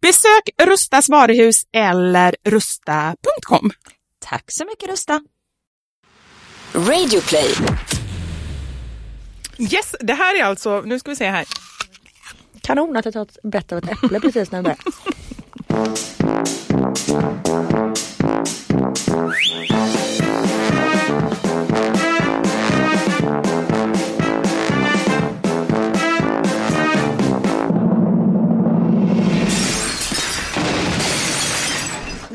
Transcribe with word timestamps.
Besök 0.00 0.48
Rustas 0.62 1.08
varuhus 1.08 1.62
eller 1.72 2.36
rusta.com. 2.44 3.70
Tack 4.18 4.44
så 4.46 4.64
mycket 4.64 4.88
Rusta. 4.88 5.20
Radioplay. 6.74 7.54
Yes, 9.58 9.96
det 10.00 10.14
här 10.14 10.40
är 10.40 10.44
alltså, 10.44 10.80
nu 10.80 10.98
ska 10.98 11.10
vi 11.10 11.16
se 11.16 11.30
här. 11.30 11.46
Kanon 12.60 12.96
att 12.96 13.04
jag 13.04 13.14
tar 13.14 13.22
ett 13.22 13.38
bett 13.42 13.72
av 13.72 13.78
ett 13.78 13.90
äpple 13.90 14.20
precis 14.20 14.50
när 14.50 14.58
jag 14.58 14.64
börjar. 14.64 14.78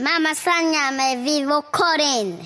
Mamma 0.06 0.36
Sanja 0.36 0.92
med 0.92 1.24
Vivo 1.24 1.62
Karin. 1.62 2.38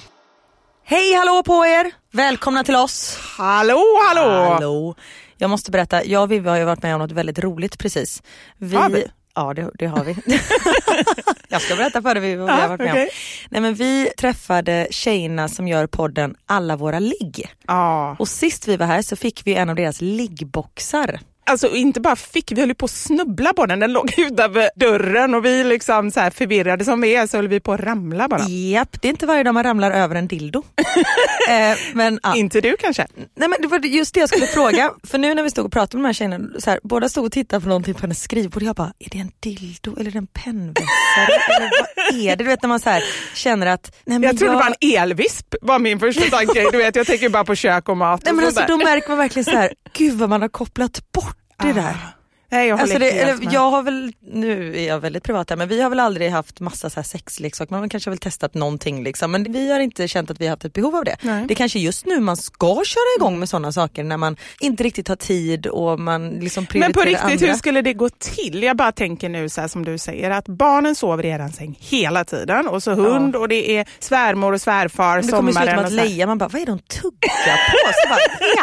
Hej 0.86 1.14
hallå 1.14 1.44
på 1.44 1.66
er! 1.66 1.92
Välkomna 2.12 2.64
till 2.64 2.76
oss. 2.76 3.20
Hallå, 3.38 3.84
hallå! 4.08 4.30
Hallå. 4.54 4.96
Jag 5.38 5.50
måste 5.50 5.72
berätta, 5.72 6.04
jag 6.06 6.24
och 6.24 6.32
Vivi 6.32 6.50
har 6.50 6.58
ju 6.58 6.64
varit 6.66 6.84
med 6.84 6.96
om 6.96 7.02
något 7.02 7.12
väldigt 7.12 7.40
roligt 7.40 7.78
precis. 7.78 8.24
Vi, 8.58 8.76
Har 8.76 8.90
vi? 8.90 9.08
Ja 9.36 9.54
det, 9.54 9.72
det 9.74 9.86
har 9.86 10.04
vi. 10.04 10.16
jag 11.48 11.62
ska 11.62 11.76
berätta 11.76 12.02
för 12.02 12.14
dig 12.16 12.24
Vivi 12.24 12.36
vad 12.36 12.48
vi 12.48 12.54
Ja, 12.54 12.62
har 12.62 12.68
varit 12.70 12.80
med 12.80 12.88
om. 12.88 12.94
okej. 12.94 13.10
Nej, 13.50 13.62
men 13.62 13.74
vi 13.74 14.10
träffade 14.18 14.88
tjejerna 14.92 15.48
som 15.48 15.68
gör 15.68 15.88
podden 15.88 16.36
Alla 16.46 16.76
våra 16.76 17.00
ligg. 17.00 17.50
Ja, 17.68 18.16
Och 18.20 18.28
sist 18.28 18.68
vi 18.68 18.78
var 18.78 18.86
här 18.86 19.02
så 19.02 19.16
fick 19.16 19.42
vi 19.48 19.56
en 19.56 19.70
av 19.70 19.76
deras 19.76 20.02
liggboxar. 20.02 21.20
Alltså 21.50 21.75
inte 21.75 22.01
bara 22.01 22.16
fick, 22.16 22.51
vi 22.51 22.60
höll 22.60 22.69
ju 22.69 22.75
på 22.75 22.86
att 22.86 22.92
snubbla 22.92 23.54
på 23.54 23.66
den. 23.66 23.80
Den 23.80 23.94
låg 23.94 24.13
utanför 24.18 24.69
dörren 24.75 25.36
och 25.36 25.46
vi 25.46 25.63
liksom 25.63 26.12
så 26.12 26.19
här 26.19 26.30
förvirrade 26.30 26.86
som 26.86 27.01
vi 27.01 27.16
är 27.16 27.28
så 27.28 27.38
höll 27.38 27.48
vi 27.48 27.60
på 27.60 27.74
att 27.74 27.80
ramla 27.80 28.28
bara. 28.28 28.50
Japp, 28.50 29.01
det 29.01 29.07
är 29.07 29.10
inte 29.10 29.25
varje 29.25 29.44
dag 29.44 29.54
man 29.54 29.63
ramlar 29.63 29.92
över 29.92 30.16
en 30.16 30.28
dildo. 30.28 30.63
eh, 31.50 31.78
men, 31.94 32.19
ja. 32.24 32.36
Inte 32.36 32.62
du 32.62 32.78
kanske? 32.78 33.07
Nej 33.16 33.50
men 33.50 33.56
det 33.62 33.68
var 33.68 33.80
just 33.80 34.13
det 34.13 34.19
jag 34.19 34.30
skulle 34.30 34.48
fråga, 34.48 34.92
för 35.04 35.18
nu 35.18 35.34
när 35.34 35.44
vi 35.44 35.50
stod 35.50 35.66
och 35.66 35.72
pratade 35.72 35.98
med 35.98 36.04
de 36.04 36.07
här 36.07 36.13
tjejerna, 36.13 36.60
så 36.60 36.69
här, 36.69 36.80
båda 36.84 37.10
stod 37.10 37.25
och 37.25 37.31
tittade 37.31 37.62
på 37.62 37.68
någonting 37.68 37.94
på 37.94 38.02
hennes 38.02 38.22
skrivbord 38.22 38.63
jag 38.63 38.75
bara, 38.75 38.94
är 39.00 39.10
det 39.10 39.18
en 39.18 39.31
dildo 39.40 39.95
eller 39.95 40.07
är 40.07 40.12
det 40.12 40.18
en 40.18 40.28
pennvässare 40.28 41.40
eller 41.57 41.69
vad 41.69 42.22
är 42.22 42.30
det? 42.30 42.36
Du 42.36 42.44
vet 42.44 42.62
när 42.62 42.69
man 42.69 42.80
så 42.80 42.90
här, 42.90 43.04
känner 43.36 43.68
att, 43.68 43.95
nej 44.06 44.19
men 44.19 44.28
Jag 44.28 44.38
trodde 44.38 44.54
det 44.54 44.60
var 44.60 44.75
en 44.80 45.02
elvisp 45.02 45.56
var 45.62 45.80
min 45.80 46.00
första 46.00 46.38
tanke. 46.38 46.71
Du 46.71 46.78
vet, 46.78 46.95
jag 46.95 47.07
tänker 47.07 47.30
bara 47.30 47.45
på 47.45 47.56
kök 47.56 47.90
och 47.90 47.97
mat. 47.97 48.21
Nej 48.24 48.31
och 48.31 48.35
men 48.35 48.45
alltså 48.45 48.62
där. 48.62 48.68
då 48.68 48.78
märker 48.78 49.09
man 49.09 49.18
verkligen 49.18 49.45
så 49.45 49.52
här, 49.52 49.74
gud 49.94 50.14
vad 50.14 50.30
man 50.30 50.42
har 50.42 50.50
kopplat 50.50 51.12
bort 51.12 51.39
det 51.59 51.73
där. 51.73 52.19
Nej, 52.52 52.68
jag 52.68 52.80
Alltså 52.80 53.00
det, 53.00 53.12
eller, 53.12 53.38
jag 53.54 53.72
har 53.72 53.84
väl, 53.84 54.14
nu 54.34 54.78
är 54.78 54.88
jag 54.88 55.00
väldigt 55.00 55.24
privat 55.24 55.50
här, 55.50 55.58
men 55.58 55.68
vi 55.68 55.82
har 55.82 55.90
väl 55.90 56.00
aldrig 56.00 56.32
haft 56.32 56.60
massa 56.60 56.90
så 56.90 56.96
här 57.00 57.04
sexleksaker, 57.04 57.72
man 57.74 57.82
har 57.82 57.88
kanske 57.90 58.10
väl 58.10 58.20
testat 58.20 58.54
någonting 58.54 59.04
liksom, 59.04 59.32
men 59.32 59.52
vi 59.52 59.72
har 59.72 59.80
inte 59.80 60.08
känt 60.08 60.32
att 60.32 60.42
vi 60.42 60.46
har 60.46 60.50
haft 60.50 60.66
ett 60.66 60.74
behov 60.74 60.96
av 60.96 61.06
det. 61.06 61.16
Nej. 61.22 61.46
Det 61.48 61.54
är 61.54 61.56
kanske 61.56 61.80
just 61.80 62.06
nu 62.06 62.20
man 62.20 62.38
ska 62.38 62.82
köra 62.86 63.04
igång 63.18 63.40
med 63.40 63.50
sådana 63.50 63.72
saker 63.72 64.04
när 64.04 64.18
man 64.18 64.38
inte 64.60 64.84
riktigt 64.84 65.08
har 65.08 65.16
tid 65.16 65.68
och 65.68 66.00
man 66.00 66.30
liksom 66.30 66.66
prioriterar 66.66 66.88
Men 66.88 66.94
på 66.94 67.10
riktigt, 67.10 67.24
andra. 67.44 67.48
hur 67.48 67.54
skulle 67.58 67.82
det 67.82 67.94
gå 67.94 68.10
till? 68.10 68.64
Jag 68.64 68.78
bara 68.78 68.92
tänker 68.92 69.30
nu 69.30 69.50
så 69.50 69.68
som 69.68 69.86
du 69.86 69.98
säger 69.98 70.30
att 70.32 70.48
barnen 70.48 70.96
sover 70.96 71.26
i 71.26 71.30
eran 71.30 71.52
säng 71.52 71.78
hela 71.82 72.24
tiden 72.26 72.68
och 72.68 72.84
så 72.84 72.92
hund 72.94 73.36
och 73.36 73.48
det 73.48 73.78
är 73.78 73.86
svärmor 74.00 74.54
och 74.54 74.62
svärfar 74.62 75.16
Men 75.16 75.26
det 75.26 75.32
kommer 75.32 75.52
ju 75.52 75.54
sluta 75.58 75.72
sommaren. 75.72 75.94
med 75.94 76.02
att. 76.02 76.10
Leia, 76.10 76.28
man 76.28 76.38
bara 76.38 76.50
vad 76.50 76.62
är 76.62 76.66
det 76.66 76.72
hon 76.72 76.80
tuggar 76.80 77.72
på? 77.72 77.94
Så 78.04 78.10
bara, 78.10 78.20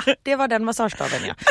ja, 0.07 0.14
det 0.23 0.37
var 0.37 0.49
den 0.49 0.64
massagestaven 0.64 1.21
ja. 1.28 1.35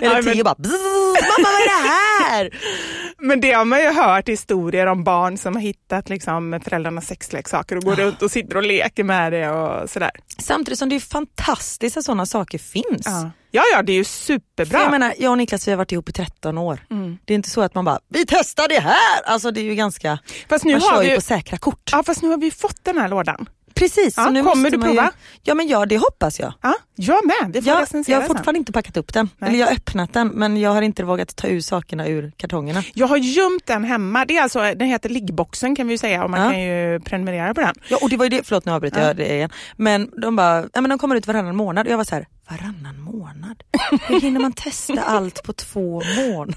Eller 0.00 0.14
Ja, 0.16 0.22
men- 0.22 0.34
Theo 0.34 0.44
bara, 0.44 0.54
"Bzzz, 0.58 0.72
mamma 1.12 1.48
vad 1.48 1.52
är 1.62 1.66
det 1.66 1.88
här? 2.28 2.50
Men 3.18 3.40
det 3.40 3.52
har 3.52 3.64
man 3.64 3.80
ju 3.80 3.92
hört 3.92 4.28
historier 4.28 4.86
om 4.86 5.04
barn 5.04 5.38
som 5.38 5.54
har 5.54 5.62
hittat 5.62 6.08
liksom, 6.08 6.60
föräldrarnas 6.64 7.06
sexleksaker 7.06 7.76
och 7.76 7.82
går 7.82 7.94
runt 7.94 8.22
och 8.22 8.30
sitter 8.30 8.56
och 8.56 8.62
leker 8.62 9.04
med 9.04 9.32
det 9.32 9.50
och 9.50 9.90
sådär. 9.90 10.10
Samtidigt 10.38 10.78
som 10.78 10.88
det 10.88 10.96
är 10.96 11.00
fantastiskt 11.00 11.96
att 11.96 12.04
sådana 12.04 12.26
saker 12.26 12.58
finns. 12.58 13.02
Ja. 13.04 13.30
ja, 13.50 13.62
ja, 13.72 13.82
det 13.82 13.92
är 13.92 13.96
ju 13.96 14.04
För 14.04 14.10
superbra. 14.12 14.80
jag 14.82 14.90
menar, 14.90 15.14
jag 15.18 15.30
och 15.30 15.38
Niklas 15.38 15.68
vi 15.68 15.72
har 15.72 15.76
varit 15.78 15.92
ihop 15.92 16.08
i 16.08 16.12
13 16.12 16.58
år. 16.58 16.78
Det 17.24 17.32
är 17.32 17.34
inte 17.34 17.50
så 17.50 17.60
att 17.62 17.74
man 17.74 17.84
bara, 17.84 17.98
vi 18.08 18.26
testar 18.26 18.68
det 18.68 18.80
här! 18.80 19.22
Alltså 19.24 19.50
det 19.50 19.60
är 19.60 19.64
ju 19.64 19.74
ganska, 19.74 20.18
Fast 20.48 20.64
nu 20.64 20.72
man 20.72 20.80
har 20.82 20.90
kör 20.90 21.00
vi 21.02 21.08
ju- 21.10 21.14
på 21.14 21.20
säkra 21.20 21.58
kort. 21.58 21.90
Ja, 21.92 22.02
fast 22.02 22.22
nu 22.22 22.28
har 22.28 22.36
vi 22.36 22.50
fått 22.50 22.84
den 22.84 22.98
här 22.98 23.08
lådan. 23.08 23.46
Precis, 23.78 24.14
Ja, 24.16 24.24
så 24.24 24.30
nu 24.30 24.42
kommer 24.42 24.70
du 24.70 24.78
prova? 24.78 25.02
Ju, 25.02 25.08
ja 25.42 25.54
men 25.54 25.68
ja, 25.68 25.86
det 25.86 25.98
hoppas 25.98 26.40
jag. 26.40 26.52
Ja, 26.62 26.74
jag 26.94 27.26
med. 27.26 27.52
Vi 27.52 27.62
får 27.62 27.80
recensera 27.80 28.14
jag 28.14 28.20
har 28.20 28.26
sen. 28.28 28.36
fortfarande 28.36 28.58
inte 28.58 28.72
packat 28.72 28.96
upp 28.96 29.12
den. 29.14 29.30
Nej. 29.38 29.48
Eller 29.50 29.58
jag 29.60 29.66
har 29.66 29.72
öppnat 29.74 30.12
den 30.12 30.28
men 30.28 30.56
jag 30.56 30.70
har 30.70 30.82
inte 30.82 31.04
vågat 31.04 31.36
ta 31.36 31.46
ur 31.48 31.60
sakerna 31.60 32.06
ur 32.08 32.32
kartongerna. 32.36 32.82
Jag 32.94 33.06
har 33.06 33.16
gömt 33.16 33.66
den 33.66 33.84
hemma. 33.84 34.24
Det 34.24 34.36
är 34.36 34.42
alltså, 34.42 34.58
den 34.60 34.88
heter 34.88 35.08
liggboxen 35.08 35.76
kan 35.76 35.86
vi 35.86 35.94
ju 35.94 35.98
säga 35.98 36.24
och 36.24 36.30
man 36.30 36.40
Ja. 36.40 36.50
kan 36.50 36.60
ju 36.62 37.00
prenumerera 37.00 37.54
på 37.54 37.60
den. 37.60 37.74
Ja 37.88 37.98
och 38.02 38.10
det 38.10 38.16
var 38.16 38.24
ju 38.24 38.28
det, 38.28 38.46
förlåt 38.46 38.64
nu 38.64 38.72
avbryter 38.72 39.00
Ja. 39.00 39.06
jag 39.06 39.16
det 39.16 39.34
igen. 39.34 39.50
Men 39.76 40.10
de 40.22 40.36
bara, 40.36 40.64
ja 40.74 40.80
men 40.80 40.88
de 40.90 40.98
kommer 40.98 41.16
ut 41.16 41.26
varannan 41.26 41.56
månad 41.56 41.86
och 41.86 41.92
jag 41.92 41.96
var 41.96 42.04
så 42.04 42.14
här, 42.14 42.26
varannan 42.50 43.00
månad. 43.00 43.62
Hur 44.08 44.20
hinner 44.20 44.40
man 44.40 44.52
testa 44.52 45.02
allt 45.02 45.42
på 45.42 45.52
två 45.52 46.02
månader? 46.16 46.56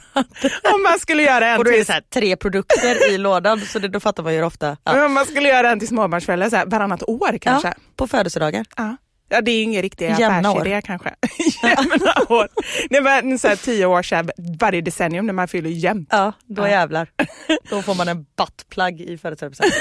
Om 0.73 0.83
man 0.83 0.99
skulle 0.99 1.23
göra 1.23 1.47
en 1.47 1.57
Och 1.57 1.63
då 1.63 1.69
är 1.69 1.73
det 1.73 1.77
till, 1.79 1.85
så 1.85 1.93
här, 1.93 2.03
tre 2.13 2.35
produkter 2.35 3.11
i 3.11 3.17
lådan 3.17 3.61
så 3.61 3.79
det, 3.79 3.87
då 3.87 3.99
fattar 3.99 4.23
man 4.23 4.33
ju 4.33 4.43
ofta. 4.43 4.77
Ja. 4.83 5.05
om 5.05 5.13
man 5.13 5.25
skulle 5.25 5.49
göra 5.49 5.71
en 5.71 5.79
till 5.79 5.87
småbarnsföräldrar 5.87 6.49
så 6.49 6.55
här, 6.55 6.65
varannat 6.65 7.03
år 7.03 7.37
kanske. 7.37 7.67
Ja, 7.67 7.73
på 7.95 8.07
födelsedagar. 8.07 8.65
Ja. 8.77 8.97
Ja 9.29 9.41
det 9.41 9.51
är 9.51 9.55
ju 9.55 9.61
ingen 9.61 9.81
riktig 9.81 10.05
Jämna 10.19 10.49
affärsidé 10.49 10.81
kanske. 10.81 11.15
Jämna 11.63 12.13
år. 12.29 12.47
Det 12.89 12.99
var 12.99 13.37
så 13.37 13.47
här, 13.47 13.55
tio 13.55 13.85
år 13.85 14.03
sedan, 14.03 14.29
varje 14.59 14.81
decennium 14.81 15.25
när 15.25 15.33
man 15.33 15.47
fyller 15.47 15.69
jämnt. 15.69 16.07
Ja, 16.11 16.33
då 16.45 16.67
jävlar. 16.67 17.07
Då 17.69 17.81
får 17.81 17.95
man 17.95 18.07
en 18.07 18.25
buttplug 18.37 19.01
i 19.01 19.17
födelsedagspresent. 19.17 19.75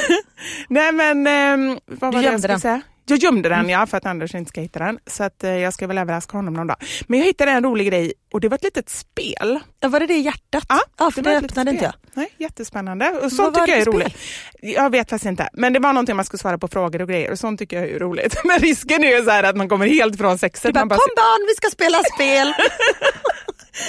Nej 0.68 0.92
men 0.92 1.26
ehm, 1.26 1.78
vad 1.86 2.14
var 2.14 2.22
det 2.22 2.28
jag 2.28 2.40
skulle 2.40 2.52
den. 2.52 2.60
säga? 2.60 2.82
Jag 3.10 3.18
gömde 3.18 3.48
den 3.48 3.68
ja, 3.68 3.86
för 3.86 3.96
att 3.96 4.06
Anders 4.06 4.34
inte 4.34 4.48
ska 4.48 4.60
hitta 4.60 4.78
den. 4.78 4.98
Så 5.06 5.24
att, 5.24 5.44
eh, 5.44 5.50
jag 5.50 5.74
ska 5.74 5.86
väl 5.86 5.98
överraska 5.98 6.36
honom 6.36 6.54
någon 6.54 6.66
dag. 6.66 6.76
Men 7.06 7.18
jag 7.18 7.26
hittade 7.26 7.50
en 7.50 7.64
rolig 7.64 7.86
grej 7.86 8.12
och 8.32 8.40
det 8.40 8.48
var 8.48 8.56
ett 8.56 8.64
litet 8.64 8.88
spel. 8.88 9.60
Ja, 9.80 9.88
var 9.88 10.00
det 10.00 10.06
det 10.06 10.16
hjärtat? 10.16 10.64
Ja, 10.68 10.80
ja 10.98 11.10
för 11.10 11.22
det 11.22 11.34
litet 11.34 11.50
öppnade 11.50 11.70
inte 11.70 11.84
jag. 11.84 11.94
Nej, 12.14 12.34
jättespännande. 12.38 13.10
Och 13.10 13.32
sånt 13.32 13.54
tycker 13.54 13.72
jag 13.72 13.80
är 13.80 13.84
det 13.84 13.90
roligt. 13.90 14.16
Jag 14.60 14.90
vet 14.90 15.10
faktiskt 15.10 15.28
inte. 15.28 15.48
Men 15.52 15.72
det 15.72 15.78
var 15.78 15.92
någonting 15.92 16.16
man 16.16 16.24
skulle 16.24 16.38
svara 16.38 16.58
på 16.58 16.68
frågor 16.68 17.02
och 17.02 17.08
grejer 17.08 17.30
och 17.30 17.38
sånt 17.38 17.58
tycker 17.58 17.76
jag 17.76 17.90
är 17.90 17.98
roligt. 17.98 18.40
Men 18.44 18.58
risken 18.58 19.04
är 19.04 19.18
ju 19.18 19.24
så 19.24 19.30
här 19.30 19.42
att 19.42 19.56
man 19.56 19.68
kommer 19.68 19.86
helt 19.86 20.18
från 20.18 20.38
sexet. 20.38 20.64
Du 20.64 20.72
bara, 20.72 20.86
bara, 20.86 20.98
kom 20.98 21.14
barn 21.16 21.46
vi 21.48 21.54
ska 21.54 21.70
spela 21.70 21.98
spel. 22.14 22.54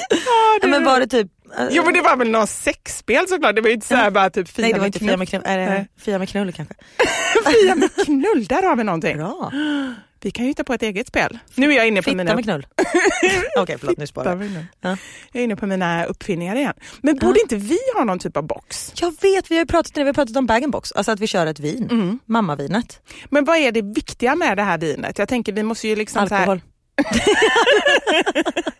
ja, 0.61 0.67
men 0.67 0.83
var 0.83 0.99
det 0.99 1.07
typ... 1.07 1.27
Jo 1.71 1.83
men 1.83 1.93
det 1.93 2.01
var 2.01 2.17
väl 2.17 2.29
något 2.29 2.49
sexspel 2.49 3.27
såklart. 3.27 3.55
Det 3.55 3.61
var 3.61 3.67
ju 3.67 3.73
inte 3.73 3.87
så 3.87 3.95
här 3.95 4.11
bara 4.11 4.29
typ 4.29 4.49
Fia 4.49 4.63
Nej 4.63 4.73
det 4.73 4.79
var 4.79 4.85
med 4.85 4.87
inte. 4.87 4.99
Fia 4.99 5.17
med 5.17 5.29
knull, 5.29 5.41
är 5.45 5.57
det. 5.57 5.87
Fia 5.97 6.19
med 6.19 6.29
knull 6.29 6.53
kanske? 6.53 6.75
Fia 7.51 7.75
med 7.75 7.89
knull, 8.05 8.45
där 8.45 8.63
har 8.63 8.75
vi 8.75 8.83
någonting. 8.83 9.17
Bra. 9.17 9.51
Vi 10.23 10.31
kan 10.31 10.45
ju 10.45 10.49
hitta 10.49 10.63
på 10.63 10.73
ett 10.73 10.83
eget 10.83 11.07
spel. 11.07 11.39
Nu 11.55 11.71
är 11.71 11.75
jag 11.75 11.87
inne 11.87 12.01
på 12.01 12.03
Fitta 12.03 12.17
mina... 12.17 12.35
med 12.35 12.43
knull. 12.43 12.67
Okej 13.57 13.77
förlåt 13.79 13.97
nu 13.97 14.07
sparar 14.07 14.37
Fitta 14.37 14.53
jag. 14.53 14.65
Ja. 14.91 14.97
Jag 15.31 15.39
är 15.39 15.43
inne 15.43 15.55
på 15.55 15.65
mina 15.67 16.05
uppfinningar 16.05 16.55
igen. 16.55 16.73
Men 17.01 17.17
borde 17.17 17.41
inte 17.41 17.55
vi 17.55 17.77
ha 17.95 18.03
någon 18.03 18.19
typ 18.19 18.37
av 18.37 18.47
box? 18.47 18.93
Jag 18.95 19.15
vet, 19.21 19.51
vi 19.51 19.55
har 19.55 19.61
ju 19.61 19.65
pratat, 19.65 19.97
vi 19.97 20.03
har 20.03 20.13
pratat 20.13 20.35
om 20.35 20.45
bag-in-box, 20.45 20.91
alltså 20.91 21.11
att 21.11 21.19
vi 21.19 21.27
kör 21.27 21.45
ett 21.45 21.59
vin. 21.59 21.87
Mm. 21.91 22.19
Mammavinet. 22.25 23.01
Men 23.29 23.45
vad 23.45 23.57
är 23.57 23.71
det 23.71 23.81
viktiga 23.81 24.35
med 24.35 24.57
det 24.57 24.63
här 24.63 24.77
vinet? 24.77 25.17
Jag 25.19 25.29
tänker 25.29 25.53
vi 25.53 25.63
måste 25.63 25.87
ju 25.87 25.95
liksom 25.95 26.21
Alkohol. 26.21 26.61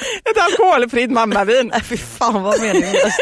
ett 0.30 0.38
alkoholfritt 0.38 1.10
mammavin. 1.10 1.66
Nej 1.72 1.82
fy 1.82 1.96
fan 1.96 2.42
vad 2.42 2.60
meningslöst. 2.60 3.18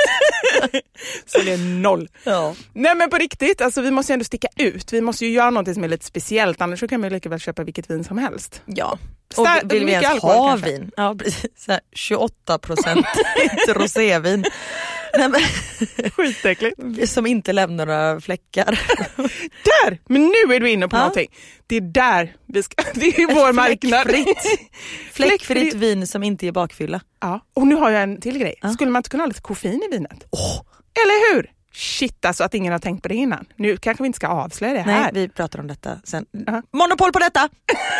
Så 1.27 1.39
det 1.39 1.53
är 1.53 1.59
noll. 1.59 2.09
ja. 2.25 2.55
Nej 2.73 2.95
men 2.95 3.11
på 3.11 3.17
riktigt, 3.17 3.61
alltså, 3.61 3.81
vi 3.81 3.91
måste 3.91 4.12
ju 4.12 4.15
ändå 4.15 4.25
sticka 4.25 4.49
ut. 4.57 4.93
Vi 4.93 5.00
måste 5.00 5.27
ju 5.27 5.33
göra 5.33 5.50
något 5.50 5.75
som 5.75 5.85
är 5.85 5.89
lite 5.89 6.05
speciellt 6.05 6.61
annars 6.61 6.81
kan 6.81 7.00
man 7.00 7.11
ju 7.11 7.15
lika 7.17 7.29
väl 7.29 7.39
köpa 7.41 7.65
vilket 7.65 7.91
vin 7.91 8.05
som 8.05 8.19
helst. 8.19 8.62
ja. 8.67 8.99
Och 9.37 9.47
Star- 9.47 9.69
vill 9.69 9.85
vi 9.87 9.93
ens 9.93 10.23
ha 10.23 10.49
kanske. 10.49 10.71
vin? 10.71 10.91
Ja 10.97 11.15
precis, 11.19 11.47
så 11.57 11.73
här 11.73 11.81
28 11.93 12.59
procent 12.59 13.07
rosévin. 13.69 14.45
Nej, 15.19 15.29
men, 15.29 15.40
Skitäckligt. 16.11 17.11
som 17.11 17.26
inte 17.26 17.52
lämnar 17.52 17.87
några 17.87 18.21
fläckar. 18.21 18.64
Där! 19.64 19.99
Men 20.09 20.23
nu 20.23 20.55
är 20.55 20.61
du 20.61 20.71
inne 20.71 20.88
på 20.88 20.97
Ja. 20.97 21.00
någonting. 21.00 21.29
Det 21.67 21.76
är 21.76 21.81
där 21.81 22.37
vi 22.47 22.62
ska, 22.62 22.75
det 22.95 23.07
är 23.07 23.35
vår 23.35 23.52
marknad. 23.52 24.02
Fläckfritt. 24.02 24.38
Fläckfritt 25.12 25.43
Fläckfritt. 25.47 25.75
vin 25.75 26.07
som 26.07 26.23
inte 26.23 26.45
ger 26.47 26.52
bakfylla. 26.52 27.00
Ja. 27.21 27.40
Och 27.55 27.67
nu 27.67 27.75
har 27.75 27.90
jag 27.90 28.02
en 28.02 28.21
till 28.21 28.38
grej. 28.38 28.55
Ja. 28.62 28.69
Skulle 28.73 28.90
man 28.90 29.00
inte 29.00 29.11
kunna 29.11 29.23
ha 29.23 29.29
lite 29.29 29.40
koffein 29.40 29.83
i 29.83 29.88
vinet? 29.95 30.25
Eller 31.02 31.35
hur? 31.35 31.50
Shit 31.75 32.25
alltså 32.25 32.45
att 32.45 32.55
ingen 32.55 32.73
har 32.73 32.79
tänkt 32.79 33.03
på 33.03 33.09
det 33.09 33.15
innan. 33.15 33.47
Nu 33.57 33.77
kanske 33.77 34.03
vi 34.03 34.07
inte 34.07 34.17
ska 34.17 34.29
avslöja 34.29 34.75
det 34.75 34.85
Nej, 34.87 34.95
här. 34.95 35.11
vi 35.12 35.29
pratar 35.29 35.59
om 35.61 35.67
detta 35.67 35.99
sen. 36.05 36.27
Ja. 36.47 36.62
Monopol 36.73 37.12
på 37.12 37.19
detta! 37.19 37.41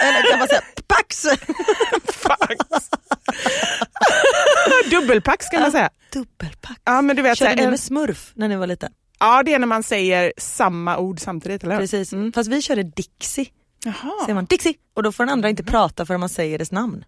Eller 0.03 0.31
kan 0.31 0.39
man 0.39 0.49
säga 0.49 0.61
Pax! 0.87 1.27
Fax. 2.13 2.91
Dubbelpack 4.91 5.43
ska 5.43 5.61
man 5.61 5.73
säga. 5.73 5.91
Dubbelpack. 6.13 6.79
Ja 6.85 7.03
men 7.03 7.17
du 7.17 7.23
vet, 7.23 7.39
så 7.39 7.45
Körde 7.45 7.57
här, 7.57 7.65
ni 7.65 7.71
med 7.71 7.81
smurf 7.81 8.33
när 8.35 8.49
ni 8.49 8.57
var 8.57 8.67
liten? 8.67 8.93
ja 9.21 9.43
det 9.43 9.55
är 9.55 9.59
när 9.59 9.67
man 9.67 9.83
säger 9.83 10.33
samma 10.39 10.99
ord 10.99 11.21
samtidigt 11.21 11.65
eller 11.65 11.75
hur? 11.75 11.81
Precis. 11.81 12.15
Fast 12.35 12.51
vi 12.51 12.63
körde 12.63 12.83
Dixie. 12.83 13.47
Jaha. 13.85 14.13
Säger 14.25 14.35
man 14.35 14.45
Dixie 14.45 14.75
och 14.95 15.03
då 15.03 15.13
får 15.13 15.25
den 15.25 15.33
andra 15.33 15.49
inte 15.51 15.65
prata 15.65 16.07
förrän 16.07 16.21
man 16.21 16.29
säger 16.29 16.59
dess 16.59 16.73
namn. 16.73 17.05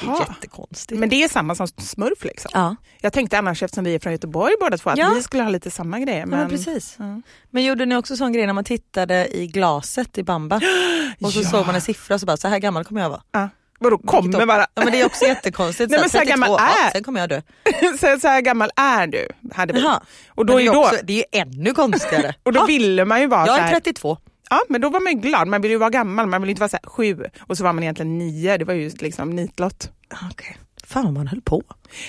Det 0.00 0.06
är 0.06 0.10
Jaha. 0.10 0.26
jättekonstigt. 0.28 1.00
Men 1.00 1.08
det 1.08 1.22
är 1.24 1.28
samma 1.28 1.54
som 1.54 1.66
smurf 1.66 2.24
liksom. 2.24 2.50
ja. 2.54 2.76
Jag 3.00 3.12
tänkte 3.12 3.38
annars 3.38 3.62
eftersom 3.62 3.84
vi 3.84 3.94
är 3.94 3.98
från 3.98 4.12
Göteborg 4.12 4.54
båda 4.60 4.78
två 4.78 4.90
att 4.90 4.98
Ja. 4.98 5.12
vi 5.14 5.22
skulle 5.22 5.42
ha 5.42 5.50
lite 5.50 5.70
samma 5.70 5.98
grejer. 6.00 6.20
Ja, 6.20 6.26
Men, 6.26 6.38
men 6.38 6.48
precis. 6.48 6.96
Ja. 6.98 7.20
Men 7.50 7.64
gjorde 7.64 7.86
ni 7.86 7.96
också 7.96 8.16
sån 8.16 8.32
grej 8.32 8.46
när 8.46 8.52
man 8.52 8.64
tittade 8.64 9.36
i 9.36 9.46
glaset 9.46 10.18
i 10.18 10.22
bamba 10.22 10.56
och 11.20 11.32
så 11.32 11.40
Ja. 11.40 11.48
såg 11.48 11.66
man 11.66 11.74
en 11.74 11.80
siffra 11.80 12.14
och 12.14 12.20
så 12.20 12.26
bara 12.26 12.36
så 12.36 12.48
här 12.48 12.58
gammal 12.58 12.84
kommer 12.84 13.00
jag 13.00 13.08
vara. 13.10 13.22
Ja. 13.32 13.48
Vadå 13.80 13.98
kommer 13.98 14.46
bara? 14.46 14.66
Ja 14.74 14.82
men 14.84 14.92
det 14.92 15.00
är 15.00 15.06
också 15.06 15.24
jättekonstigt. 15.24 15.90
Nej, 15.90 16.00
men 16.00 16.10
så 16.10 16.18
här 16.18 16.24
32, 16.24 16.40
gammal 16.44 16.60
ja, 16.60 16.86
är- 16.86 16.90
sen 16.90 17.04
kommer 17.04 17.20
jag 17.20 17.28
dö. 17.28 17.42
så, 18.00 18.20
så 18.20 18.28
här 18.28 18.40
gammal 18.40 18.70
är 18.76 19.06
du? 19.06 19.28
Hade 19.54 19.72
vi. 19.72 19.80
Jaha. 19.80 20.00
Och 20.28 20.46
då 20.46 20.52
Men 20.54 20.62
är 20.62 20.64
det, 20.64 20.64
ju 20.64 20.70
är 20.70 20.74
då, 20.74 20.80
också, 20.88 20.96
det 21.04 21.12
är 21.12 21.16
ju 21.16 21.40
ännu 21.40 21.74
konstigare. 21.74 22.34
och 22.42 22.52
då 22.52 22.60
Ja, 22.60 22.64
ville 22.66 23.04
man 23.04 23.20
ju 23.20 23.26
vara 23.26 23.46
jag 23.46 23.56
är 23.58 23.62
här, 23.62 23.70
32. 23.72 24.18
Ja 24.50 24.60
men 24.68 24.80
då 24.80 24.90
var 24.90 25.00
man 25.00 25.12
ju 25.12 25.18
glad, 25.18 25.48
man 25.48 25.60
ville 25.60 25.74
ju 25.74 25.78
vara 25.78 25.90
gammal, 25.90 26.26
man 26.26 26.40
ville 26.42 26.50
inte 26.50 26.60
vara 26.60 26.68
så 26.68 26.78
här, 26.82 26.90
sju 26.90 27.24
och 27.40 27.56
så 27.58 27.64
var 27.64 27.72
man 27.72 27.82
egentligen 27.82 28.18
nio, 28.18 28.56
det 28.56 28.64
var 28.64 28.74
ju 28.74 28.90
liksom 28.98 29.30
nitlott. 29.30 29.90
Okay. 30.32 30.54
Fan 30.84 31.04
vad 31.04 31.12
man 31.14 31.26
höll 31.26 31.40
på. 31.40 31.62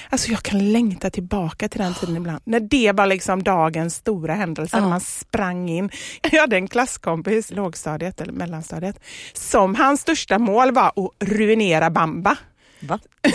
Alltså 0.10 0.32
jag 0.32 0.44
kan 0.44 0.72
längta 0.72 1.10
tillbaka 1.10 1.70
till 1.70 1.80
den 1.80 1.94
tiden 1.94 2.18
ibland. 2.18 2.42
När 2.44 2.60
det 2.60 2.92
var 2.92 3.06
liksom 3.06 3.44
dagens 3.44 3.96
stora 3.96 4.34
händelse, 4.34 4.78
Ja. 4.78 4.82
när 4.82 4.90
man 4.90 5.02
sprang 5.02 5.70
in. 5.70 5.90
Jag 6.32 6.42
hade 6.42 6.56
en 6.56 6.68
klasskompis, 6.68 7.52
lågstadiet 7.52 8.22
eller 8.22 8.34
mellanstadiet, 8.34 9.00
som 9.34 9.76
hans 9.76 10.02
största 10.02 10.40
mål 10.40 10.72
var 10.72 10.88
att 10.88 11.30
ruinera 11.30 11.90
bamba. 11.90 12.38
Va? 12.80 13.00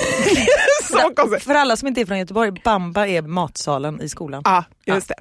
konstigt. 1.17 1.43
För 1.43 1.55
alla 1.55 1.77
som 1.77 1.89
inte 1.89 2.01
är 2.01 2.07
från 2.07 2.19
Göteborg, 2.19 2.51
bamba 2.65 3.07
är 3.09 3.23
matsalen 3.23 4.01
i 4.01 4.09
skolan. 4.09 4.43
Ja, 4.45 4.65
just 4.87 5.09
det. 5.09 5.15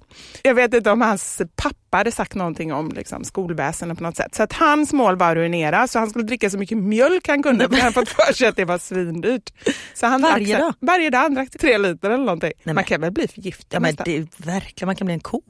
Jag 0.44 0.54
vet 0.56 0.74
inte 0.74 0.92
om 0.92 1.02
hans 1.02 1.42
pappa 1.56 1.76
hade 1.98 2.12
sagt 2.12 2.36
någonting 2.36 2.74
om 2.74 2.90
liksom, 2.90 3.24
skolväsendet 3.24 3.98
på 3.98 4.04
något 4.04 4.16
sätt. 4.18 4.36
Så 4.36 4.44
att 4.44 4.54
hans 4.54 4.94
mål 4.94 5.16
var 5.18 5.30
att 5.30 5.36
ruinera, 5.36 5.88
så 5.88 6.00
han 6.00 6.10
skulle 6.10 6.26
dricka 6.26 6.50
så 6.50 6.58
mycket 6.58 6.78
mjölk 6.78 7.28
han 7.28 7.44
kunde, 7.44 7.68
för 7.70 7.76
han 7.76 7.82
hade 7.82 7.94
fått 7.94 8.10
för 8.10 8.34
sig 8.34 8.48
att 8.48 8.56
det 8.56 8.66
var 8.66 8.78
svindyrt. 8.78 9.50
Så 9.94 10.06
han 10.08 10.22
Varje 10.22 10.46
drack, 10.48 10.60
dag? 10.62 10.74
Varje 10.80 11.10
dag, 11.10 11.20
han 11.20 11.34
drack 11.34 11.50
tre 11.60 11.78
liter 11.78 12.10
eller 12.10 12.24
någonting. 12.26 12.52
men- 12.64 12.76
Man 12.76 12.84
kan 12.84 13.02
väl 13.02 13.12
bli 13.12 13.28
förgiftad 13.28 13.76
Ja 13.76 13.80
men 13.80 13.96
det 14.06 14.28
verkligen, 14.38 14.86
man 14.86 14.96
kan 14.96 15.06
bli 15.06 15.14
en 15.14 15.20
ko. 15.20 15.42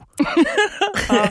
ja. 1.08 1.28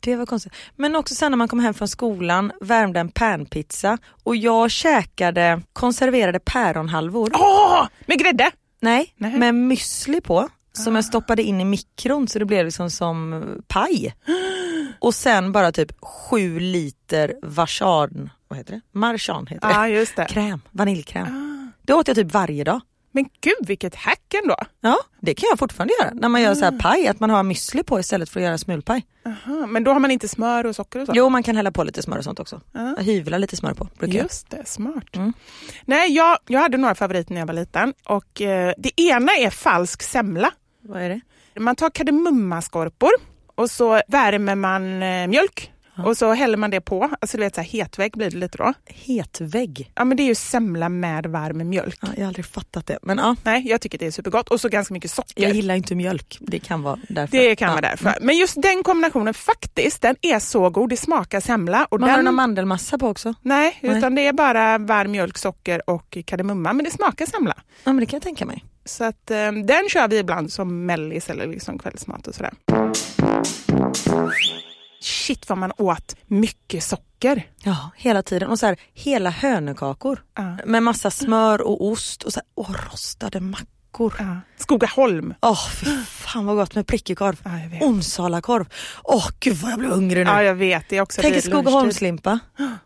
Det 0.00 0.16
var 0.16 0.26
konstigt. 0.26 0.52
Men 0.76 0.96
också 0.96 1.14
sen 1.14 1.32
när 1.32 1.36
man 1.36 1.48
kom 1.48 1.60
hem 1.60 1.74
från 1.74 1.88
skolan, 1.88 2.52
värmde 2.60 3.00
en 3.00 3.08
panpizza 3.08 3.98
och 4.24 4.36
jag 4.36 4.70
käkade 4.70 5.62
konserverade 5.72 6.38
päronhalvor. 6.40 7.30
Åh, 7.34 7.86
med 8.06 8.18
grädde! 8.18 8.50
Nej, 8.80 9.14
Nej. 9.16 9.38
med 9.38 9.54
müsli 9.54 10.20
på. 10.20 10.48
Som 10.78 10.94
jag 10.94 11.04
stoppade 11.04 11.42
in 11.42 11.60
i 11.60 11.64
mikron 11.64 12.28
så 12.28 12.38
det 12.38 12.44
blev 12.44 12.64
liksom 12.64 12.90
som 12.90 13.44
paj. 13.68 14.14
Och 15.00 15.14
sen 15.14 15.52
bara 15.52 15.72
typ 15.72 15.92
sju 16.02 16.60
liter 16.60 17.34
varsan, 17.42 18.30
vad 18.48 18.58
heter 18.58 18.72
det? 18.72 18.80
Marchan 18.92 19.46
heter 19.46 19.68
det. 19.68 19.74
Ja, 19.74 19.88
just 19.88 20.16
det. 20.16 20.24
Kräm, 20.24 20.60
vaniljkräm. 20.70 21.72
Det 21.82 21.94
åt 21.94 22.08
jag 22.08 22.16
typ 22.16 22.32
varje 22.32 22.64
dag. 22.64 22.80
Men 23.12 23.24
gud 23.40 23.66
vilket 23.66 23.94
hack 23.94 24.34
ändå. 24.42 24.56
Ja, 24.80 24.96
det 25.20 25.34
kan 25.34 25.46
jag 25.50 25.58
fortfarande 25.58 25.94
göra. 26.00 26.10
När 26.14 26.28
man 26.28 26.42
gör 26.42 26.54
så 26.54 26.64
här 26.64 26.78
paj, 26.78 27.06
att 27.08 27.20
man 27.20 27.30
har 27.30 27.42
müsli 27.42 27.82
på 27.82 28.00
istället 28.00 28.28
för 28.28 28.40
att 28.40 28.44
göra 28.44 28.58
smulpaj. 28.58 29.06
Aha, 29.26 29.66
men 29.66 29.84
då 29.84 29.92
har 29.92 30.00
man 30.00 30.10
inte 30.10 30.28
smör 30.28 30.66
och 30.66 30.76
socker 30.76 31.00
och 31.00 31.06
så? 31.06 31.12
Jo, 31.16 31.28
man 31.28 31.42
kan 31.42 31.56
hälla 31.56 31.70
på 31.70 31.84
lite 31.84 32.02
smör 32.02 32.18
och 32.18 32.24
sånt 32.24 32.40
också. 32.40 32.60
Ja. 32.72 32.94
Jag 32.96 33.04
hyvlar 33.04 33.38
lite 33.38 33.56
smör 33.56 33.74
på. 33.74 33.88
Brukar. 33.98 34.18
Just 34.18 34.50
det, 34.50 34.68
smart. 34.68 35.16
Mm. 35.16 35.32
Nej, 35.84 36.12
jag, 36.12 36.38
jag 36.46 36.60
hade 36.60 36.76
några 36.76 36.94
favoriter 36.94 37.32
när 37.34 37.40
jag 37.40 37.46
var 37.46 37.54
liten. 37.54 37.94
Och, 38.04 38.40
eh, 38.42 38.74
det 38.78 39.00
ena 39.00 39.32
är 39.32 39.50
falsk 39.50 40.02
semla. 40.02 40.50
Vad 40.88 41.02
är 41.02 41.08
det? 41.08 41.20
Man 41.60 41.76
tar 41.76 41.90
kardemummaskorpor 41.90 43.10
och 43.54 43.70
så 43.70 44.00
värmer 44.08 44.54
man 44.54 45.02
eh, 45.02 45.26
mjölk 45.26 45.72
och 46.04 46.16
så 46.16 46.32
häller 46.32 46.56
man 46.56 46.70
det 46.70 46.80
på. 46.80 47.10
Alltså 47.20 47.36
du 47.36 47.42
vet 47.42 47.54
så 47.54 47.60
här 47.60 47.68
hetvägg 47.68 48.12
blir 48.12 48.30
det 48.30 48.36
lite 48.36 48.58
då. 48.58 48.74
Hetvägg. 48.86 49.92
Ja 49.94 50.04
men 50.04 50.16
det 50.16 50.22
är 50.22 50.26
ju 50.26 50.34
semla 50.34 50.88
med 50.88 51.26
varm 51.26 51.68
mjölk. 51.68 51.98
Ja, 52.02 52.08
jag 52.14 52.22
har 52.22 52.26
aldrig 52.26 52.46
fattat 52.46 52.86
det. 52.86 52.98
Men 53.02 53.18
ja, 53.18 53.36
Nej, 53.42 53.68
jag 53.68 53.80
tycker 53.80 53.98
det 53.98 54.06
är 54.06 54.10
supergott. 54.10 54.48
Och 54.48 54.60
så 54.60 54.68
ganska 54.68 54.94
mycket 54.94 55.10
socker. 55.10 55.42
jag 55.42 55.54
gillar 55.54 55.74
inte 55.74 55.94
mjölk. 55.94 56.38
Det 56.40 56.58
kan 56.58 56.82
vara 56.82 56.98
därför. 57.08 57.36
det 57.36 57.56
kan 57.56 57.68
ja. 57.68 57.72
vara 57.74 57.80
därför. 57.80 58.14
Men 58.20 58.36
just 58.36 58.62
den 58.62 58.82
kombinationen 58.82 59.34
faktiskt, 59.34 60.02
den 60.02 60.16
är 60.22 60.38
så 60.38 60.70
god. 60.70 60.90
Det 60.90 60.96
smakar 60.96 61.40
semla. 61.40 61.86
Och 61.90 62.00
Man 62.00 62.10
har 62.10 62.16
den, 62.16 62.24
någon 62.24 62.34
mandelmassa 62.34 62.98
på 62.98 63.08
också. 63.08 63.34
nej, 63.42 63.78
Nej. 63.82 63.98
utan 63.98 64.14
det 64.14 64.26
är 64.26 64.32
bara 64.32 64.78
varm 64.78 65.10
mjölk, 65.10 65.38
socker 65.38 65.90
och 65.90 66.18
kardemumma. 66.24 66.72
Men 66.72 66.84
det 66.84 66.90
smakar 66.90 67.26
semla. 67.26 67.54
Ja, 67.84 67.92
men 67.92 67.96
det 67.96 68.06
kan 68.06 68.16
jag 68.16 68.22
tänka 68.22 68.46
mig. 68.46 68.64
Så 68.88 69.04
att, 69.04 69.30
eh, 69.30 69.52
den 69.52 69.88
kör 69.88 70.08
vi 70.08 70.18
ibland 70.18 70.52
som 70.52 70.86
mellis 70.86 71.30
eller 71.30 71.46
liksom 71.46 71.78
kvällsmat 71.78 72.26
och 72.26 72.34
sådär. 72.34 72.52
Shit 75.00 75.48
vad 75.48 75.58
man 75.58 75.72
åt 75.76 76.16
mycket 76.26 76.84
socker. 76.84 77.46
Ja, 77.62 77.90
hela 77.96 78.22
tiden. 78.22 78.48
Och 78.48 78.58
så 78.58 78.66
här, 78.66 78.76
hela 78.92 79.30
hönökakor. 79.30 80.22
Ja. 80.34 80.56
Med 80.64 80.82
massa 80.82 81.10
smör 81.10 81.60
och 81.60 81.86
ost 81.86 82.22
och 82.22 82.32
så 82.32 82.40
här, 82.40 82.46
åh, 82.54 82.76
rostade 82.92 83.40
mackor. 83.40 84.14
Ja. 84.18 84.40
Skogaholm. 84.56 85.34
Åh, 85.42 85.68
fy 85.70 85.96
fan 86.04 86.46
vad 86.46 86.56
gott 86.56 86.74
med 86.74 86.86
prickig. 86.86 87.16
Ja. 87.20 87.32
Onsalakorv. 87.80 88.66
Åh, 89.04 89.28
gud 89.40 89.56
vad 89.56 89.72
jag 89.72 89.78
blev 89.78 89.90
hungrig 89.90 90.24
nu. 90.24 90.30
Ja, 90.30 90.42
jag 90.42 90.54
vet. 90.54 90.88
Det 90.88 90.96
är 90.96 91.00
också 91.00 91.22
Tänk. 91.22 91.44
Skogaholmslimpa, 91.44 92.38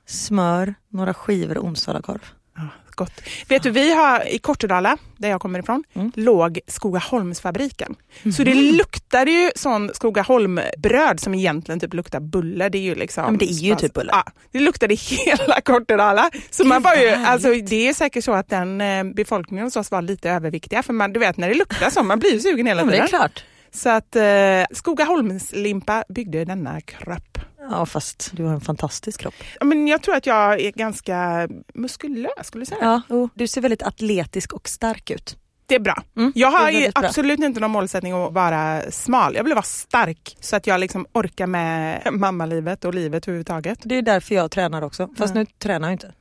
smör, 0.07 0.75
några 0.89 1.15
skivor 1.15 1.59
onsalakorv. 1.59 2.23
Ja, 2.57 2.69
gott. 2.97 3.13
Vet 3.49 3.63
du, 3.63 3.71
vi 3.71 3.95
har 3.95 4.29
i 4.29 4.39
Kortedala, 4.39 4.97
där 5.17 5.29
jag 5.29 5.41
kommer 5.41 5.59
ifrån, 5.59 5.85
Mm. 5.95 6.13
låg 6.15 6.59
Skogaholmsfabriken. 6.67 7.95
Så 8.37 8.43
det 8.45 8.55
luktade 8.55 9.31
ju 9.31 9.51
sån 9.55 9.91
Skogaholmbröd 9.95 11.21
som 11.21 11.35
egentligen 11.35 11.81
typ 11.81 11.95
luktar 11.95 12.21
bulle. 12.21 12.69
Det 12.69 12.79
är 12.79 12.83
ju 12.83 12.95
liksom... 12.95 13.25
Ja, 13.25 13.31
men 13.31 13.39
det 13.39 13.45
är 13.51 13.63
ju 13.63 13.75
typ 13.77 13.93
bulle. 13.95 14.11
Ja, 14.13 14.25
det 14.53 14.61
luktade 14.61 14.95
hela 15.27 15.61
Kortedala. 15.61 16.31
Så 16.51 16.65
man 16.65 16.83
var 16.83 16.95
ju, 16.95 17.09
alltså, 17.09 17.49
det 17.55 17.89
är 17.89 17.95
säkert 17.95 18.25
så 18.25 18.33
att 18.33 18.49
den 18.49 18.81
eh, 18.81 19.05
befolkningen 19.05 19.65
hos 19.67 19.77
oss 19.77 19.91
var 19.91 20.03
lite 20.03 20.31
överviktiga. 20.31 20.83
För 20.83 20.93
man, 20.93 21.13
du 21.13 21.21
vet 21.21 21.37
när 21.37 21.49
det 21.49 21.55
luktar 21.55 21.91
så, 21.91 22.03
man 22.03 22.19
blir 22.19 22.33
ju 22.33 22.41
sugen 22.41 22.67
hela 22.67 22.81
Ja, 22.81 22.85
men 22.85 22.93
det 22.93 23.07
tiden. 23.07 23.15
är 23.15 23.19
klart. 23.19 23.45
Så 23.75 23.89
att 23.89 24.17
eh, 24.17 24.23
Skogaholmslimpa 24.71 26.05
byggde 26.09 26.45
denna 26.45 26.81
kropp. 26.81 27.39
Ja 27.71 27.87
fast 27.87 28.31
du 28.33 28.45
har 28.45 28.53
en 28.55 28.61
fantastisk 28.61 29.21
kropp. 29.21 29.35
Ja, 29.61 29.65
Men 29.67 29.87
jag 29.89 30.03
tror 30.03 30.15
att 30.15 30.27
jag 30.27 30.61
är 30.61 30.71
ganska 30.73 31.49
muskulös 31.75 32.33
skulle 32.47 32.61
jag 32.61 32.69
säga. 32.69 32.81
Ja, 32.83 33.03
jo, 33.09 33.29
du 33.35 33.47
ser 33.49 33.61
väldigt 33.61 33.83
atletisk 33.83 34.53
och 34.53 34.69
stark 34.69 35.11
ut. 35.11 35.37
Det 35.67 35.75
är 35.75 35.81
bra. 35.81 36.03
Mm, 36.17 36.33
jag 36.35 36.51
har 36.51 36.65
väldigt 36.65 36.95
bra. 36.95 37.05
absolut 37.07 37.39
inte 37.41 37.61
någon 37.61 37.71
målsättning 37.71 38.13
att 38.13 38.33
vara 38.33 38.83
smal. 38.91 39.35
Jag 39.35 39.45
vill 39.45 39.55
vara 39.55 39.63
stark 39.63 40.37
så 40.41 40.57
att 40.57 40.67
jag 40.67 40.81
liksom 40.81 41.07
orkar 41.13 41.47
med 41.47 42.09
mammalivet 42.13 42.85
och 42.85 42.95
livet 42.95 43.25
överhuvudtaget. 43.29 43.79
Det 43.83 43.95
är 43.99 44.03
därför 44.03 44.35
jag 44.35 44.51
tränar 44.51 44.83
också. 44.83 45.09
Fast 45.19 45.35
Ja. 45.35 45.41
nu 45.41 45.47
tränar 45.59 45.89
jag 45.89 45.95
inte. 45.95 46.13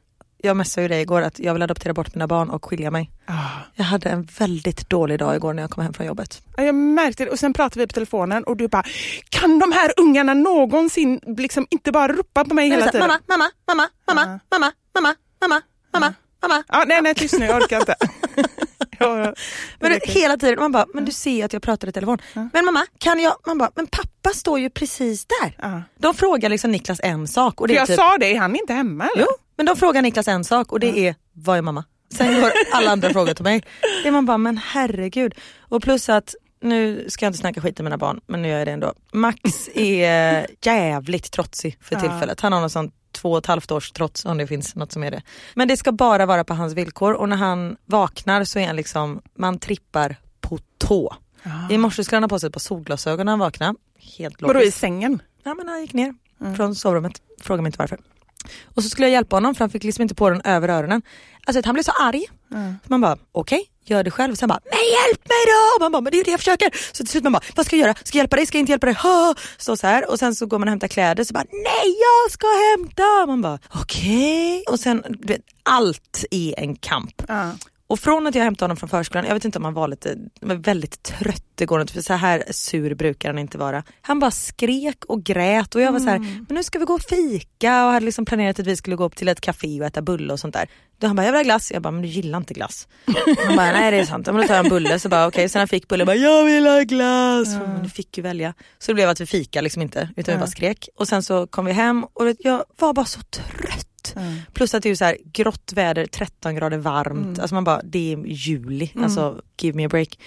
Jag 0.43 0.57
messade 0.57 0.81
ju 0.81 0.88
dig 0.88 1.01
igår 1.01 1.21
att 1.21 1.39
jag 1.39 1.53
vill 1.53 1.62
adoptera 1.62 1.93
bort 1.93 2.15
mina 2.15 2.27
barn 2.27 2.50
och 2.50 2.65
skilja 2.65 2.91
mig. 2.91 3.12
Ah. 3.25 3.33
Jag 3.75 3.86
hade 3.86 4.10
en 4.10 4.27
väldigt 4.39 4.89
dålig 4.89 5.19
dag 5.19 5.36
igår 5.36 5.53
när 5.53 5.63
jag 5.63 5.69
kom 5.71 5.83
hem 5.83 5.93
från 5.93 6.05
jobbet. 6.07 6.41
Ja, 6.57 6.63
Jag 6.63 6.75
märkte 6.75 7.25
det 7.25 7.31
och 7.31 7.39
sen 7.39 7.53
pratade 7.53 7.79
vi 7.79 7.88
på 7.88 7.93
telefonen 7.93 8.43
och 8.43 8.57
du 8.57 8.67
bara, 8.67 8.83
kan 9.29 9.60
de 9.60 9.71
här 9.71 9.91
ungarna 9.98 10.33
någonsin 10.33 11.19
liksom 11.38 11.67
inte 11.69 11.91
bara 11.91 12.13
ropa 12.13 12.45
på 12.45 12.53
mig 12.53 12.69
Men 12.69 12.79
hela 12.79 12.91
tiden? 12.91 13.07
mamma, 13.07 13.19
mamma, 13.27 13.50
mamma, 13.67 13.89
mamma, 14.07 14.39
Ja. 14.51 14.57
mamma, 14.60 14.71
mamma, 14.95 15.15
mamma, 15.41 15.62
mamma, 15.93 16.13
mamma. 16.41 16.63
Ja, 16.67 16.83
nej, 16.88 17.01
nej, 17.01 17.15
tyst 17.15 17.39
nu, 17.39 17.45
jag 17.45 17.62
orkar 17.63 17.79
inte. 17.79 17.95
Jag- 19.01 19.36
Men 19.79 19.91
det, 19.91 20.00
hela 20.03 20.38
tiden, 20.38 20.60
man 20.60 20.72
bara, 20.72 20.86
men 20.93 21.05
du 21.05 21.12
ser 21.12 21.46
att 21.46 21.53
jag 21.53 21.62
pratar 21.62 21.88
i 21.88 21.91
telefon. 21.91 22.17
Men 22.53 22.65
mamma, 22.65 22.86
kan 22.98 23.20
jag? 23.20 23.36
Man 23.48 23.58
bara, 23.58 23.72
men 23.75 23.88
pappa 23.88 24.29
står 24.34 24.60
ju 24.60 24.70
precis 24.70 25.25
där. 25.25 25.55
Ja. 25.62 25.81
De 26.00 26.13
frågar 26.13 26.50
liksom 26.50 26.72
Niklas 26.72 27.00
en 27.03 27.27
sak 27.27 27.62
och 27.62 27.67
det 27.67 27.74
För 27.74 27.77
är 27.77 27.79
jag 27.81 27.88
typ, 27.88 27.96
sa 27.98 28.17
det, 28.17 28.34
är 28.36 28.39
han 28.39 28.55
inte 28.55 28.74
hemma 28.74 29.03
eller? 29.15 29.22
jo, 29.25 29.27
men 29.58 29.65
de 29.65 29.75
frågar 29.75 30.01
Niklas 30.01 30.27
en 30.27 30.43
sak 30.43 30.72
och 30.72 30.79
det 30.79 31.00
är, 31.08 31.15
vad 31.34 31.58
är 31.58 31.62
mamma? 31.62 31.84
Sen 32.13 32.41
går 32.41 32.51
alla 32.72 32.91
andra 32.91 33.10
frågor 33.13 33.34
till 33.34 33.43
mig. 33.43 33.63
Det 34.03 34.08
är 34.08 34.12
man 34.12 34.25
bara, 34.25 34.38
men 34.38 34.58
herregud. 34.58 35.34
Och 35.60 35.81
plus 35.84 36.10
att, 36.10 36.36
nu 36.62 37.05
ska 37.10 37.25
jag 37.25 37.29
inte 37.29 37.39
snacka 37.39 37.62
skit 37.62 37.79
om 37.79 37.84
mina 37.84 37.98
barn, 37.98 38.20
men 38.27 38.41
nu 38.41 38.48
gör 38.50 38.58
jag 38.58 38.67
det 38.67 38.72
ändå. 38.72 38.93
Max 39.13 39.39
är 39.75 40.48
jävligt 40.65 41.31
trotsig 41.31 41.77
för 41.81 41.96
Ja. 41.96 42.01
tillfället. 42.01 42.41
Han 42.41 42.53
har 42.53 42.62
något 42.62 42.72
sånt 42.72 42.93
två 43.21 43.31
och 43.31 43.37
ett 43.37 43.45
halvt 43.45 43.71
års 43.71 43.91
trots 43.91 44.25
om 44.25 44.37
det 44.37 44.47
finns 44.47 44.75
något 44.75 44.91
som 44.91 45.03
är 45.03 45.11
det. 45.11 45.21
Men 45.53 45.67
det 45.67 45.77
ska 45.77 45.91
bara 45.91 46.25
vara 46.25 46.43
på 46.43 46.53
hans 46.53 46.73
villkor 46.73 47.13
och 47.13 47.29
när 47.29 47.37
han 47.37 47.77
vaknar 47.85 48.43
så 48.43 48.59
är 48.59 48.67
han 48.67 48.75
liksom, 48.75 49.21
man 49.35 49.59
trippar 49.59 50.15
på 50.41 50.59
tå. 50.77 51.15
I 51.69 51.77
morse 51.77 52.03
skulle 52.03 52.15
han 52.15 52.23
ha 52.23 52.29
på 52.29 52.39
sig 52.39 52.47
ett 52.47 52.53
par 52.53 52.59
solglasögon 52.59 53.25
när 53.25 53.31
han 53.31 53.39
vaknade. 53.39 53.75
Helt 54.17 54.41
Vadå 54.41 54.53
i 54.53 54.53
logiskt. 54.53 54.77
sängen? 54.79 55.21
Ja 55.43 55.53
men 55.53 55.67
han 55.67 55.81
gick 55.81 55.93
ner 55.93 56.13
från 56.55 56.75
sovrummet, 56.75 57.21
fråga 57.41 57.61
mig 57.61 57.69
inte 57.69 57.79
varför. 57.79 57.97
Och 58.75 58.83
så 58.83 58.89
skulle 58.89 59.07
jag 59.07 59.13
hjälpa 59.13 59.36
honom 59.36 59.55
för 59.55 59.60
han 59.60 59.69
fick 59.69 59.83
liksom 59.83 60.01
inte 60.01 60.15
på 60.15 60.29
den 60.29 60.41
över 60.41 60.69
öronen. 60.69 61.01
Alltså 61.45 61.62
han 61.65 61.74
blev 61.74 61.83
så 61.83 61.91
arg. 61.91 62.25
Så 62.83 62.88
man 62.89 63.01
bara 63.01 63.17
okej, 63.31 63.63
gör 63.86 64.03
det 64.03 64.12
själv. 64.12 64.36
Sen 64.36 64.50
bara 64.50 64.60
men 64.63 64.79
hjälp 64.79 65.29
mig 65.29 65.38
då! 65.48 65.83
Man 65.83 65.91
bara 65.91 66.01
men 66.01 66.12
det 66.12 66.15
är 66.15 66.17
ju 66.17 66.24
det 66.24 66.31
jag 66.31 66.39
försöker. 66.39 66.69
Så 66.91 67.03
till 67.03 67.07
slut 67.07 67.24
man 67.24 67.33
bara 67.33 67.41
vad 67.55 67.65
ska 67.65 67.75
jag 67.75 67.88
göra? 67.88 67.95
Ska 68.03 68.17
jag 68.17 68.21
hjälpa 68.24 68.36
dig? 68.36 68.45
Ska 68.45 68.57
jag 68.57 68.62
inte 68.62 68.71
hjälpa 68.71 68.86
dig? 68.86 68.95
Ha! 68.95 69.36
Stå 69.57 69.77
så 69.77 69.88
här 69.88 70.10
och 70.12 70.19
sen 70.19 70.36
så 70.36 70.45
går 70.45 70.60
man 70.60 70.67
och 70.67 70.71
hämtar 70.71 70.88
kläder 70.88 71.24
så 71.24 71.33
bara 71.33 71.45
nej 71.51 71.95
jag 72.00 72.31
ska 72.31 72.48
hämta! 72.48 73.25
Man 73.27 73.41
bara 73.41 73.60
okej. 73.81 74.63
Och 74.69 74.79
sen 74.79 75.03
du 75.10 75.27
vet, 75.27 75.41
allt 75.63 76.25
är 76.31 76.60
en 76.60 76.75
kamp. 76.75 77.24
Ja. 77.27 77.51
Och 77.91 78.00
från 78.00 78.27
att 78.27 78.36
jag 78.36 78.43
hämtade 78.43 78.63
honom 78.63 78.77
från 78.77 78.89
förskolan, 78.89 79.25
jag 79.25 79.33
vet 79.33 79.45
inte 79.45 79.57
om 79.57 79.65
han 79.65 79.74
var 79.74 79.88
lite, 79.88 80.17
väldigt 80.41 81.03
trött 81.03 81.62
igår, 81.62 81.86
för 81.93 82.01
så 82.01 82.13
här 82.13 82.43
sur 82.51 82.95
brukar 82.95 83.29
han 83.29 83.39
inte 83.39 83.57
vara. 83.57 83.83
Han 84.01 84.19
bara 84.19 84.31
skrek 84.31 85.05
och 85.05 85.24
grät 85.24 85.75
och 85.75 85.81
jag 85.81 85.91
var 85.91 86.00
så 86.00 86.10
här, 86.10 86.19
men 86.19 86.45
nu 86.50 86.63
ska 86.63 86.79
vi 86.79 86.86
gå 86.86 86.93
och 86.93 87.01
fika 87.01 87.86
och 87.86 87.91
hade 87.91 88.05
liksom 88.05 88.25
planerat 88.25 88.60
att 88.60 88.67
vi 88.67 88.75
skulle 88.75 88.95
gå 88.95 89.03
upp 89.03 89.15
till 89.15 89.27
ett 89.27 89.41
café 89.41 89.79
och 89.81 89.86
äta 89.88 90.01
bulle 90.01 90.33
och 90.33 90.39
sånt 90.39 90.53
där. 90.53 90.69
Då 91.00 91.07
han 91.07 91.15
bara, 91.15 91.25
jag 91.25 91.31
vill 91.31 91.39
ha 91.39 91.43
glass. 91.43 91.71
Jag 91.71 91.82
bara, 91.82 91.91
men 91.91 92.01
du 92.01 92.08
gillar 92.08 92.38
inte 92.38 92.54
glass. 92.54 92.88
Han 93.45 93.56
bara, 93.56 93.71
nej 93.71 93.91
det 93.91 93.97
är 93.97 94.06
sant. 94.06 94.25
Men 94.25 94.36
då 94.36 94.43
tar 94.43 94.56
jag 94.56 94.65
en 94.65 94.69
bulle. 94.69 94.99
Så 94.99 95.10
bara, 95.10 95.27
okej, 95.27 95.49
sen 95.49 95.60
han 95.60 95.67
fick 95.67 95.88
bulle, 95.88 96.01
jag 96.01 96.08
bara, 96.08 96.15
jag 96.15 96.45
vill 96.45 96.67
ha 96.67 96.80
glass. 96.80 97.47
Men 97.47 97.84
du 97.84 97.89
fick 97.89 98.17
ju 98.17 98.23
välja. 98.23 98.54
Så 98.80 98.91
det 98.91 98.93
blev 98.93 99.10
att 99.10 99.21
vi 99.21 99.25
fika 99.25 99.62
liksom 99.62 99.82
inte, 99.82 100.10
utan 100.15 100.36
vi 100.36 100.39
bara 100.39 100.47
skrek. 100.47 100.89
Och 100.95 101.08
sen 101.08 101.23
så 101.23 101.47
kom 101.47 101.65
vi 101.65 101.71
hem 101.71 102.04
och 102.04 102.36
jag 102.39 102.63
var 102.77 102.93
bara 102.93 103.06
så 103.06 103.21
trött. 103.21 103.90
Plus 104.53 104.73
att 104.73 104.83
det 104.83 104.89
är 104.89 104.95
så 104.95 105.05
här 105.05 105.17
grått 105.33 105.71
väder, 105.75 106.05
13 106.05 106.55
grader 106.55 106.77
varmt. 106.77 107.39
Alltså 107.39 107.55
man 107.55 107.63
bara, 107.63 107.81
det 107.83 108.13
är 108.13 108.17
juli. 108.25 108.91
Alltså 109.03 109.41
give 109.61 109.75
me 109.77 109.85
a 109.85 109.89
break. 109.89 110.19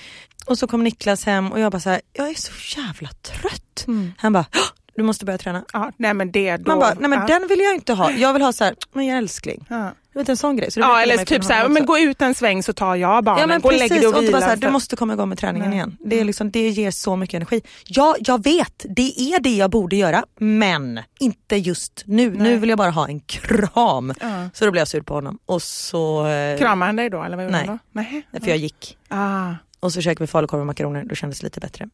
Och 0.46 0.58
så 0.58 0.66
kom 0.66 0.84
Niklas 0.84 1.24
hem 1.24 1.52
och 1.52 1.60
jag 1.60 1.72
bara 1.72 1.80
så 1.80 1.90
här, 1.90 2.00
jag 2.12 2.30
är 2.30 2.34
så 2.34 2.80
jävla 2.80 3.08
trött. 3.08 3.84
Han 4.18 4.32
bara, 4.32 4.46
"Åh, 4.54 4.60
du 4.96 5.02
måste 5.02 5.24
börja 5.24 5.38
träna. 5.38 5.64
Ja, 5.72 5.92
nej 5.96 6.14
men 6.14 6.32
det 6.32 6.56
då. 6.56 6.70
Man 6.70 6.78
bara, 6.78 6.94
nej 6.94 7.10
men 7.10 7.20
ja. 7.20 7.26
den 7.26 7.48
vill 7.48 7.60
jag 7.60 7.74
inte 7.74 7.92
ha. 7.92 8.10
Jag 8.10 8.32
vill 8.32 8.42
ha 8.42 8.52
så 8.52 8.64
här, 8.64 8.74
men 8.92 9.06
jag 9.06 9.18
älskling. 9.18 9.66
Ja. 9.68 9.92
Vet 10.14 10.28
en 10.28 10.36
sån 10.36 10.56
grej. 10.56 10.70
Så 10.70 10.80
Ja 10.80 11.00
eller 11.02 11.24
typ 11.24 11.44
så 11.44 11.52
här, 11.52 11.68
men 11.68 11.86
gå 11.86 11.98
ut 11.98 12.22
en 12.22 12.34
sväng 12.34 12.62
så 12.62 12.72
tar 12.72 12.96
jag 12.96 13.24
barnen. 13.24 13.40
Ja 13.40 13.46
men 13.46 13.60
gå 13.60 13.68
och 13.68 13.74
lägg 13.74 13.90
dig 13.90 14.06
och 14.06 14.14
och 14.16 14.22
vila. 14.22 14.32
bara 14.32 14.40
så 14.40 14.46
här, 14.48 14.56
du 14.56 14.70
måste 14.70 14.96
komma 14.96 15.12
igång 15.12 15.28
med 15.28 15.38
träningen 15.38 15.68
Nej. 15.70 15.76
igen. 15.76 15.96
Det, 16.04 16.20
är 16.20 16.24
liksom, 16.24 16.50
det 16.50 16.68
ger 16.68 16.90
så 16.90 17.16
mycket 17.16 17.34
energi. 17.34 17.60
Ja, 17.86 18.16
jag 18.20 18.44
vet, 18.44 18.86
det 18.96 19.20
är 19.20 19.40
det 19.40 19.56
jag 19.56 19.70
borde 19.70 19.96
göra, 19.96 20.24
men 20.38 21.00
inte 21.20 21.56
just 21.56 22.02
nu. 22.06 22.30
Nu 22.30 22.56
vill 22.56 22.68
jag 22.68 22.78
bara 22.78 22.90
ha 22.90 23.08
en 23.08 23.20
kram. 23.20 24.14
Ja. 24.20 24.48
Så 24.54 24.64
då 24.64 24.70
blev 24.70 24.80
jag 24.80 24.88
sur 24.88 25.00
på 25.02 25.14
honom. 25.14 25.38
Och 25.46 25.62
så... 25.62 26.26
eh, 26.26 26.58
Kramade 26.58 26.88
han 26.88 26.96
dig 26.96 27.10
då 27.10 27.22
eller 27.22 27.36
vad 27.36 27.50
Nej. 27.50 27.66
då? 27.66 27.78
Nej. 27.92 28.26
För 28.42 28.48
jag 28.48 28.58
gick. 28.58 28.98
Ah. 29.08 29.50
Och 29.84 29.92
så 29.92 30.00
käkade 30.00 30.22
vi 30.22 30.26
falukorv 30.26 30.60
och 30.60 30.66
makaroner, 30.66 31.04
då 31.04 31.14
kändes 31.14 31.40
det 31.40 31.46
lite 31.46 31.60
bättre. 31.60 31.88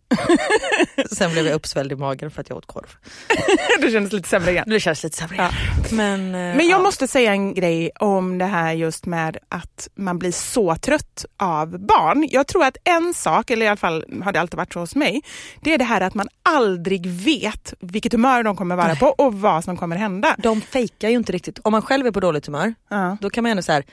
Sen 1.13 1.33
blev 1.33 1.47
jag 1.47 1.55
uppsvälld 1.55 1.93
i 1.93 1.97
magen 1.97 2.31
för 2.31 2.41
att 2.41 2.49
jag 2.49 2.59
åt 2.59 2.67
korv. 2.67 2.97
det 3.81 3.91
kändes 3.91 4.13
lite 4.13 4.29
sämre 4.29 4.51
igen. 4.51 4.65
Det 4.67 4.81
känns 4.81 5.03
lite 5.05 5.17
sämre. 5.17 5.37
Ja. 5.37 5.51
Men, 5.91 6.21
eh, 6.27 6.31
Men 6.33 6.59
jag 6.69 6.79
ja. 6.79 6.83
måste 6.83 7.09
säga 7.09 7.33
en 7.33 7.55
grej 7.55 7.91
om 8.01 8.39
det 8.39 8.45
här 8.45 8.73
just 8.73 9.07
med 9.07 9.37
att 9.49 9.89
man 9.95 10.19
blir 10.19 10.33
så 10.33 10.77
trött 10.77 11.25
av 11.37 11.79
barn. 11.79 12.29
Jag 12.31 12.47
tror 12.47 12.65
att 12.65 12.77
en 12.85 13.15
sak, 13.15 13.51
eller 13.51 13.67
i 13.67 13.69
alla 13.69 13.77
fall 13.77 14.05
har 14.25 14.33
det 14.33 14.41
alltid 14.41 14.57
varit 14.57 14.73
så 14.73 14.81
hos 14.81 14.95
mig, 14.95 15.23
det 15.61 15.75
är 15.75 15.79
det 15.79 15.85
här 15.85 16.01
att 16.01 16.15
man 16.15 16.29
aldrig 16.43 17.07
vet 17.07 17.75
vilket 17.81 18.13
humör 18.13 18.43
de 18.43 18.57
kommer 18.57 18.77
vara 18.77 18.87
Nej. 18.89 18.99
på 18.99 19.07
och 19.07 19.35
vad 19.35 19.65
som 19.65 19.77
kommer 19.77 19.97
hända. 19.97 20.37
De 20.39 20.61
fejkar 20.61 21.09
ju 21.09 21.17
inte 21.17 21.33
riktigt. 21.33 21.59
Om 21.63 21.73
man 21.73 21.83
själv 21.83 22.07
är 22.07 22.11
på 22.11 22.21
dåligt 22.21 22.47
humör, 22.47 22.75
Ja. 22.91 23.17
då 23.21 23.31
kan 23.31 23.43
man 23.43 23.51
ändå 23.51 23.63
så 23.63 23.73
här, 23.73 23.85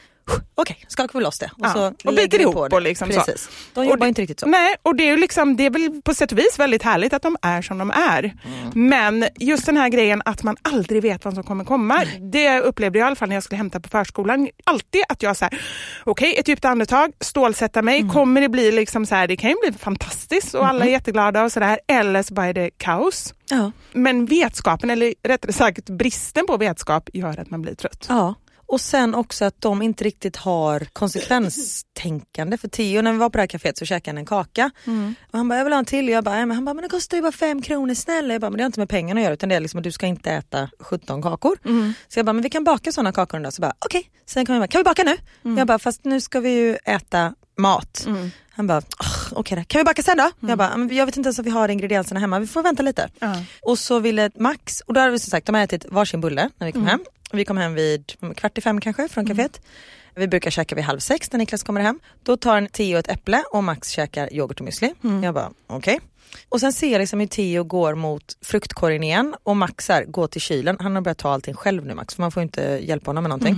okej, 0.56 0.86
skakar 0.88 1.20
vi 1.20 1.24
loss 1.26 1.40
det. 1.40 1.46
Och, 1.54 1.66
Ja, 1.66 1.74
så 1.74 1.94
och 2.10 2.14
biter 2.16 2.42
ihop 2.42 2.56
på 2.56 2.68
det. 2.68 2.76
och 2.76 2.82
liksom 2.82 3.12
så. 3.12 3.20
Precis. 3.20 3.50
De 3.74 3.80
Och 3.80 3.86
jobbar 3.86 3.98
det- 4.06 4.08
inte 4.08 4.22
riktigt 4.22 4.40
så. 4.40 4.46
Nej, 4.48 4.76
och 4.82 4.96
det 4.96 5.10
är, 5.10 5.18
liksom, 5.18 5.56
det 5.56 5.66
är 5.66 5.70
väl 5.70 6.02
på 6.06 6.14
sätt 6.14 6.32
och 6.32 6.38
vis 6.38 6.60
väldigt 6.60 6.84
härligt 6.84 7.14
att 7.14 7.22
de 7.22 7.38
är 7.42 7.62
som 7.62 7.78
de 7.78 7.92
är. 7.92 8.24
Mm. 8.24 8.90
Men 8.90 9.26
just 9.40 9.66
den 9.66 9.78
här 9.78 9.90
grejen 9.90 10.22
att 10.26 10.44
man 10.44 10.56
aldrig 10.62 11.02
vet 11.02 11.26
vad 11.26 11.34
som 11.34 11.44
kommer 11.44 11.64
komma. 11.66 12.04
Det 12.32 12.60
upplevde 12.60 13.00
jag 13.00 13.06
i 13.06 13.08
alla 13.08 13.16
fall 13.16 13.30
när 13.30 13.36
jag 13.36 13.44
skulle 13.44 13.58
hämta 13.58 13.80
på 13.80 13.90
förskolan. 13.90 14.50
Alltid 14.64 15.02
att 15.10 15.24
jag 15.24 15.38
så 15.38 15.50
okej 16.04 16.36
ett 16.38 16.48
djupt 16.48 16.66
andetag, 16.66 17.12
stålsätta 17.20 17.82
mig. 17.82 18.00
Mm. 18.00 18.14
Kommer 18.14 18.42
det 18.42 18.50
bli 18.50 18.72
liksom 18.72 19.06
så 19.06 19.16
här, 19.16 19.28
det 19.28 19.38
kan 19.38 19.50
ju 19.50 19.56
bli 19.70 19.80
fantastiskt 19.80 20.54
och 20.56 20.68
alla 20.68 20.86
är 20.86 20.90
jätteglada 20.90 21.44
och 21.44 21.52
sådär. 21.52 21.80
Eller 21.88 22.24
så 22.24 22.34
bara 22.34 22.46
är 22.46 22.54
det 22.54 22.70
kaos. 22.78 23.34
Ja. 23.50 23.72
Men 23.92 24.26
vetskapen, 24.26 24.90
eller 24.90 25.14
rättare 25.24 25.54
sagt 25.54 25.90
bristen 25.90 26.48
på 26.48 26.58
vetskap 26.58 27.10
gör 27.14 27.40
att 27.40 27.50
man 27.50 27.62
blir 27.62 27.76
trött. 27.76 28.06
ja. 28.10 28.36
Och 28.68 28.82
sen 28.82 29.16
också 29.16 29.46
att 29.46 29.62
de 29.62 29.82
inte 29.82 30.04
riktigt 30.04 30.36
har 30.36 30.80
konsekvenstänkande. 30.94 32.58
För 32.58 32.68
Theo 32.68 33.02
när 33.02 33.12
vi 33.12 33.18
var 33.18 33.30
på 33.30 33.38
det 33.38 33.42
här 33.42 33.48
kaféet 33.48 33.78
så 33.78 33.86
käkade 33.86 34.10
han 34.12 34.18
en 34.18 34.26
kaka. 34.26 34.72
Och 35.32 35.38
han 35.38 35.48
bara, 35.48 35.58
jag 35.58 35.64
vill 35.66 35.74
ha 35.74 35.80
en 35.80 35.86
till. 35.86 36.10
Jag 36.10 36.24
bara, 36.24 36.36
"Nej, 36.36 36.46
men 36.46 36.56
han 36.58 36.66
bara, 36.66 36.74
men 36.74 36.82
det 36.84 36.90
kostar 36.90 37.18
ju 37.18 37.22
bara 37.24 37.32
fem 37.32 37.62
kronor 37.62 37.94
snälla. 37.94 38.34
Jag 38.34 38.42
bara, 38.42 38.50
men 38.50 38.58
det 38.58 38.64
har 38.64 38.66
inte 38.68 38.80
med 38.80 38.90
pengarna 38.90 39.20
att 39.20 39.24
göra 39.24 39.34
utan 39.34 39.50
det 39.50 39.56
är 39.56 39.60
liksom 39.60 39.78
att 39.78 39.84
du 39.84 39.92
ska 39.92 40.06
inte 40.08 40.32
äta 40.32 40.70
17 40.80 41.22
kakor. 41.22 41.58
Så 42.08 42.20
jag 42.20 42.26
bara, 42.26 42.34
men 42.34 42.44
vi 42.44 42.50
kan 42.50 42.64
baka 42.64 42.92
sådana 42.92 43.12
kakor 43.12 43.40
då. 43.40 43.52
Så 43.52 43.62
bara, 43.62 43.74
okej. 43.86 44.10
Sen 44.26 44.46
kan 44.46 44.56
vi 44.56 44.60
bara, 44.60 44.68
kan 44.68 44.80
vi 44.80 44.84
baka 44.84 45.04
nu? 45.04 45.18
Jag 45.58 45.68
bara, 45.68 45.80
fast 45.80 46.06
nu 46.06 46.22
ska 46.22 46.40
vi 46.40 46.50
ju 46.50 46.76
äta 46.86 47.34
mat. 47.58 48.06
Han 48.50 48.68
bara, 48.68 48.78
"Åh, 49.00 49.28
okej 49.40 49.58
då. 49.58 49.64
Kan 49.64 49.80
vi 49.80 49.84
baka 49.84 50.04
sen 50.04 50.18
då? 50.18 50.32
Jag 50.40 50.58
bara, 50.58 50.78
"Men 50.78 50.96
jag 50.96 51.06
vet 51.06 51.18
inte 51.18 51.28
ens 51.28 51.40
om 51.40 51.46
vi 51.46 51.52
har 51.52 51.70
ingredienserna 51.70 52.20
hemma. 52.20 52.40
Vi 52.40 52.48
får 52.48 52.64
vänta 52.64 52.84
lite. 52.84 53.10
Ja. 53.20 53.36
Och 53.62 53.80
så 53.80 54.00
ville 54.00 54.32
Max, 54.40 54.82
och 54.82 54.94
då 54.94 55.00
hade 55.00 55.12
vi 55.12 55.20
som 55.20 55.30
sagt, 55.32 55.46
de 55.46 55.56
har 55.56 55.62
ätit 55.64 55.86
varsin 55.90 56.22
bulle 56.22 56.50
när 56.58 56.68
vi 56.68 56.72
kom 56.74 56.86
hem. 56.88 57.00
Vi 57.32 57.46
kom 57.46 57.58
hem 57.58 57.74
vid 57.74 58.14
mm, 58.22 58.36
kvart 58.36 58.58
i 58.58 58.62
fem 58.62 58.82
kanske 58.82 59.08
från 59.08 59.26
kaféet. 59.28 59.62
Vi 60.16 60.28
brukar 60.28 60.52
käka 60.52 60.76
vid 60.76 60.84
halv 60.84 61.00
sex 61.00 61.32
när 61.32 61.38
Niklas 61.38 61.64
kommer 61.64 61.82
hem. 61.82 62.00
Då 62.24 62.38
tar 62.38 62.58
en 62.58 62.68
Theo 62.68 62.98
ett 62.98 63.08
äpple 63.08 63.44
och 63.52 63.64
Max 63.64 63.90
käkar 63.90 64.34
yoghurt 64.34 64.60
och 64.62 64.68
müsli. 64.68 64.94
Jag 65.24 65.34
bara 65.34 65.52
okej. 65.68 66.00
Och 66.50 66.60
sen 66.60 66.74
ser 66.74 66.92
jag 66.92 67.00
liksom 67.00 67.20
hur 67.20 67.28
Theo 67.28 67.64
går 67.64 67.96
mot 67.96 68.38
fruktkorgen 68.42 69.04
igen 69.04 69.36
och 69.44 69.58
Max 69.58 69.90
här, 69.90 70.04
går 70.06 70.28
till 70.28 70.42
kylen. 70.42 70.78
Han 70.80 70.96
har 70.96 71.02
börjat 71.02 71.18
ta 71.18 71.34
allting 71.34 71.54
själv 71.54 71.86
nu 71.86 71.94
Max 71.94 72.16
för 72.16 72.22
man 72.22 72.32
får 72.32 72.44
inte 72.44 72.62
hjälpa 72.62 73.10
honom 73.10 73.24
med 73.24 73.30
någonting. 73.30 73.56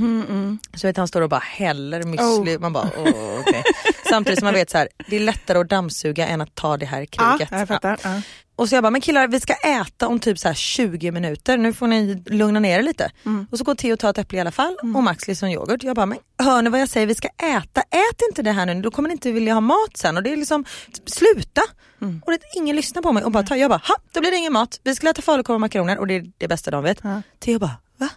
Så 0.74 0.88
vet 0.88 0.98
han 0.98 1.08
står 1.08 1.22
och 1.22 1.30
bara 1.30 1.40
häller 1.40 2.04
müsli. 2.04 2.60
Man 2.60 2.74
bara 2.74 2.90
åh, 2.98 3.40
okej. 3.40 3.64
Samtidigt 4.10 4.40
som 4.40 4.46
man 4.46 4.54
vet 4.54 4.70
så 4.70 4.78
här, 4.78 4.88
det 5.10 5.16
är 5.16 5.20
lättare 5.20 5.58
att 5.58 5.70
dammsuga 5.70 6.28
än 6.28 6.42
att 6.42 6.56
ta 6.56 6.78
det 6.78 6.86
här 6.86 7.06
kriget. 7.06 7.50
fattar. 7.68 8.00
Ja. 8.04 8.22
Och 8.60 8.70
så 8.70 8.76
jag 8.76 8.84
bara, 8.84 8.90
men 8.90 9.02
killar 9.02 9.28
vi 9.28 9.40
ska 9.40 9.54
äta 9.54 10.08
om 10.08 10.20
typ 10.20 10.40
så 10.40 10.48
här 10.48 10.56
20 10.56 11.12
minuter, 11.12 11.58
nu 11.58 11.74
får 11.74 11.88
ni 11.88 12.24
lugna 12.26 12.60
ner 12.60 12.80
er 12.80 12.84
lite. 12.84 13.12
Mm. 13.26 13.48
Och 13.52 13.58
så 13.58 13.64
går 13.64 13.76
Theo 13.76 13.94
och 13.94 14.00
tar 14.00 14.10
ett 14.10 14.18
äpple 14.18 14.38
i 14.38 14.42
alla 14.42 14.52
fall 14.52 14.78
och 14.96 15.04
Max 15.04 15.28
liksom 15.28 15.50
yoghurt. 15.50 15.84
Jag 15.84 15.96
bara, 15.96 16.06
men 16.06 16.18
hör 16.38 16.62
ni 16.62 16.70
vad 16.70 16.82
jag 16.82 16.90
säger, 16.90 17.08
vi 17.08 17.16
ska 17.16 17.28
äta, 17.28 17.82
ät 17.82 18.22
inte 18.30 18.42
det 18.42 18.52
här 18.52 18.66
nu, 18.66 18.82
då 18.82 18.92
kommer 18.92 19.10
ni 19.10 19.14
inte 19.14 19.32
vilja 19.32 19.54
ha 19.54 19.62
mat 19.62 19.98
sen. 19.98 20.18
Och 20.18 20.24
det 20.24 20.34
är 20.34 20.38
liksom, 20.38 20.66
sluta! 21.06 21.62
Mm. 22.02 22.22
Och 22.26 22.32
det, 22.32 22.40
ingen 22.56 22.76
lyssnar 22.76 23.02
på 23.02 23.12
mig 23.12 23.24
och 23.24 23.32
bara 23.32 23.44
tar, 23.44 23.56
jag 23.56 23.70
bara, 23.70 23.82
ha, 23.88 23.96
då 24.14 24.20
blir 24.20 24.32
det 24.32 24.38
ingen 24.38 24.54
mat, 24.54 24.80
vi 24.84 24.96
skulle 24.96 25.12
äta 25.12 25.22
falukorv 25.22 25.56
och 25.56 25.62
makaroner 25.62 25.98
och 25.98 26.08
det 26.08 26.16
är 26.16 26.32
det 26.38 26.48
bästa 26.48 26.72
de 26.72 26.84
vet. 26.84 27.00
Ja. 27.04 27.22
Theo 27.40 27.60
bara, 27.60 27.78
va? 27.98 28.10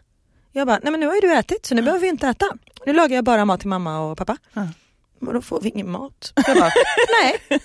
Jag 0.53 0.67
bara, 0.67 0.79
nej 0.83 0.91
men 0.91 1.01
nu 1.01 1.07
har 1.07 1.15
ju 1.15 1.21
du 1.21 1.35
ätit 1.35 1.67
så 1.67 1.75
nu 1.75 1.83
behöver 1.83 2.01
vi 2.01 2.09
inte 2.09 2.29
äta. 2.29 2.47
Nu 2.87 2.93
lagar 2.93 3.17
jag 3.17 3.25
bara 3.25 3.45
mat 3.45 3.61
till 3.61 3.69
mamma 3.69 4.01
och 4.01 4.19
pappa. 4.19 4.37
Ja. 4.53 4.69
Och 5.27 5.35
då 5.35 5.43
får 5.43 5.61
vi 5.61 5.69
ingen 5.69 5.91
mat. 5.91 6.33
Jag 6.47 6.57
bara, 6.57 6.73
nej. 7.23 7.61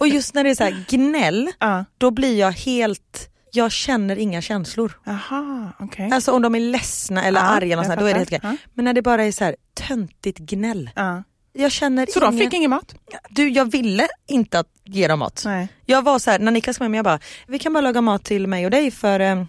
Och 0.00 0.08
just 0.08 0.34
när 0.34 0.44
det 0.44 0.50
är 0.50 0.54
så 0.54 0.64
här 0.64 0.84
gnäll, 0.88 1.50
Ja. 1.58 1.84
då 1.98 2.10
blir 2.10 2.38
jag 2.38 2.52
helt, 2.52 3.28
jag 3.52 3.72
känner 3.72 4.16
inga 4.18 4.42
känslor. 4.42 5.00
Aha, 5.06 5.72
okej. 5.80 6.10
Alltså 6.12 6.32
om 6.32 6.42
de 6.42 6.54
är 6.54 6.60
ledsna 6.60 7.24
eller 7.24 7.40
Ja, 7.40 7.46
arga, 7.46 7.72
eller 7.72 7.84
sånt, 7.84 8.00
då 8.00 8.06
är 8.06 8.12
det 8.12 8.18
helt 8.18 8.32
okej. 8.44 8.56
Men 8.74 8.84
när 8.84 8.92
det 8.92 9.02
bara 9.02 9.24
är 9.24 9.32
så 9.32 9.44
här 9.44 9.56
töntigt 9.74 10.38
gnäll. 10.38 10.90
Ja. 10.96 11.22
Jag 11.52 11.72
känner 11.72 12.06
Så 12.06 12.20
de 12.20 12.34
ingen... 12.34 12.44
fick 12.46 12.54
ingen 12.54 12.70
mat? 12.70 12.94
Du 13.30 13.48
jag 13.48 13.70
ville 13.70 14.08
inte 14.28 14.58
att 14.58 14.66
ge 14.84 15.08
dem 15.08 15.18
mat. 15.18 15.42
Nej. 15.44 15.68
Jag 15.86 16.02
var 16.02 16.18
så 16.18 16.30
här, 16.30 16.38
när 16.38 16.52
Niklas 16.52 16.78
kom 16.78 16.84
hem, 16.84 16.94
jag 16.94 17.04
bara, 17.04 17.18
vi 17.46 17.58
kan 17.58 17.72
bara 17.72 17.80
laga 17.80 18.00
mat 18.00 18.24
till 18.24 18.46
mig 18.46 18.64
och 18.64 18.70
dig 18.70 18.90
för 18.90 19.20
eh, 19.20 19.44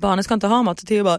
barnen 0.00 0.24
ska 0.24 0.34
inte 0.34 0.46
ha 0.46 0.62
mat. 0.62 0.82
Och 0.82 0.88
Theo 0.88 1.04
bara, 1.04 1.18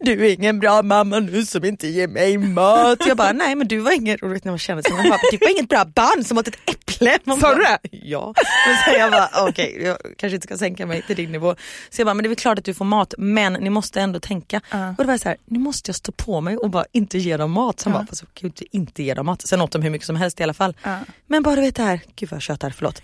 du 0.00 0.26
är 0.26 0.30
ingen 0.30 0.60
bra 0.60 0.82
mamma 0.82 1.18
nu 1.18 1.46
som 1.46 1.64
inte 1.64 1.88
ger 1.88 2.08
mig 2.08 2.38
mat. 2.38 2.98
Jag 3.06 3.16
bara, 3.16 3.32
nej 3.32 3.54
men 3.54 3.68
du 3.68 3.78
var 3.78 3.92
ingen, 3.92 4.18
och 4.22 4.28
när 4.28 4.50
man 4.50 4.58
känner 4.58 4.82
sig, 4.82 4.92
bara, 4.92 5.18
du 5.30 5.38
var 5.40 5.50
inget 5.50 5.68
bra 5.68 5.84
barn 5.84 6.24
som 6.24 6.38
åt 6.38 6.48
ett 6.48 6.58
äpple. 6.66 7.18
Sa 7.40 7.54
du 7.54 7.62
det? 7.62 7.78
Ja. 7.90 8.34
Men 8.66 8.76
sen 8.84 9.00
jag 9.00 9.10
bara, 9.10 9.48
okej 9.48 9.82
jag 9.82 9.96
kanske 10.16 10.34
inte 10.34 10.46
ska 10.46 10.58
sänka 10.58 10.86
mig 10.86 11.02
till 11.02 11.16
din 11.16 11.32
nivå. 11.32 11.54
Så 11.90 12.00
jag 12.00 12.06
bara, 12.06 12.14
men 12.14 12.22
det 12.22 12.26
är 12.26 12.28
väl 12.28 12.36
klart 12.36 12.58
att 12.58 12.64
du 12.64 12.74
får 12.74 12.84
mat 12.84 13.14
men 13.18 13.52
ni 13.52 13.70
måste 13.70 14.00
ändå 14.00 14.20
tänka. 14.20 14.60
Ja. 14.70 14.88
Och 14.88 14.96
det 14.96 15.04
var 15.04 15.18
så 15.18 15.28
här, 15.28 15.38
nu 15.44 15.58
måste 15.58 15.88
jag 15.88 15.96
stå 15.96 16.12
på 16.12 16.40
mig 16.40 16.56
och 16.56 16.70
bara 16.70 16.84
inte 16.92 17.18
ge 17.18 17.36
dem 17.36 17.50
mat. 17.50 17.80
Sen 17.80 17.92
bara, 17.92 18.06
fast 18.06 18.22
jag 18.22 18.34
kan 18.34 18.46
ju 18.46 18.48
inte 18.48 18.76
inte 18.76 19.02
ge 19.02 19.14
dem 19.14 19.26
mat. 19.26 19.42
Sen 19.46 19.60
åt 19.60 19.72
de 19.72 19.82
hur 19.82 19.90
mycket 19.90 20.06
som 20.06 20.16
helst 20.16 20.40
i 20.40 20.42
alla 20.42 20.54
fall. 20.54 20.76
Ja. 20.82 20.98
Men 21.26 21.42
bara 21.42 21.54
du 21.54 21.60
vet 21.60 21.76
det 21.76 21.82
här, 21.82 22.00
gud 22.16 22.30
vad 22.30 22.36
jag 22.36 22.42
tjötar, 22.42 22.70
förlåt. 22.70 23.02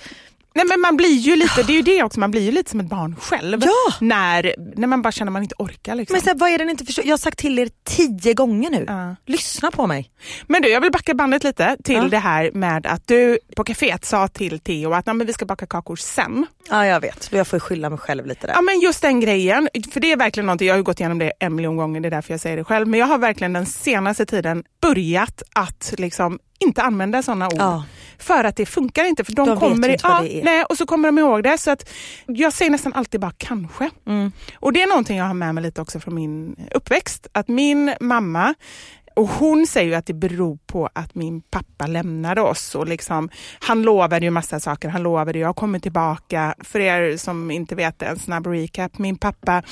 Nej 0.57 0.65
men 0.69 0.81
man 0.81 0.97
blir 0.97 1.09
ju 1.19 1.37
lite, 1.37 1.63
det 1.63 1.73
är 1.73 1.77
ju 1.77 1.83
det 1.97 2.03
också, 2.03 2.21
man 2.21 2.31
blir 2.31 2.41
ju 2.43 2.51
lite 2.51 2.71
som 2.71 2.81
ett 2.81 2.87
barn 2.87 3.17
själv. 3.21 3.63
Ja. 3.65 3.95
När, 4.01 4.55
när 4.77 4.87
man 4.87 5.03
bara 5.03 5.13
känner 5.13 5.31
att 5.31 5.33
man 5.33 5.43
inte 5.43 5.55
orkar. 5.59 5.95
Liksom. 5.95 6.15
Men 6.15 6.21
så 6.23 6.29
här, 6.29 6.37
vad 6.37 6.51
är 6.51 6.59
det 6.59 6.65
ni 6.65 6.71
inte 6.71 6.85
förstår? 6.85 7.05
Jag 7.07 7.13
har 7.13 7.19
sagt 7.19 7.39
till 7.39 7.59
er 7.59 7.69
tio 7.85 8.35
gånger 8.35 8.71
nu. 8.71 8.85
Ja. 8.89 9.17
Lyssna 9.27 9.71
på 9.71 9.87
mig. 9.87 10.11
Men 10.47 10.63
du, 10.63 10.69
jag 10.69 10.81
vill 10.81 10.91
backa 10.93 11.15
bandet 11.15 11.45
lite 11.45 11.77
till 11.85 11.95
Ja. 11.95 12.03
det 12.09 12.19
här 12.19 12.51
med 12.55 12.87
att 12.87 13.07
du 13.07 13.39
på 13.57 13.65
kaféet 13.65 14.05
sa 14.05 14.29
till 14.29 14.59
Theo 14.61 14.93
att 14.93 15.07
"Nej, 15.07 15.15
men 15.15 15.27
vi 15.27 15.33
ska 15.33 15.45
baka 15.47 15.67
kakor 15.67 15.97
sen. 15.97 16.47
Ja 16.71 16.87
jag 16.87 17.01
vet, 17.01 17.29
jag 17.33 17.47
får 17.47 17.59
skylla 17.59 17.91
mig 17.91 17.99
själv 17.99 18.27
lite 18.27 18.47
där. 18.47 18.55
Ja 18.55 18.61
men 18.63 18.81
just 18.81 19.03
den 19.03 19.21
grejen, 19.21 19.69
för 19.93 20.01
det 20.01 20.13
är 20.13 20.17
verkligen 20.17 20.47
någonting, 20.47 20.67
jag 20.69 20.75
har 20.75 20.79
ju 20.79 20.85
gått 20.85 21.01
igenom 21.01 21.19
det 21.19 21.33
en 21.41 21.55
miljon 21.55 21.77
gånger, 21.77 22.01
det 22.01 22.09
är 22.09 22.11
därför 22.11 22.33
jag 22.33 22.41
säger 22.41 22.57
det 22.57 22.65
själv, 22.65 22.89
men 22.89 23.01
jag 23.01 23.07
har 23.07 23.19
verkligen 23.19 23.53
den 23.53 23.67
senaste 23.67 24.27
tiden 24.27 24.65
börjat 24.83 25.43
att 25.55 25.95
liksom 25.99 26.39
inte 26.59 26.83
använda 26.83 27.23
sådana 27.23 27.47
ord. 27.47 27.55
Ja. 27.59 27.85
För 28.19 28.45
att 28.45 28.57
det 28.57 28.67
funkar 28.67 29.05
inte. 29.05 29.25
För 29.25 29.33
de 29.33 29.47
De 29.47 29.51
vet 29.51 29.61
kommer 29.61 29.89
ju 29.89 29.95
i- 29.95 29.99
ja, 30.03 30.21
det 30.23 30.41
är. 30.41 30.45
Nej, 30.45 30.65
och 30.65 30.77
så 30.77 30.87
kommer 30.87 31.09
de 31.09 31.19
ihåg 31.19 31.43
det. 31.43 31.59
Så 31.59 31.71
att 31.71 31.89
jag 32.27 32.53
säger 32.53 32.71
nästan 32.71 32.93
alltid 32.93 33.21
bara 33.21 33.33
kanske. 33.37 33.91
Mm. 34.07 34.33
Och 34.61 34.73
det 34.73 34.83
är 34.83 34.87
någonting 34.89 35.17
jag 35.19 35.25
har 35.25 35.35
med 35.35 35.55
mig 35.55 35.63
lite 35.65 35.81
också 35.81 36.01
från 36.01 36.15
min 36.15 36.57
uppväxt. 36.75 37.27
Att 37.33 37.49
min 37.49 37.95
mamma, 38.01 38.55
och 39.17 39.29
hon 39.29 39.67
säger 39.67 39.87
ju 39.89 39.95
att 39.95 40.07
det 40.07 40.15
beror 40.15 40.59
på 40.67 40.89
att 40.93 41.15
min 41.15 41.43
pappa 41.43 41.87
lämnade 41.87 42.41
oss. 42.41 42.75
Och 42.75 42.89
liksom, 42.89 43.29
han 43.61 43.83
lovade 43.83 44.25
ju 44.27 44.31
massa 44.31 44.61
saker. 44.61 44.89
Han 44.89 45.03
lovade 45.03 45.39
jag 45.39 45.57
kommer 45.57 45.79
tillbaka. 45.79 46.55
För 46.59 46.81
er 46.81 47.17
som 47.17 47.51
inte 47.51 47.75
vet 47.75 48.03
en 48.03 48.19
snabb 48.19 48.47
recap. 48.47 48.99
Min 48.99 49.17
pappa 49.19 49.63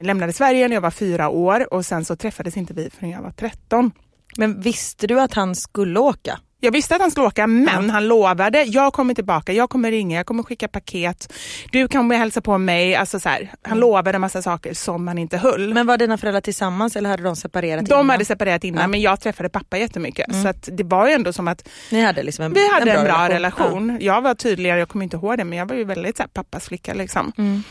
lämnade 0.00 0.32
Sverige 0.32 0.68
när 0.68 0.74
jag 0.76 0.80
var 0.80 0.90
fyra 0.90 1.28
år 1.28 1.74
och 1.74 1.86
sen 1.86 2.04
så 2.04 2.16
träffades 2.16 2.56
inte 2.56 2.74
vi 2.74 2.90
förrän 2.90 3.10
jag 3.10 3.22
var 3.22 3.30
13. 3.30 3.90
Men 4.36 4.60
visste 4.60 5.06
du 5.06 5.20
att 5.20 5.34
han 5.34 5.54
skulle 5.54 6.00
åka? 6.00 6.38
Jag 6.64 6.72
visste 6.72 6.94
att 6.94 7.00
han 7.00 7.10
skulle 7.10 7.26
åka 7.26 7.46
men 7.46 7.90
han 7.90 8.08
lovade, 8.08 8.62
jag 8.62 8.92
kommer 8.92 9.14
tillbaka, 9.14 9.52
jag 9.52 9.70
kommer 9.70 9.90
ringa, 9.90 10.16
jag 10.16 10.26
kommer 10.26 10.42
skicka 10.42 10.68
paket, 10.68 11.32
du 11.72 11.88
kommer 11.88 12.16
hälsa 12.16 12.40
på 12.40 12.58
mig. 12.58 12.94
Alltså 12.94 13.20
så 13.20 13.28
här, 13.28 13.50
han 13.62 13.80
lovade 13.80 14.14
en 14.16 14.20
massa 14.20 14.42
saker 14.42 14.74
som 14.74 15.08
han 15.08 15.18
inte 15.18 15.36
höll. 15.38 15.74
Men 15.74 15.86
var 15.86 15.98
dina 15.98 16.18
föräldrar 16.18 16.40
tillsammans 16.40 16.96
eller 16.96 17.10
hade 17.10 17.22
de 17.22 17.36
separerat 17.36 17.86
de 17.86 17.94
innan? 17.94 18.10
hade 18.10 18.24
separerat 18.24 18.64
innan 18.64 18.80
Ja. 18.82 18.88
men 18.88 19.00
jag 19.00 19.20
träffade 19.20 19.48
pappa 19.48 19.78
jättemycket. 19.78 20.42
Så 20.42 20.48
att 20.48 20.68
det 20.72 20.84
var 20.84 21.06
ju 21.08 21.12
ändå 21.12 21.32
som 21.32 21.48
att 21.48 21.68
Ni 21.90 22.02
hade 22.04 22.22
liksom 22.22 22.44
en, 22.44 22.52
vi 22.52 22.72
hade 22.72 22.92
en 22.92 23.04
bra, 23.04 23.28
relation. 23.28 23.66
relation. 23.66 23.98
Jag 24.00 24.20
var 24.22 24.34
tydligare, 24.34 24.78
jag 24.78 24.88
kommer 24.88 25.04
inte 25.04 25.16
ihåg 25.16 25.38
det 25.38 25.44
men 25.44 25.58
jag 25.58 25.66
var 25.68 25.76
ju 25.76 25.84
väldigt 25.84 26.16
så 26.16 26.22
här, 26.22 26.28
pappas 26.28 26.68
flicka. 26.68 26.94
Liksom. 26.94 27.32
Mm. 27.38 27.62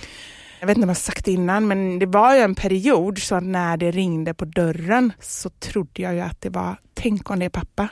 Jag 0.59 0.67
vet 0.67 0.77
inte 0.77 0.85
om 0.85 0.89
jag 0.89 0.95
har 0.95 0.99
sagt 1.01 1.25
det 1.25 1.31
innan 1.31 1.67
men 1.67 1.99
det 1.99 2.05
var 2.05 2.35
ju 2.35 2.41
en 2.41 2.55
period 2.55 3.19
så 3.19 3.35
att 3.35 3.43
när 3.43 3.77
det 3.77 3.91
ringde 3.91 4.33
på 4.33 4.45
dörren 4.45 5.13
så 5.19 5.49
trodde 5.49 6.01
jag 6.01 6.13
ju 6.13 6.19
att 6.21 6.41
det 6.41 6.49
var, 6.49 6.75
tänk 6.93 7.29
om 7.29 7.39
det 7.39 7.45
är 7.45 7.49
pappa. 7.49 7.87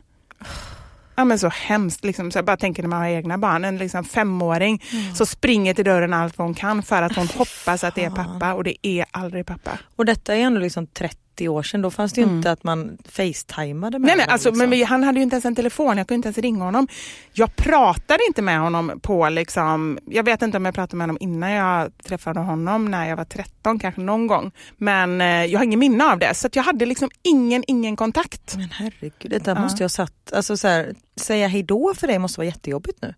Ja 1.20 1.26
men 1.26 1.40
så 1.40 1.50
hemskt, 1.50 2.04
liksom, 2.04 2.32
så 2.32 2.38
jag 2.38 2.46
bara 2.46 2.58
tänker 2.58 2.84
när 2.84 2.90
man 2.90 3.00
har 3.02 3.08
egna 3.08 3.38
barn, 3.38 3.66
en 3.66 3.78
liksom 3.78 4.04
femåring 4.04 4.84
så 5.16 5.26
springer 5.26 5.74
till 5.74 5.86
dörren 5.86 6.14
allt 6.14 6.38
vad 6.38 6.48
hon 6.48 6.56
kan 6.56 6.84
för 6.84 7.02
att 7.02 7.16
hon 7.16 7.28
hoppas 7.28 7.84
att 7.84 7.96
det 7.96 8.06
är 8.06 8.10
pappa 8.10 8.54
och 8.54 8.64
det 8.64 8.88
är 8.88 9.06
aldrig 9.12 9.46
pappa. 9.46 9.72
Och 9.96 10.06
detta 10.06 10.36
är 10.36 10.40
ändå 10.40 10.60
liksom 10.60 10.88
30 10.88 11.18
år 11.48 11.64
sedan, 11.64 11.82
då 11.82 11.92
fanns 11.92 12.14
det 12.14 12.22
ju 12.22 12.26
Mm. 12.26 12.38
inte 12.38 12.52
att 12.52 12.64
man 12.64 12.98
facetimade 13.06 14.00
med 14.00 14.08
Nej, 14.08 14.16
nej, 14.16 14.24
honom, 14.26 14.34
alltså, 14.34 14.50
liksom. 14.50 14.70
men 14.70 14.84
han 14.86 15.04
hade 15.04 15.20
ju 15.20 15.24
inte 15.24 15.34
ens 15.36 15.46
en 15.46 15.56
telefon, 15.56 15.98
jag 15.98 16.08
kunde 16.08 16.16
inte 16.16 16.28
ens 16.28 16.38
ringa 16.38 16.64
honom. 16.64 16.88
Jag 17.34 17.56
pratade 17.56 18.20
inte 18.28 18.42
med 18.42 18.60
honom 18.60 19.00
på, 19.04 19.30
liksom, 19.30 20.00
jag 20.06 20.24
vet 20.24 20.42
inte 20.42 20.58
om 20.58 20.66
jag 20.66 20.74
pratade 20.76 20.98
med 20.98 21.04
honom 21.04 21.18
innan 21.20 21.52
jag 21.52 21.92
träffade 22.04 22.40
honom 22.40 22.86
när 22.86 23.10
jag 23.10 23.18
var 23.18 23.26
13, 23.26 23.80
kanske 23.80 24.02
någon 24.02 24.28
gång. 24.28 24.52
Men 24.78 25.22
eh, 25.22 25.46
jag 25.46 25.60
har 25.60 25.64
ingen 25.64 25.80
minne 25.80 26.12
av 26.12 26.20
det, 26.20 26.34
så 26.36 26.50
jag 26.54 26.64
hade 26.64 26.86
liksom 26.86 27.10
ingen, 27.24 27.64
ingen 27.68 27.96
kontakt. 27.96 28.56
Men 28.58 28.70
herregud, 28.72 29.32
det 29.32 29.40
där 29.40 29.56
Ja. 29.56 29.62
måste 29.62 29.84
jag 29.84 29.92
satt, 29.92 30.34
alltså 30.34 30.58
så 30.58 30.68
här, 30.68 30.94
säga 31.16 31.48
hejdå 31.48 31.94
för 31.98 32.08
dig 32.08 32.20
måste 32.20 32.40
vara 32.40 32.46
jättejobbigt 32.48 33.02
nu. 33.02 33.14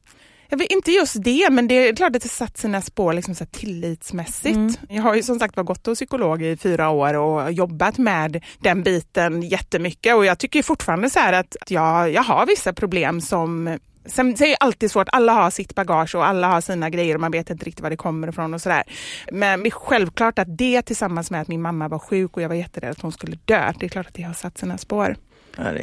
Jag 0.51 0.57
vet, 0.57 0.71
inte 0.71 0.91
just 0.91 1.23
det, 1.23 1.49
men 1.51 1.67
det 1.67 1.87
är 1.87 1.95
klart 1.95 2.15
att 2.15 2.21
det 2.21 2.29
satt 2.29 2.57
sina 2.57 2.81
spår 2.81 3.13
liksom 3.13 3.35
så 3.35 3.45
tillitsmässigt. 3.45 4.55
Mm. 4.55 4.73
Jag 4.89 5.03
har 5.03 5.15
ju 5.15 5.23
som 5.23 5.39
sagt 5.39 5.57
var 5.57 5.63
gått 5.63 5.85
hos 5.85 5.99
psykolog 5.99 6.41
i 6.41 6.57
fyra 6.57 6.89
år 6.89 7.13
och 7.13 7.51
jobbat 7.51 7.97
med 7.97 8.43
den 8.59 8.83
biten 8.83 9.41
jättemycket 9.41 10.15
och 10.15 10.25
jag 10.25 10.39
tycker 10.39 10.63
fortfarande 10.63 11.09
så 11.09 11.19
här 11.19 11.33
att 11.33 11.55
jag, 11.67 12.11
jag 12.11 12.23
har 12.23 12.45
vissa 12.45 12.73
problem 12.73 13.21
som 13.21 13.77
Sen 14.05 14.37
så 14.37 14.43
är 14.43 14.47
det 14.47 14.55
alltid 14.55 14.91
svårt, 14.91 15.07
alla 15.11 15.33
har 15.33 15.49
sitt 15.49 15.75
bagage 15.75 16.15
och 16.15 16.25
alla 16.25 16.47
har 16.47 16.61
sina 16.61 16.89
grejer 16.89 17.15
och 17.15 17.21
man 17.21 17.31
vet 17.31 17.49
inte 17.49 17.65
riktigt 17.65 17.83
var 17.83 17.89
det 17.89 17.97
kommer 17.97 18.27
ifrån 18.27 18.53
och 18.53 18.61
sådär. 18.61 18.83
Men 19.31 19.63
det 19.63 19.69
är 19.69 19.71
självklart 19.71 20.39
att 20.39 20.57
det 20.57 20.81
tillsammans 20.81 21.31
med 21.31 21.41
att 21.41 21.47
min 21.47 21.61
mamma 21.61 21.87
var 21.87 21.99
sjuk 21.99 22.37
och 22.37 22.43
jag 22.43 22.49
var 22.49 22.55
jätterädd 22.55 22.91
att 22.91 23.01
hon 23.01 23.11
skulle 23.11 23.37
dö, 23.45 23.73
det 23.79 23.85
är 23.85 23.89
klart 23.89 24.07
att 24.07 24.13
det 24.13 24.23
har 24.23 24.33
satt 24.33 24.57
sina 24.57 24.77
spår. 24.77 25.15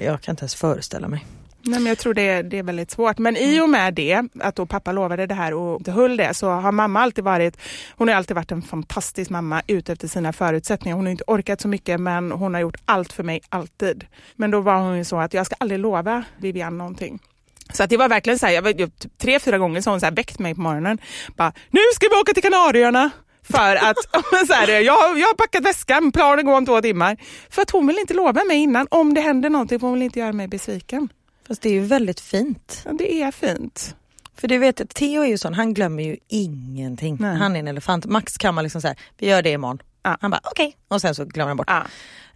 Jag 0.00 0.20
kan 0.20 0.32
inte 0.32 0.42
ens 0.42 0.54
föreställa 0.54 1.08
mig. 1.08 1.24
Nej, 1.62 1.80
men 1.80 1.86
jag 1.86 1.98
tror 1.98 2.14
det 2.14 2.28
är, 2.28 2.42
det 2.42 2.58
är 2.58 2.62
väldigt 2.62 2.90
svårt. 2.90 3.18
Men 3.18 3.36
i 3.36 3.60
och 3.60 3.68
med 3.68 3.94
det, 3.94 4.22
att 4.40 4.56
då 4.56 4.66
pappa 4.66 4.92
lovade 4.92 5.26
det 5.26 5.34
här 5.34 5.54
och 5.54 5.80
inte 5.80 5.90
höll 5.92 6.16
det, 6.16 6.34
så 6.34 6.50
har 6.50 6.72
mamma 6.72 7.00
alltid 7.00 7.24
varit, 7.24 7.56
hon 7.96 8.08
har 8.08 8.14
alltid 8.14 8.36
varit 8.36 8.52
en 8.52 8.62
fantastisk 8.62 9.30
mamma 9.30 9.62
ute 9.66 9.92
efter 9.92 10.08
sina 10.08 10.32
förutsättningar. 10.32 10.96
Hon 10.96 11.06
har 11.06 11.10
inte 11.10 11.24
orkat 11.26 11.60
så 11.60 11.68
mycket 11.68 12.00
men 12.00 12.32
hon 12.32 12.54
har 12.54 12.60
gjort 12.60 12.76
allt 12.84 13.12
för 13.12 13.22
mig, 13.22 13.40
alltid. 13.48 14.06
Men 14.36 14.50
då 14.50 14.60
var 14.60 14.80
hon 14.80 14.96
ju 14.98 15.04
så 15.04 15.18
att 15.18 15.34
jag 15.34 15.46
ska 15.46 15.54
aldrig 15.58 15.80
lova 15.80 16.24
Vivian 16.38 16.78
någonting. 16.78 17.18
Så 17.72 17.82
att 17.82 17.90
det 17.90 17.96
var 17.96 18.08
verkligen 18.08 18.38
så 18.38 18.46
här, 18.46 18.52
jag 18.52 18.62
var, 18.62 18.74
jag, 18.76 18.90
tre, 19.18 19.40
fyra 19.40 19.58
gånger 19.58 19.80
så 19.80 19.90
har 19.90 19.92
hon 19.92 20.00
så 20.00 20.06
här 20.06 20.12
väckt 20.12 20.38
mig 20.38 20.54
på 20.54 20.60
morgonen. 20.60 20.98
Bara, 21.36 21.52
nu 21.70 21.80
ska 21.94 22.08
vi 22.08 22.20
åka 22.20 22.32
till 22.32 22.42
Kanarieöarna! 22.42 23.10
För 23.42 23.76
att, 23.76 23.96
så 24.46 24.52
här, 24.52 24.68
jag, 24.68 25.18
jag 25.18 25.26
har 25.26 25.34
packat 25.34 25.64
väskan, 25.64 26.12
planen 26.12 26.46
går 26.46 26.56
om 26.56 26.66
två 26.66 26.80
timmar. 26.80 27.16
För 27.50 27.62
att 27.62 27.70
hon 27.70 27.86
vill 27.86 27.98
inte 27.98 28.14
lova 28.14 28.44
mig 28.44 28.56
innan. 28.56 28.86
Om 28.90 29.14
det 29.14 29.20
händer 29.20 29.50
någonting 29.50 29.80
får 29.80 29.86
hon 29.86 29.94
vill 29.94 30.02
inte 30.02 30.18
göra 30.18 30.32
mig 30.32 30.48
besviken. 30.48 31.08
Fast 31.48 31.62
det 31.62 31.68
är 31.68 31.72
ju 31.72 31.80
väldigt 31.80 32.20
fint. 32.20 32.82
Ja, 32.84 32.92
det 32.92 33.22
är 33.22 33.30
fint. 33.30 33.94
För 34.34 34.48
du 34.48 34.58
vet, 34.58 34.94
Theo 34.94 35.22
är 35.22 35.26
ju 35.28 35.38
sån, 35.38 35.54
han 35.54 35.74
glömmer 35.74 36.02
ju 36.02 36.16
ingenting. 36.28 37.16
Nej. 37.20 37.36
Han 37.36 37.56
är 37.56 37.60
en 37.60 37.68
elefant. 37.68 38.06
Max 38.06 38.38
kan 38.38 38.54
man 38.54 38.64
liksom 38.64 38.80
säga, 38.80 38.94
vi 39.18 39.28
gör 39.28 39.42
det 39.42 39.50
imorgon. 39.50 39.78
Ja. 40.02 40.16
Han 40.20 40.30
bara 40.30 40.40
okej, 40.44 40.76
och 40.88 41.00
sen 41.00 41.14
så 41.14 41.24
glömmer 41.24 41.48
han 41.48 41.56
bort. 41.56 41.66
Ja. 41.70 41.82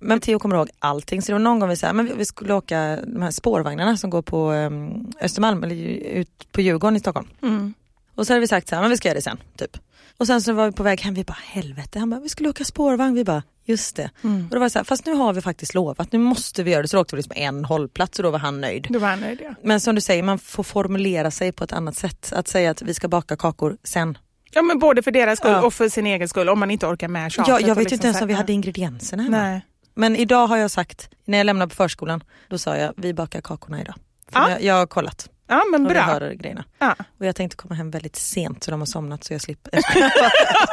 Men 0.00 0.20
Theo 0.20 0.38
kommer 0.38 0.56
ihåg 0.56 0.68
allting. 0.78 1.22
Så 1.22 1.26
det 1.26 1.32
var 1.32 1.38
någon 1.40 1.60
gång 1.60 1.68
vi 1.68 1.76
sa, 1.76 1.92
men 1.92 2.06
vi- 2.06 2.14
vi 2.14 2.24
skulle 2.24 2.54
åka 2.54 2.98
de 3.06 3.22
här 3.22 3.30
spårvagnarna 3.30 3.96
som 3.96 4.10
går 4.10 4.22
på 4.22 4.50
um, 4.52 5.12
Östermalm 5.20 5.64
eller 5.64 5.74
ut 5.76 6.52
på 6.52 6.60
Djurgården 6.60 6.96
i 6.96 7.00
Stockholm. 7.00 7.28
Mm. 7.42 7.74
Och 8.14 8.26
så 8.26 8.32
hade 8.32 8.40
vi 8.40 8.48
sagt 8.48 8.68
så 8.68 8.74
här, 8.74 8.82
men 8.82 8.90
vi 8.90 8.96
ska 8.96 9.08
göra 9.08 9.16
det 9.16 9.22
sen. 9.22 9.38
Typ. 9.56 9.78
Och 10.18 10.26
sen 10.26 10.42
så 10.42 10.52
var 10.52 10.66
vi 10.66 10.72
på 10.72 10.82
väg 10.82 11.00
hem, 11.00 11.14
vi 11.14 11.24
bara 11.24 11.38
helvete, 11.44 11.98
han 11.98 12.10
bara 12.10 12.20
vi 12.20 12.28
skulle 12.28 12.48
åka 12.48 12.64
spårvagn, 12.64 13.14
vi 13.14 13.24
bara 13.24 13.42
just 13.64 13.96
det. 13.96 14.10
Mm. 14.24 14.44
Och 14.44 14.50
då 14.50 14.58
var 14.58 14.66
det 14.66 14.70
så 14.70 14.78
här, 14.78 14.84
fast 14.84 15.06
nu 15.06 15.12
har 15.14 15.32
vi 15.32 15.40
faktiskt 15.40 15.74
lovat, 15.74 16.12
nu 16.12 16.18
måste 16.18 16.62
vi 16.62 16.70
göra 16.70 16.82
det. 16.82 16.88
Så 16.88 16.96
då 16.96 17.00
åkte 17.00 17.16
vi 17.16 17.22
liksom 17.22 17.36
en 17.36 17.64
hållplats 17.64 18.18
och 18.18 18.22
då 18.22 18.30
var 18.30 18.38
han 18.38 18.60
nöjd. 18.60 18.86
Då 18.90 18.98
var 18.98 19.08
han 19.08 19.20
nöjd 19.20 19.38
ja. 19.42 19.54
Men 19.62 19.80
som 19.80 19.94
du 19.94 20.00
säger, 20.00 20.22
man 20.22 20.38
får 20.38 20.62
formulera 20.62 21.30
sig 21.30 21.52
på 21.52 21.64
ett 21.64 21.72
annat 21.72 21.96
sätt. 21.96 22.32
Att 22.36 22.48
säga 22.48 22.70
att 22.70 22.82
vi 22.82 22.94
ska 22.94 23.08
baka 23.08 23.36
kakor 23.36 23.76
sen. 23.84 24.18
Ja 24.54 24.62
men 24.62 24.78
både 24.78 25.02
för 25.02 25.10
deras 25.10 25.38
skull 25.38 25.50
Ja. 25.50 25.62
och 25.62 25.74
för 25.74 25.88
sin 25.88 26.06
egen 26.06 26.28
skull 26.28 26.48
om 26.48 26.58
man 26.60 26.70
inte 26.70 26.86
orkar 26.86 27.08
med 27.08 27.32
tjatet. 27.32 27.48
Ja, 27.48 27.60
jag 27.60 27.74
vet 27.74 27.78
liksom 27.78 27.94
inte 27.94 28.06
ens 28.06 28.20
om 28.22 28.28
vi 28.28 28.34
hade 28.34 28.52
ingredienserna 28.52 29.22
hemma. 29.22 29.36
Nej. 29.42 29.66
Men 29.94 30.16
idag 30.16 30.46
har 30.46 30.56
jag 30.56 30.70
sagt, 30.70 31.08
när 31.24 31.38
jag 31.38 31.44
lämnade 31.44 31.68
på 31.68 31.74
förskolan, 31.74 32.24
då 32.48 32.58
sa 32.58 32.76
jag 32.76 32.92
vi 32.96 33.14
bakar 33.14 33.40
kakorna 33.40 33.80
idag. 33.80 33.94
För 34.32 34.40
Ja. 34.40 34.50
jag, 34.50 34.62
jag 34.62 34.74
har 34.74 34.86
kollat. 34.86 35.28
Ja 35.52 35.62
men 35.70 35.84
bra. 35.84 36.02
hör 36.02 36.32
grejerna. 36.32 36.64
Ja. 36.78 36.94
Och 37.18 37.26
jag 37.26 37.36
tänkte 37.36 37.56
komma 37.56 37.74
hem 37.74 37.90
väldigt 37.90 38.16
sent 38.16 38.64
så 38.64 38.70
de 38.70 38.80
har 38.80 38.86
somnat 38.86 39.24
så 39.24 39.32
jag 39.34 39.40
slipper. 39.40 39.72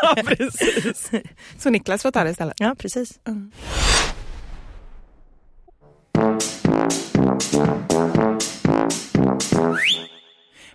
ja 0.01 0.15
precis. 0.25 1.11
Så 1.57 1.69
Niklas 1.69 2.01
får 2.01 2.11
ta 2.11 2.23
det 2.23 2.29
istället. 2.29 2.53
ja 2.59 2.75
precis. 2.79 3.19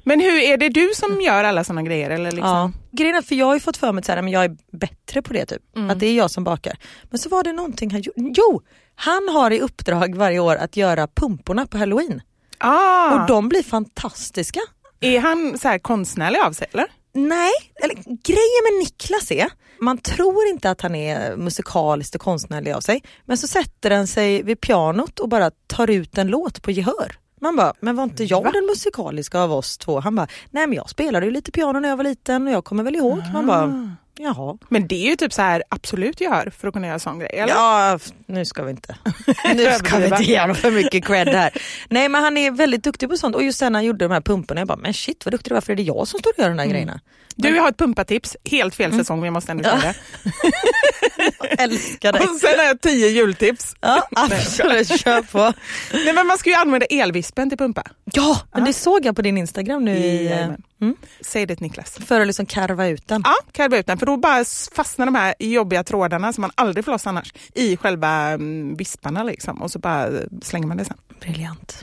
Men 0.06 0.20
hur 0.20 0.40
är 0.42 0.56
det 0.56 0.68
du 0.68 0.90
som 0.94 1.20
gör 1.20 1.44
alla 1.44 1.64
sådana 1.64 1.82
grejer? 1.82 2.10
Eller 2.10 2.32
liksom? 2.32 2.48
Ja. 2.50 2.72
Grejen 2.92 3.16
är, 3.16 3.22
för 3.22 3.34
jag 3.34 3.46
har 3.46 3.54
ju 3.54 3.60
fått 3.60 3.76
för 3.76 3.92
mig 3.92 4.04
att 4.08 4.24
men 4.24 4.28
jag 4.28 4.44
är 4.44 4.56
bättre 4.72 5.22
på 5.22 5.32
det 5.32 5.46
typ. 5.46 5.62
Att 5.90 6.00
det 6.00 6.06
är 6.06 6.16
jag 6.16 6.30
som 6.30 6.44
bakar. 6.44 6.78
Men 7.10 7.18
så 7.18 7.28
var 7.28 7.42
det 7.44 7.52
någonting 7.52 7.90
han 7.90 8.00
gjorde. 8.00 8.32
Jo! 8.36 8.62
Han 8.94 9.28
har 9.28 9.50
i 9.50 9.60
uppdrag 9.60 10.14
varje 10.14 10.38
år 10.38 10.56
att 10.56 10.76
göra 10.76 11.06
pumporna 11.06 11.66
på 11.66 11.78
halloween. 11.78 12.22
Ah, 12.64 13.14
Och 13.20 13.27
de 13.27 13.48
blir 13.48 13.62
fantastiska. 13.62 14.61
Är 15.00 15.20
han 15.20 15.59
så 15.59 15.68
här 15.68 15.79
konstnärlig 15.79 16.38
av 16.40 16.53
sig 16.53 16.66
eller? 16.72 16.87
Nej, 17.14 17.53
eller 17.83 17.94
grejen 18.05 18.62
med 18.72 18.79
Niklas 18.85 19.31
är, 19.31 19.50
man 19.81 19.98
tror 19.98 20.46
inte 20.46 20.70
att 20.70 20.81
han 20.81 20.94
är 20.94 21.37
musikaliskt 21.37 22.14
och 22.14 22.20
konstnärlig 22.20 22.72
av 22.72 22.81
sig. 22.81 23.03
Men 23.24 23.37
så 23.38 23.46
sätter 23.48 23.90
han 23.90 24.07
sig 24.07 24.42
vid 24.42 24.61
pianot 24.61 25.18
och 25.20 25.29
bara 25.29 25.50
tar 25.66 25.90
ut 25.90 26.18
en 26.18 26.27
låt 26.29 26.62
på 26.62 26.70
gehör. 26.70 27.12
Man 27.40 27.57
bara, 27.57 27.72
men 27.81 27.96
var 27.96 28.05
inte 28.05 28.24
jag 28.24 28.53
den 28.53 28.66
musikaliska 28.66 29.40
av 29.40 29.53
oss 29.53 29.79
två? 29.79 30.00
Han 30.00 30.14
bara, 30.14 30.27
nej 30.50 30.66
men 30.66 30.77
jag 30.77 30.90
spelade 30.90 31.27
ju 31.27 31.33
lite 31.33 31.53
piano 31.53 31.81
när 31.81 31.88
jag 31.88 31.96
var 31.96 32.05
liten 32.05 32.46
och 32.48 32.53
jag 32.55 32.64
kommer 32.64 32.83
väl 32.85 32.96
ihåg. 32.96 33.22
Man 33.33 33.46
bara, 33.46 33.96
jaha. 34.18 34.59
Men 34.68 34.88
det 34.88 35.07
är 35.07 35.11
ju 35.11 35.16
typ 35.16 35.33
så 35.33 35.42
här 35.42 35.62
absolut 35.68 36.20
gehör 36.20 36.53
för 36.59 36.68
att 36.68 36.74
kunna 36.74 36.87
göra 36.87 36.98
sån 36.98 37.18
grej. 37.18 37.31
Eller? 37.33 37.55
Ja, 37.55 37.98
nu 38.27 38.44
ska 38.44 38.62
vi 38.62 38.70
inte. 38.70 38.96
nu 39.55 39.70
ska 39.72 39.98
vi 39.98 40.05
inte 40.05 40.22
ge 40.22 40.40
honom 40.40 40.57
för 40.57 40.70
mycket 40.70 41.05
cred 41.05 41.29
här. 41.29 41.53
Nej 41.88 42.09
men 42.09 42.24
han 42.24 42.37
är 42.37 42.50
väldigt 42.50 42.85
duktig 42.85 43.09
på 43.09 43.16
sånt 43.16 43.37
och 43.37 43.42
just 43.42 43.59
sen 43.59 43.72
när 43.72 43.79
han 43.79 43.87
gjorde 43.87 44.05
de 44.05 44.12
här 44.12 44.20
pumporna, 44.20 44.61
jag 44.61 44.68
bara, 44.68 44.79
men 44.79 44.94
shit 44.94 45.24
vad 45.27 45.35
duktig 45.35 45.50
du 45.50 45.55
var 45.55 45.61
för 45.61 45.72
är 45.72 45.77
det 45.77 45.83
jag 45.83 46.09
som 46.09 46.20
står 46.20 46.31
och 46.31 46.38
gör 46.38 46.48
de 46.48 46.59
här 46.59 46.66
grejerna? 46.66 47.00
Du 47.37 47.57
jag 47.57 47.62
har 47.62 47.68
ett 47.68 47.79
pumpatips, 47.79 48.37
helt 48.50 48.74
fel 48.74 48.92
säsong 48.92 49.18
men 49.20 49.24
jag 49.24 49.33
måste 49.33 49.53
ändå 49.53 49.64
säga 49.64 49.77
det. 49.81 49.94
Älskar 51.59 52.12
dig. 52.12 52.22
Och 52.22 52.37
sen 52.40 52.59
har 52.59 52.64
jag 52.66 52.80
tio 52.80 53.09
jultips. 53.09 53.76
Ja, 53.80 54.09
absolut, 54.16 55.00
kör 55.00 55.22
på. 55.22 55.52
Nej 55.92 56.12
men 56.14 56.26
man 56.26 56.38
ska 56.38 56.50
ju 56.50 56.57
använda 56.57 56.87
elvispen 56.87 57.48
till 57.48 57.59
pumpa. 57.59 57.83
Ja, 58.04 58.40
men 58.52 58.64
det 58.64 58.72
såg 58.72 59.07
jag 59.07 59.16
på 59.16 59.22
din 59.22 59.38
Instagram 59.38 59.85
nu 59.85 59.96
i, 59.96 60.26
eh, 60.33 60.48
mm, 60.83 60.96
Säg 61.20 61.46
det 61.46 61.61
Niklas. 61.61 61.94
för 62.07 62.20
att 62.20 62.26
liksom 62.26 62.46
karva 62.46 62.87
ut 62.87 63.09
den. 63.09 63.22
Ja, 63.24 63.35
karva 63.52 63.76
ut 63.78 63.87
den 63.87 63.98
för 63.98 64.07
då 64.07 64.16
bara 64.16 64.44
fastnar 64.74 65.07
de 65.07 65.14
här 65.14 65.35
jobbiga 65.38 65.85
trådarna 65.85 66.33
som 66.33 66.42
man 66.42 66.50
aldrig 66.54 66.85
får 66.85 66.92
loss 66.92 67.07
annars 67.07 67.33
i 67.54 67.76
själva 67.76 68.11
mm, 68.11 68.76
visparna 68.76 69.22
liksom 69.22 69.62
och 69.62 69.70
så 69.70 69.78
bara 69.78 70.09
slänger 70.42 70.66
man 70.66 70.76
det 70.76 70.85
sen. 70.85 70.96
Briljant. 71.20 71.83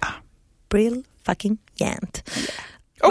Brill 0.69 1.04
fucking 1.26 1.58
jant. 1.76 2.30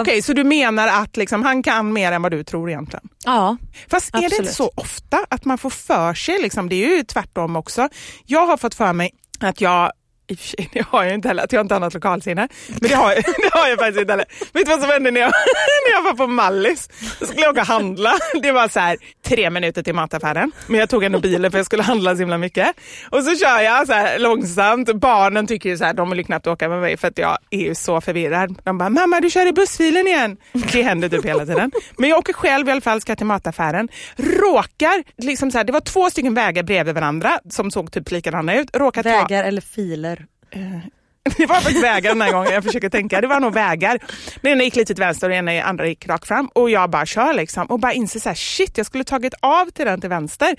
Okej, 0.01 0.21
så 0.21 0.33
du 0.33 0.43
menar 0.43 0.87
att 0.87 1.17
liksom, 1.17 1.43
han 1.43 1.63
kan 1.63 1.93
mer 1.93 2.11
än 2.11 2.21
vad 2.21 2.31
du 2.31 2.43
tror 2.43 2.69
egentligen? 2.69 3.09
Ja, 3.25 3.57
Fast 3.89 4.15
är 4.15 4.19
det 4.19 4.25
inte 4.25 4.35
Absolut. 4.35 4.53
så 4.53 4.71
ofta 4.75 5.17
att 5.29 5.45
man 5.45 5.57
får 5.57 5.69
för 5.69 6.13
sig, 6.13 6.41
liksom, 6.41 6.69
det 6.69 6.75
är 6.75 6.97
ju 6.97 7.03
tvärtom 7.03 7.55
också. 7.55 7.89
Jag 8.25 8.47
har 8.47 8.57
fått 8.57 8.75
för 8.75 8.93
mig 8.93 9.11
att 9.39 9.61
jag 9.61 9.91
i 10.31 10.35
och 10.35 10.39
för 10.39 10.47
sig, 10.47 10.69
det 10.73 10.85
har 10.87 11.03
jag 11.03 11.13
inte 11.13 11.27
heller, 11.27 11.43
att 11.43 11.51
jag 11.51 11.61
inte 11.61 11.75
har 11.75 11.79
något 11.79 11.93
lokalsinne. 11.93 12.47
Men 12.67 12.89
det 12.89 12.95
har, 12.95 13.13
jag, 13.13 13.23
det 13.23 13.49
har 13.51 13.67
jag 13.67 13.79
faktiskt 13.79 13.99
inte 13.99 14.13
heller. 14.13 14.25
Vet 14.53 14.65
du 14.65 14.71
vad 14.71 14.81
som 14.81 14.89
hände 14.89 15.11
när 15.11 15.21
jag, 15.21 15.31
när 15.87 15.91
jag 15.91 16.03
var 16.03 16.13
på 16.13 16.27
Mallis? 16.27 16.89
Jag 17.19 17.29
skulle 17.29 17.49
åka 17.49 17.61
och 17.61 17.67
handla. 17.67 18.13
Det 18.41 18.51
var 18.51 18.67
så 18.67 18.79
här 18.79 18.97
tre 19.25 19.49
minuter 19.49 19.83
till 19.83 19.95
mataffären. 19.95 20.51
Men 20.67 20.79
jag 20.79 20.89
tog 20.89 21.03
ändå 21.03 21.19
bilen 21.19 21.51
för 21.51 21.59
jag 21.59 21.65
skulle 21.65 21.83
handla 21.83 22.15
så 22.15 22.19
himla 22.19 22.37
mycket. 22.37 22.75
Och 23.09 23.23
så 23.23 23.35
kör 23.35 23.59
jag 23.59 23.87
så 23.87 23.93
här 23.93 24.19
långsamt. 24.19 24.93
Barnen 24.93 25.47
tycker 25.47 25.69
ju 25.69 25.77
så 25.77 25.85
här, 25.85 25.93
de 25.93 26.09
vill 26.09 26.19
ju 26.19 26.23
knappt 26.23 26.47
åka 26.47 26.69
med 26.69 26.81
mig 26.81 26.97
för 26.97 27.07
att 27.07 27.17
jag 27.17 27.37
är 27.49 27.59
ju 27.59 27.75
så 27.75 28.01
förvirrad. 28.01 28.55
De 28.63 28.77
bara, 28.77 28.89
mamma 28.89 29.19
du 29.19 29.29
kör 29.29 29.47
i 29.47 29.53
bussfilen 29.53 30.07
igen. 30.07 30.37
Det 30.71 30.81
händer 30.81 31.09
typ 31.09 31.25
hela 31.25 31.45
tiden. 31.45 31.71
Men 31.97 32.09
jag 32.09 32.19
åker 32.19 32.33
själv 32.33 32.67
i 32.67 32.71
alla 32.71 32.81
fall, 32.81 33.01
ska 33.01 33.15
till 33.15 33.25
mataffären. 33.25 33.89
Råkar, 34.15 35.03
liksom 35.17 35.51
så 35.51 35.57
här, 35.57 35.65
det 35.65 35.73
var 35.73 35.79
två 35.79 36.09
stycken 36.09 36.33
vägar 36.33 36.63
bredvid 36.63 36.95
varandra 36.95 37.39
som 37.49 37.71
såg 37.71 37.91
typ 37.91 38.11
likadana 38.11 38.55
ut. 38.55 38.75
Råkar 38.75 39.03
ta 39.03 39.09
vägar 39.09 39.43
eller 39.43 39.61
filer. 39.61 40.20
det 41.37 41.45
var 41.45 41.55
faktiskt 41.55 41.83
vägar 41.83 42.09
den 42.11 42.21
här 42.21 42.31
gången, 42.31 42.53
jag 42.53 42.63
försöker 42.63 42.89
tänka. 42.89 43.21
Det 43.21 43.27
var 43.27 43.39
nog 43.39 43.53
vägar. 43.53 43.99
Den 44.41 44.51
ena 44.51 44.63
gick 44.63 44.75
lite 44.75 44.93
till 44.93 45.03
vänster 45.03 45.29
och 45.29 45.35
den 45.35 45.47
ena- 45.49 45.63
andra 45.63 45.87
gick 45.87 46.07
rakt 46.07 46.27
fram. 46.27 46.47
Och 46.47 46.69
jag 46.69 46.89
bara 46.89 47.05
kör 47.05 47.33
liksom 47.33 47.65
och 47.65 47.79
bara 47.79 47.93
inser 47.93 48.19
så 48.19 48.29
här, 48.29 48.35
shit 48.35 48.77
jag 48.77 48.85
skulle 48.85 49.03
tagit 49.03 49.33
av 49.39 49.69
till 49.69 49.85
den 49.85 50.01
till 50.01 50.09
vänster. 50.09 50.55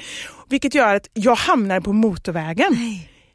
Vilket 0.48 0.74
gör 0.74 0.94
att 0.94 1.08
jag 1.12 1.34
hamnar 1.34 1.80
på 1.80 1.92
motorvägen. 1.92 2.76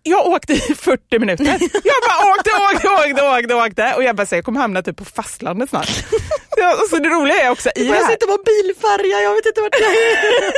Jag 0.03 0.27
åkte 0.27 0.53
i 0.53 0.57
40 0.59 1.19
minuter. 1.19 1.45
Jag 1.83 2.01
bara 2.07 2.31
åkte, 2.35 2.49
åkte, 2.75 2.87
åkte, 3.09 3.23
åkte, 3.39 3.55
åkte. 3.55 3.93
Och 3.97 4.03
jag 4.03 4.15
bara 4.15 4.25
säger 4.25 4.37
jag 4.39 4.45
kommer 4.45 4.59
hamna 4.59 4.81
typ 4.81 4.97
på 4.97 5.05
fastlandet 5.05 5.69
snart. 5.69 5.89
Och 6.83 6.89
så 6.89 6.97
det 6.97 7.09
roliga 7.09 7.37
är 7.41 7.49
också 7.49 7.69
i 7.75 7.87
Jag 7.87 7.93
här. 7.95 8.07
sitter 8.11 8.27
på 8.27 8.43
bilfärja, 8.43 9.21
jag 9.23 9.33
vet 9.35 9.45
inte 9.45 9.61
vart 9.61 9.75
jag 9.79 9.89
är. 9.91 10.51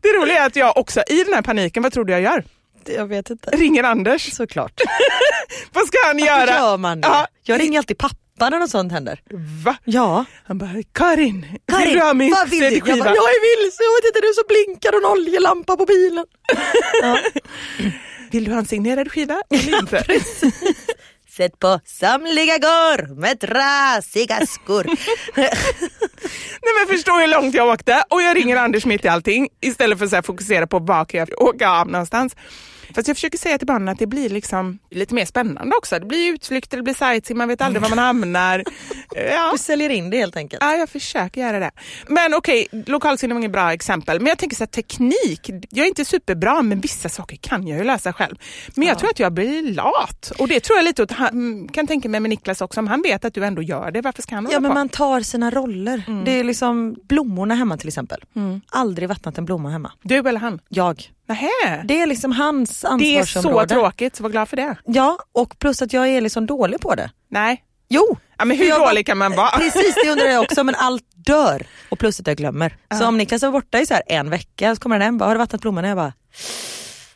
Det 0.00 0.08
roliga 0.08 0.42
är 0.42 0.46
att 0.46 0.56
jag 0.56 0.76
också 0.76 1.02
i 1.08 1.24
den 1.24 1.34
här 1.34 1.42
paniken, 1.42 1.82
vad 1.82 1.92
tror 1.92 2.04
du 2.04 2.12
jag 2.12 2.22
gör? 2.22 2.44
Jag 2.92 3.06
vet 3.06 3.30
inte. 3.30 3.50
Ringer 3.50 3.82
Anders. 3.82 4.32
Såklart. 4.32 4.80
Vad 5.72 5.86
ska 5.86 5.96
han 6.06 6.16
Varför 6.16 6.26
göra? 6.46 6.50
gör 6.58 6.76
man 6.76 7.00
det? 7.00 7.08
Ja. 7.08 7.26
Jag 7.42 7.60
ringer 7.60 7.78
alltid 7.78 7.98
pappa 7.98 8.50
när 8.50 8.58
något 8.58 8.70
sånt 8.70 8.92
händer. 8.92 9.20
Va? 9.64 9.76
Ja. 9.84 10.24
Han 10.46 10.58
bara, 10.58 10.68
Karin, 10.92 11.46
Karin, 11.68 11.84
vill 11.84 11.94
du 11.94 12.00
ha 12.00 12.14
min 12.14 12.30
vad 12.30 12.48
vill 12.50 12.58
du? 12.60 12.64
Jag, 12.64 12.72
CD-skiva? 12.72 13.04
bara, 13.04 13.14
jag 13.14 13.24
är 13.24 13.62
vilse, 13.64 13.82
jag 13.82 13.94
vet 13.96 14.16
inte, 14.16 14.28
är 14.28 14.32
så 14.34 14.46
blinkar 14.48 14.92
och 14.92 14.98
en 14.98 15.18
oljelampa 15.18 15.76
på 15.76 15.84
bilen. 15.84 16.24
Ja. 17.02 17.18
Vill 18.30 18.44
du 18.44 18.50
ha 18.50 18.58
en 18.58 18.66
signerad 18.66 19.12
skiva 19.12 19.42
eller 19.50 19.78
inte? 19.78 20.04
Sätt 21.36 21.58
på 21.58 21.80
samliga 21.84 22.58
går 22.58 23.14
med 23.20 23.40
trasiga 23.40 24.46
skor. 24.46 24.84
Nej 26.62 26.72
men 26.78 26.96
förstå 26.96 27.18
hur 27.18 27.26
långt 27.26 27.54
jag 27.54 27.68
åkte 27.68 28.02
och 28.10 28.22
jag 28.22 28.36
ringer 28.36 28.56
Anders 28.56 28.84
mitt 28.86 29.04
i 29.04 29.08
allting 29.08 29.48
istället 29.60 29.98
för 29.98 30.16
att 30.16 30.26
fokusera 30.26 30.66
på 30.66 30.78
var 30.78 31.04
kan 31.04 31.18
jag 31.20 31.42
åka 31.42 31.70
av 31.70 31.88
någonstans. 31.88 32.36
Fast 32.94 33.08
jag 33.08 33.16
försöker 33.16 33.38
säga 33.38 33.58
till 33.58 33.66
barnen 33.66 33.88
att 33.88 33.98
det 33.98 34.06
blir 34.06 34.28
liksom 34.30 34.78
lite 34.90 35.14
mer 35.14 35.24
spännande 35.24 35.76
också. 35.76 35.98
Det 35.98 36.06
blir 36.06 36.32
utflykter, 36.32 36.76
det 36.76 36.82
blir 36.82 36.94
sightseeing, 36.94 37.38
man 37.38 37.48
vet 37.48 37.60
aldrig 37.60 37.82
var 37.82 37.88
man 37.88 37.98
hamnar. 37.98 38.64
Ja. 39.30 39.50
Du 39.52 39.58
säljer 39.58 39.90
in 39.90 40.10
det 40.10 40.16
helt 40.16 40.36
enkelt. 40.36 40.62
Ja, 40.62 40.74
jag 40.74 40.88
försöker 40.88 41.40
göra 41.40 41.58
det. 41.58 41.70
Men 42.08 42.34
okej, 42.34 42.66
lokalsinne 42.86 43.34
var 43.34 43.40
inget 43.40 43.52
bra 43.52 43.72
exempel. 43.72 44.20
Men 44.20 44.26
jag 44.26 44.38
tänker 44.38 44.56
så 44.56 44.62
här, 44.62 44.66
teknik, 44.68 45.50
jag 45.70 45.84
är 45.84 45.88
inte 45.88 46.04
superbra 46.04 46.62
men 46.62 46.80
vissa 46.80 47.08
saker 47.08 47.36
kan 47.36 47.66
jag 47.66 47.78
ju 47.78 47.84
lösa 47.84 48.12
själv. 48.12 48.36
Men 48.74 48.88
jag 48.88 48.98
tror 48.98 49.10
att 49.10 49.18
jag 49.18 49.32
blir 49.32 49.62
lat. 49.74 50.32
Och 50.38 50.48
det 50.48 50.60
tror 50.60 50.78
jag 50.78 50.84
lite 50.84 51.02
åt, 51.02 51.10
han, 51.10 51.68
kan 51.72 51.86
tänka 51.86 52.08
mig 52.08 52.20
med 52.20 52.28
Niklas 52.28 52.60
också, 52.60 52.80
om 52.80 52.86
han 52.86 53.02
vet 53.02 53.24
att 53.24 53.34
du 53.34 53.44
ändå 53.44 53.62
gör 53.62 53.90
det, 53.90 54.00
varför 54.00 54.22
ska 54.22 54.34
han 54.34 54.44
Ja 54.44 54.48
hålla 54.48 54.60
men 54.60 54.70
på? 54.70 54.74
man 54.74 54.88
tar 54.88 55.20
sina 55.20 55.50
roller. 55.50 56.02
Det 56.24 56.30
är 56.30 56.44
liksom 56.44 56.96
blommorna 57.08 57.54
hemma 57.54 57.76
till 57.76 57.88
exempel. 57.88 58.20
Aldrig 58.70 59.08
vattnat 59.08 59.38
en 59.38 59.44
blomma 59.44 59.70
hemma. 59.70 59.92
Du 60.02 60.16
eller 60.18 60.40
han? 60.40 60.60
Jag. 60.68 61.10
Nähä. 61.28 61.82
Det 61.84 62.00
är 62.00 62.06
liksom 62.06 62.32
hans 62.32 62.80
Det 62.80 62.86
är 62.86 62.88
så 62.88 62.92
ansvarsområde. 63.18 63.68
tråkigt, 63.74 64.16
så 64.16 64.22
var 64.22 64.30
glad 64.30 64.48
för 64.48 64.56
det. 64.56 64.76
Ja, 64.84 65.18
och 65.32 65.58
plus 65.58 65.82
att 65.82 65.92
jag 65.92 66.08
är 66.08 66.20
liksom 66.20 66.46
dålig 66.46 66.80
på 66.80 66.94
det. 66.94 67.10
Nej. 67.30 67.62
Jo! 67.88 68.16
Ja, 68.38 68.44
men 68.44 68.56
hur 68.56 68.70
dålig 68.86 69.06
kan 69.06 69.18
man 69.18 69.36
vara? 69.36 69.50
Precis, 69.50 69.94
det 70.04 70.10
undrar 70.10 70.26
jag 70.26 70.42
också, 70.42 70.64
men 70.64 70.74
allt 70.74 71.04
dör. 71.14 71.66
Och 71.90 71.98
plus 71.98 72.20
att 72.20 72.26
jag 72.26 72.36
glömmer. 72.36 72.76
Så 72.98 73.06
om 73.06 73.16
Niklas 73.18 73.42
var 73.42 73.50
borta 73.50 73.80
i 73.80 73.86
så 73.86 73.94
här 73.94 74.02
en 74.06 74.30
vecka 74.30 74.74
så 74.74 74.80
kommer 74.80 74.96
han 74.96 75.02
hem 75.02 75.14
och 75.14 75.18
bara, 75.18 75.24
har 75.28 75.34
du 75.34 75.38
vattnat 75.38 75.60
blommorna? 75.60 75.88
Jag 75.88 75.96
bara, 75.96 76.12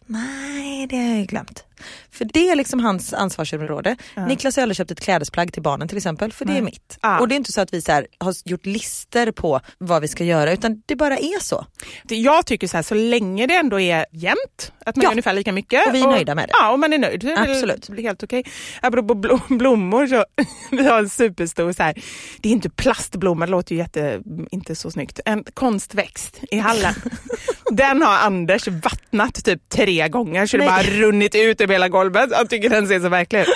nej 0.06 0.86
det 0.86 0.96
har 0.96 1.04
jag 1.04 1.18
ju 1.18 1.24
glömt. 1.24 1.64
För 2.10 2.24
det 2.24 2.48
är 2.50 2.56
liksom 2.56 2.80
hans 2.80 3.14
ansvarsområde. 3.14 3.96
Niklas 4.28 4.56
har 4.56 4.62
aldrig 4.62 4.76
köpt 4.76 4.90
ett 4.90 5.00
klädesplagg 5.00 5.52
till 5.52 5.62
barnen 5.62 5.88
till 5.88 5.96
exempel, 5.96 6.32
för 6.32 6.44
det 6.44 6.52
är 6.56 6.62
mitt. 6.62 6.98
Ja. 7.02 7.20
Och 7.20 7.28
det 7.28 7.34
är 7.34 7.36
inte 7.36 7.52
så 7.52 7.60
att 7.60 7.74
vi 7.74 7.82
så 7.82 7.92
här, 7.92 8.06
har 8.18 8.34
gjort 8.44 8.66
lister 8.66 9.32
på 9.32 9.60
vad 9.78 10.02
vi 10.02 10.08
ska 10.08 10.24
göra, 10.24 10.52
utan 10.52 10.82
det 10.86 10.96
bara 10.96 11.16
är 11.18 11.40
så. 11.42 11.66
Det- 12.04 12.16
Jag 12.16 12.46
tycker 12.46 12.66
så 12.68 12.76
här, 12.76 12.82
så 12.82 12.94
länge 12.94 13.46
det 13.46 13.54
ändå 13.54 13.80
är 13.80 14.06
jämnt, 14.12 14.72
att 14.86 14.96
man 14.96 15.02
Ja. 15.02 15.08
gör 15.08 15.10
ungefär 15.12 15.32
lika 15.32 15.52
mycket. 15.52 15.86
Och 15.88 15.94
vi 15.94 16.00
är 16.00 16.06
nöjda 16.06 16.34
med 16.34 16.48
det. 16.48 16.52
Ja, 16.58 16.72
och 16.72 16.78
man 16.78 16.92
är 16.92 16.98
nöjd. 16.98 17.20
Det 17.20 17.36
Absolut. 17.38 17.82
Det 17.86 17.92
blir 17.92 18.02
helt 18.04 18.22
okej. 18.22 18.44
Apropå 18.82 19.14
blo- 19.14 19.40
blommor, 19.58 20.06
så 20.06 20.24
vi 20.76 20.86
har 20.86 20.98
en 20.98 21.08
superstor, 21.10 21.72
så 21.72 21.82
här, 21.82 21.94
det 22.40 22.48
är 22.48 22.52
inte 22.52 22.70
plastblomma, 22.70 23.46
det 23.46 23.50
låter 23.52 23.74
ju 23.74 23.78
jätte, 23.80 24.20
inte 24.50 24.74
så 24.76 24.90
snyggt, 24.90 25.20
en 25.24 25.44
konstväxt 25.54 26.40
i 26.50 26.58
hallen. 26.58 26.94
Den 27.72 28.02
har 28.02 28.18
Anders 28.18 28.68
vattnat 28.68 29.44
typ 29.44 29.68
tre 29.68 30.08
gånger 30.08 30.46
så 30.46 30.56
det 30.56 30.64
Nej. 30.64 30.84
bara 30.84 30.96
runnit 31.06 31.34
ut 31.34 31.60
över 31.70 31.74
hela 31.74 31.88
golvet. 31.88 32.30
Han 32.34 32.46
tycker 32.46 32.68
den 32.68 32.88
ser 32.88 33.00
så 33.00 33.08
verklig 33.08 33.40
ut. 33.40 33.48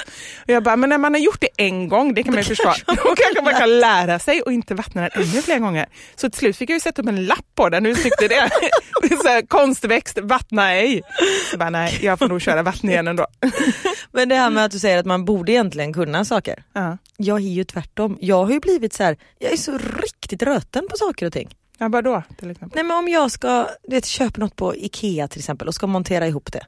Och 0.42 0.50
jag 0.50 0.62
bara, 0.62 0.76
men 0.76 0.90
när 0.90 0.98
man 0.98 1.14
har 1.14 1.20
gjort 1.20 1.40
det 1.40 1.48
en 1.56 1.88
gång, 1.88 2.14
det 2.14 2.22
kan 2.22 2.34
man 2.34 2.42
ju 2.42 2.48
förstå. 2.48 2.72
Då 2.86 2.94
kanske 3.16 3.42
man 3.44 3.54
kan 3.54 3.80
lära 3.80 4.18
sig 4.18 4.42
och 4.42 4.52
inte 4.52 4.74
vattna 4.74 5.00
den 5.00 5.10
ännu 5.14 5.42
fler 5.42 5.58
gånger. 5.58 5.86
Så 6.16 6.30
till 6.30 6.38
slut 6.38 6.56
fick 6.56 6.70
jag 6.70 6.76
ju 6.76 6.80
sätta 6.80 7.02
upp 7.02 7.08
en 7.08 7.26
lapp 7.26 7.46
på 7.54 7.68
den, 7.68 7.84
hur 7.84 7.92
är 8.22 8.28
det? 8.28 9.16
så 9.16 9.28
här, 9.28 9.46
konstväxt, 9.46 10.18
vattna 10.22 10.72
ej. 10.74 11.02
Så 11.50 11.58
bara, 11.58 11.70
nej, 11.70 11.98
jag 12.02 12.18
får 12.18 12.28
nog 12.28 12.42
köra 12.42 12.62
vattningen 12.62 13.08
ändå. 13.08 13.26
Men 14.12 14.28
det 14.28 14.34
här 14.34 14.50
med 14.50 14.64
att 14.64 14.72
du 14.72 14.78
säger 14.78 14.98
att 14.98 15.06
man 15.06 15.24
borde 15.24 15.52
egentligen 15.52 15.92
kunna 15.92 16.24
saker. 16.24 16.64
Ja. 16.72 16.98
Jag 17.16 17.36
är 17.36 17.48
ju 17.48 17.64
tvärtom. 17.64 18.18
Jag 18.20 18.44
har 18.44 18.52
ju 18.52 18.60
blivit 18.60 18.92
så 18.92 19.02
här, 19.02 19.16
jag 19.38 19.52
är 19.52 19.56
så 19.56 19.78
riktigt 19.78 20.42
röten 20.42 20.86
på 20.90 20.96
saker 20.96 21.26
och 21.26 21.32
ting. 21.32 21.54
Ja, 21.78 21.88
bara 21.88 22.02
då 22.02 22.22
till 22.38 22.50
exempel. 22.50 22.76
Nej 22.76 22.84
men 22.84 22.96
om 22.96 23.08
jag 23.08 23.30
ska 23.30 23.68
du 23.82 23.96
vet, 23.96 24.06
köpa 24.06 24.40
något 24.40 24.56
på 24.56 24.76
Ikea 24.76 25.28
till 25.28 25.38
exempel 25.38 25.68
och 25.68 25.74
ska 25.74 25.86
montera 25.86 26.26
ihop 26.26 26.52
det. 26.52 26.66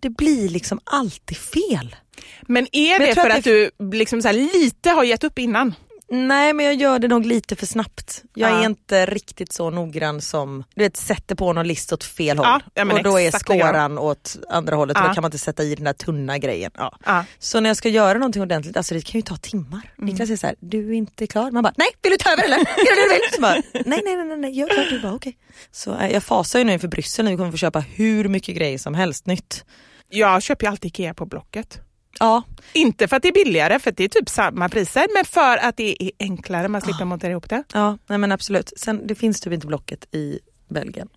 Det 0.00 0.10
blir 0.10 0.48
liksom 0.48 0.80
alltid 0.84 1.36
fel. 1.36 1.96
Men 2.42 2.66
är 2.72 2.98
Men 2.98 3.08
det 3.08 3.14
för 3.14 3.30
att 3.30 3.38
att, 3.38 3.44
du 3.44 3.70
liksom 3.92 4.20
lite 4.32 4.90
har 4.90 5.04
gett 5.04 5.24
upp 5.24 5.38
innan? 5.38 5.74
Nej 6.10 6.52
men 6.52 6.66
jag 6.66 6.74
gör 6.74 6.98
det 6.98 7.08
nog 7.08 7.26
lite 7.26 7.56
för 7.56 7.66
snabbt. 7.66 8.22
Jag 8.34 8.50
Ja. 8.50 8.60
är 8.60 8.64
inte 8.66 9.06
riktigt 9.06 9.52
så 9.52 9.70
noggrann 9.70 10.20
som, 10.20 10.64
du 10.74 10.82
vet 10.82 10.96
sätter 10.96 11.34
på 11.34 11.52
någon 11.52 11.68
list 11.68 11.92
åt 11.92 12.04
fel 12.04 12.38
håll 12.38 12.60
Ja, 12.74 12.92
och 12.92 13.02
då 13.02 13.20
är 13.20 13.30
skåran 13.30 13.98
åt 13.98 14.36
andra 14.48 14.76
hållet 14.76 14.96
och 14.96 15.02
Ja. 15.02 15.08
då 15.08 15.14
kan 15.14 15.22
man 15.22 15.28
inte 15.28 15.38
sätta 15.38 15.62
i 15.62 15.74
den 15.74 15.84
där 15.84 15.92
tunna 15.92 16.38
grejen. 16.38 16.70
Ja. 16.74 17.24
Så 17.38 17.60
när 17.60 17.70
jag 17.70 17.76
ska 17.76 17.88
göra 17.88 18.18
någonting 18.18 18.42
ordentligt, 18.42 18.76
alltså 18.76 18.94
det 18.94 19.00
kan 19.06 19.18
ju 19.18 19.22
ta 19.22 19.36
timmar. 19.36 19.92
Mm. 19.98 20.10
Niklas 20.10 20.30
är 20.30 20.36
så 20.36 20.46
här, 20.46 20.56
du 20.60 20.88
är 20.88 20.92
inte 20.94 21.26
klar? 21.26 21.50
Man 21.50 21.62
bara, 21.62 21.74
nej 21.76 21.88
vill 22.02 22.12
du 22.12 22.16
ta 22.18 22.32
över 22.32 22.44
eller? 22.44 22.56
Gör 22.58 22.96
det 22.96 23.08
du 23.08 23.14
vill? 23.14 23.34
Så 23.34 23.40
bara, 23.40 23.62
nej 23.90 24.02
nej 24.04 24.24
nej, 24.26 24.36
nej 24.38 24.58
gör 24.58 24.68
klart. 24.68 24.86
Du 24.90 25.00
bara, 25.00 25.14
okej. 25.14 25.36
Så 25.72 25.98
eh, 25.98 26.12
jag 26.12 26.22
fasar 26.22 26.58
ju 26.58 26.64
nu 26.64 26.72
inför 26.72 26.88
Bryssel 26.88 27.28
vi 27.28 27.36
kommer 27.36 27.50
få 27.50 27.56
köpa 27.56 27.80
hur 27.80 28.28
mycket 28.28 28.56
grejer 28.56 28.78
som 28.78 28.94
helst 28.94 29.26
nytt. 29.26 29.64
Jag 30.08 30.42
köper 30.42 30.66
ju 30.66 30.70
alltid 30.70 30.88
Ikea 30.88 31.14
på 31.14 31.26
Blocket. 31.26 31.80
Ja, 32.18 32.42
Inte 32.72 33.08
för 33.08 33.16
att 33.16 33.22
det 33.22 33.28
är 33.28 33.32
billigare, 33.44 33.78
för 33.78 33.90
att 33.90 33.96
det 33.96 34.04
är 34.04 34.08
typ 34.08 34.28
samma 34.28 34.68
priser, 34.68 35.06
men 35.14 35.24
för 35.24 35.56
att 35.56 35.76
det 35.76 36.02
är 36.02 36.10
enklare, 36.18 36.68
man 36.68 36.80
slipper 36.80 37.04
montera 37.04 37.30
ihop 37.30 37.48
det. 37.48 37.62
ja 37.72 37.98
nej 38.06 38.18
men 38.18 38.32
absolut. 38.32 38.72
Sen 38.76 39.06
det 39.06 39.14
finns 39.14 39.40
typ 39.40 39.52
inte 39.52 39.66
Blocket 39.66 40.14
i 40.14 40.38
Belgien. 40.68 41.08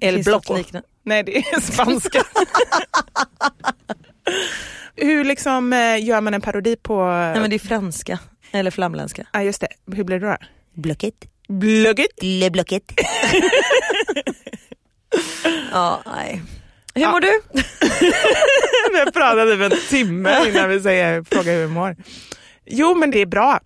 El 0.00 0.16
liknande? 0.16 0.82
Nej, 1.02 1.22
det 1.22 1.36
är 1.38 1.60
spanska. 1.60 2.22
Hur 4.96 5.24
liksom 5.24 5.72
eh, 5.72 6.04
gör 6.04 6.20
man 6.20 6.34
en 6.34 6.40
parodi 6.40 6.76
på... 6.76 7.04
Nej 7.06 7.40
men 7.40 7.50
det 7.50 7.56
är 7.56 7.58
franska, 7.58 8.18
eller 8.52 8.70
flamländska. 8.70 9.26
Ja, 9.32 9.42
just 9.42 9.60
det. 9.60 9.68
Hur 9.96 10.04
blir 10.04 10.20
det 10.20 10.26
då? 10.26 10.36
Blocket. 10.74 11.14
Blugget. 11.48 12.22
Le 12.22 12.50
blocket. 12.50 12.82
ja, 15.72 16.02
nej. 16.06 16.42
Hur 17.06 17.12
mår 17.12 17.20
du? 17.20 17.40
Vi 18.92 18.98
har 18.98 19.10
pratat 19.10 19.48
typ 19.48 19.72
en 19.72 19.88
timme 19.88 20.48
innan 20.48 20.68
vi 20.68 20.80
säger 20.80 21.22
fråga 21.22 21.52
hur 21.52 21.60
vi 21.66 21.72
mår. 21.72 21.96
Jo, 22.66 22.94
men 22.94 23.10
det 23.10 23.18
är 23.22 23.26
bra. 23.26 23.60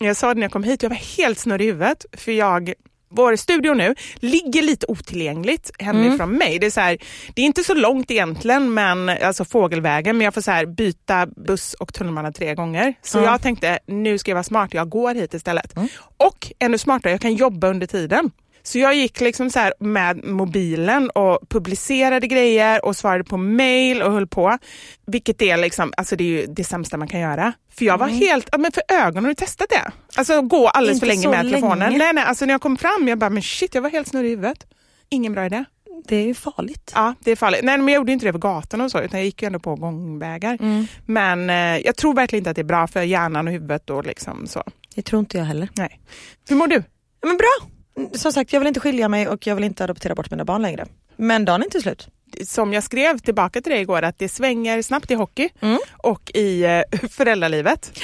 Jag 0.00 0.16
sa 0.16 0.28
det 0.28 0.34
när 0.34 0.42
jag 0.42 0.52
kom 0.52 0.64
hit, 0.64 0.82
jag 0.82 0.90
var 0.90 0.96
helt 0.96 1.38
snurrig 1.38 1.64
i 1.64 1.68
huvudet. 1.70 2.06
För 2.12 2.32
jag, 2.32 2.72
vår 3.10 3.36
studio 3.36 3.74
nu 3.74 3.94
ligger 4.16 4.62
lite 4.62 4.86
otillgängligt 4.88 5.70
hemifrån 5.78 6.30
mig. 6.32 6.58
Det 6.58 6.66
är, 6.66 6.70
så 6.70 6.80
här, 6.80 6.98
det 7.34 7.42
är 7.42 7.46
inte 7.46 7.64
så 7.64 7.74
långt 7.74 8.10
egentligen, 8.10 8.74
men, 8.74 9.08
alltså 9.08 9.44
fågelvägen, 9.44 10.18
men 10.18 10.24
jag 10.24 10.34
får 10.34 10.40
så 10.40 10.50
här, 10.50 10.66
byta 10.66 11.26
buss 11.26 11.74
och 11.74 11.94
tunnelbana 11.94 12.32
tre 12.32 12.54
gånger. 12.54 12.94
Så 13.02 13.18
jag 13.24 13.42
tänkte, 13.42 13.78
nu 13.86 14.18
ska 14.18 14.30
jag 14.30 14.36
vara 14.36 14.42
smart, 14.44 14.74
jag 14.74 14.88
går 14.88 15.14
hit 15.14 15.34
istället. 15.34 15.74
Och 16.16 16.52
ännu 16.58 16.78
smartare, 16.78 17.12
jag 17.12 17.20
kan 17.20 17.34
jobba 17.34 17.68
under 17.68 17.86
tiden. 17.86 18.30
Så 18.66 18.78
jag 18.78 18.94
gick 18.94 19.20
liksom 19.20 19.50
så 19.50 19.72
med 19.80 20.24
mobilen 20.24 21.10
och 21.10 21.48
publicerade 21.48 22.26
grejer 22.26 22.84
och 22.84 22.96
svarade 22.96 23.24
på 23.24 23.36
mail 23.36 24.02
och 24.02 24.12
höll 24.12 24.26
på. 24.26 24.58
Vilket 25.06 25.42
är 25.42 25.56
liksom, 25.56 25.92
alltså 25.96 26.16
det 26.16 26.24
är 26.24 26.28
ju 26.28 26.46
det 26.46 26.64
sämsta 26.64 26.96
man 26.96 27.08
kan 27.08 27.20
göra. 27.20 27.52
För 27.78 27.84
jag 27.84 27.98
var 27.98 28.08
helt, 28.08 28.48
men 28.58 28.72
för 28.72 28.82
ögonen, 28.88 29.24
har 29.24 29.28
du 29.28 29.34
testat 29.34 29.66
det? 29.70 29.90
Alltså 30.16 30.42
gå 30.42 30.68
alldeles 30.68 30.94
Inte 30.96 31.06
för 31.06 31.14
länge 31.14 31.28
med 31.42 31.52
telefonen. 31.52 31.78
länge. 31.78 31.98
Nej 31.98 32.12
nej, 32.12 32.24
alltså 32.24 32.44
när 32.46 32.54
jag 32.54 32.60
kom 32.60 32.76
fram, 32.76 33.08
jag 33.08 33.18
bara 33.18 33.30
men 33.30 33.42
shit 33.42 33.74
jag 33.74 33.82
var 33.82 33.90
helt 33.90 34.08
snurrig 34.08 34.26
i 34.26 34.30
huvudet. 34.30 34.66
Ingen 35.08 35.32
bra 35.32 35.46
idé. 35.46 35.64
Det 36.08 36.16
är 36.16 36.24
ju 36.26 36.34
farligt. 36.34 36.92
Ja, 36.94 37.14
det 37.20 37.30
är 37.30 37.36
farligt. 37.36 37.60
Nej, 37.62 37.78
men 37.78 37.88
jag 37.88 38.00
gjorde 38.00 38.12
inte 38.12 38.26
det 38.26 38.32
på 38.32 38.38
gatan 38.38 38.80
och 38.80 38.90
så, 38.90 39.00
utan 39.00 39.20
jag 39.20 39.24
gick 39.24 39.42
ju 39.42 39.46
ändå 39.46 39.58
på 39.58 39.74
gångvägar. 39.74 40.58
Men 41.06 41.50
eh, 41.50 41.86
jag 41.86 41.96
tror 41.96 42.14
verkligen 42.14 42.40
inte 42.40 42.50
att 42.50 42.56
det 42.56 42.62
är 42.62 42.64
bra 42.64 42.86
för 42.86 43.02
hjärnan 43.02 43.46
och 43.46 43.52
huvudet 43.52 43.90
och 43.90 44.06
liksom 44.06 44.46
så. 44.46 44.62
Det 44.94 45.02
tror 45.02 45.20
inte 45.20 45.38
jag 45.38 45.44
heller. 45.44 45.68
Nej. 45.76 46.00
Hur 46.48 46.56
mår 46.56 46.66
du? 46.66 46.82
Men 47.26 47.36
bra! 47.36 47.68
Som 48.14 48.32
sagt, 48.32 48.52
jag 48.52 48.60
vill 48.60 48.66
inte 48.68 48.80
skilja 48.80 49.08
mig 49.08 49.28
och 49.28 49.46
jag 49.46 49.54
vill 49.54 49.64
inte 49.64 49.84
adoptera 49.84 50.14
bort 50.14 50.30
mina 50.30 50.44
barn 50.44 50.62
längre. 50.62 50.86
Men 51.16 51.44
dagen 51.44 51.60
är 51.60 51.64
inte 51.64 51.80
slut. 51.80 52.08
som 52.44 52.72
jag 52.72 52.82
skrev 52.84 53.18
tillbaka 53.18 53.60
till 53.60 53.72
dig 53.72 53.80
igår, 53.80 54.02
att 54.02 54.18
det 54.18 54.28
svänger 54.28 54.82
snabbt 54.82 55.10
i 55.10 55.14
hockey 55.14 55.48
Mm. 55.60 55.78
och 55.96 56.30
i 56.34 56.62
eh, 56.64 56.82
föräldralivet. 57.10 57.98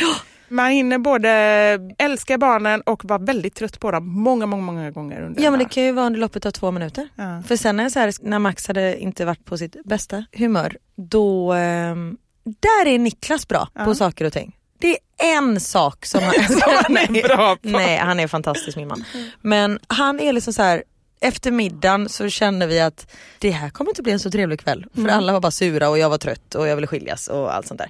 Man 0.48 0.70
hinner 0.70 0.98
både 0.98 1.28
älska 1.98 2.38
barnen 2.38 2.80
och 2.80 3.04
vara 3.04 3.18
väldigt 3.18 3.54
trött 3.54 3.80
på 3.80 3.90
dem 3.90 4.08
många, 4.08 4.46
många, 4.46 4.62
många 4.62 4.90
gånger 4.90 5.22
under 5.22 5.42
Ja 5.42 5.50
men 5.50 5.58
det 5.58 5.64
kan 5.64 5.82
ju 5.82 5.92
vara 5.92 6.06
under 6.06 6.20
loppet 6.20 6.46
av 6.46 6.50
två 6.50 6.70
minuter. 6.70 7.08
Ja. 7.16 7.42
För 7.46 7.56
sen 7.56 7.80
är 7.80 7.84
det 7.84 7.90
så 7.90 7.98
här, 7.98 8.12
när 8.22 8.38
Max 8.38 8.66
hade 8.68 8.98
inte 8.98 9.24
varit 9.24 9.44
på 9.44 9.58
sitt 9.58 9.76
bästa 9.84 10.24
humör, 10.32 10.76
då... 10.96 11.52
ehm, 11.52 12.16
där 12.44 12.86
är 12.86 12.98
Niklas 12.98 13.48
bra 13.48 13.68
på 13.84 13.94
saker 13.94 14.24
och 14.24 14.32
ting. 14.32 14.56
Det 14.82 14.98
är 15.18 15.36
en 15.36 15.60
sak 15.60 16.06
som 16.06 16.22
han, 16.22 16.34
Som 16.48 16.72
han 16.84 16.96
är 16.96 17.22
bra 17.28 17.56
på. 17.56 17.68
Nej, 17.68 17.98
han 17.98 18.20
är 18.20 18.26
fantastisk 18.28 18.76
min 18.76 18.88
man. 18.88 19.04
Men 19.40 19.78
han 19.86 20.20
är 20.20 20.32
liksom 20.32 20.52
så 20.52 20.62
här. 20.62 20.82
Efter 21.24 21.50
middagen 21.50 22.08
så 22.08 22.28
kände 22.28 22.66
vi 22.66 22.80
att 22.80 23.06
det 23.38 23.50
här 23.50 23.70
kommer 23.70 23.90
inte 23.90 24.02
bli 24.02 24.12
en 24.12 24.18
så 24.20 24.30
trevlig 24.30 24.60
kväll. 24.60 24.86
För 24.94 25.08
alla 25.08 25.32
var 25.32 25.40
bara 25.40 25.50
sura 25.52 25.88
och 25.88 25.98
jag 25.98 26.10
var 26.10 26.18
trött 26.18 26.54
och 26.54 26.68
jag 26.68 26.74
ville 26.76 26.86
skiljas 26.86 27.28
och 27.28 27.54
allt 27.54 27.66
sånt 27.66 27.78
där. 27.80 27.88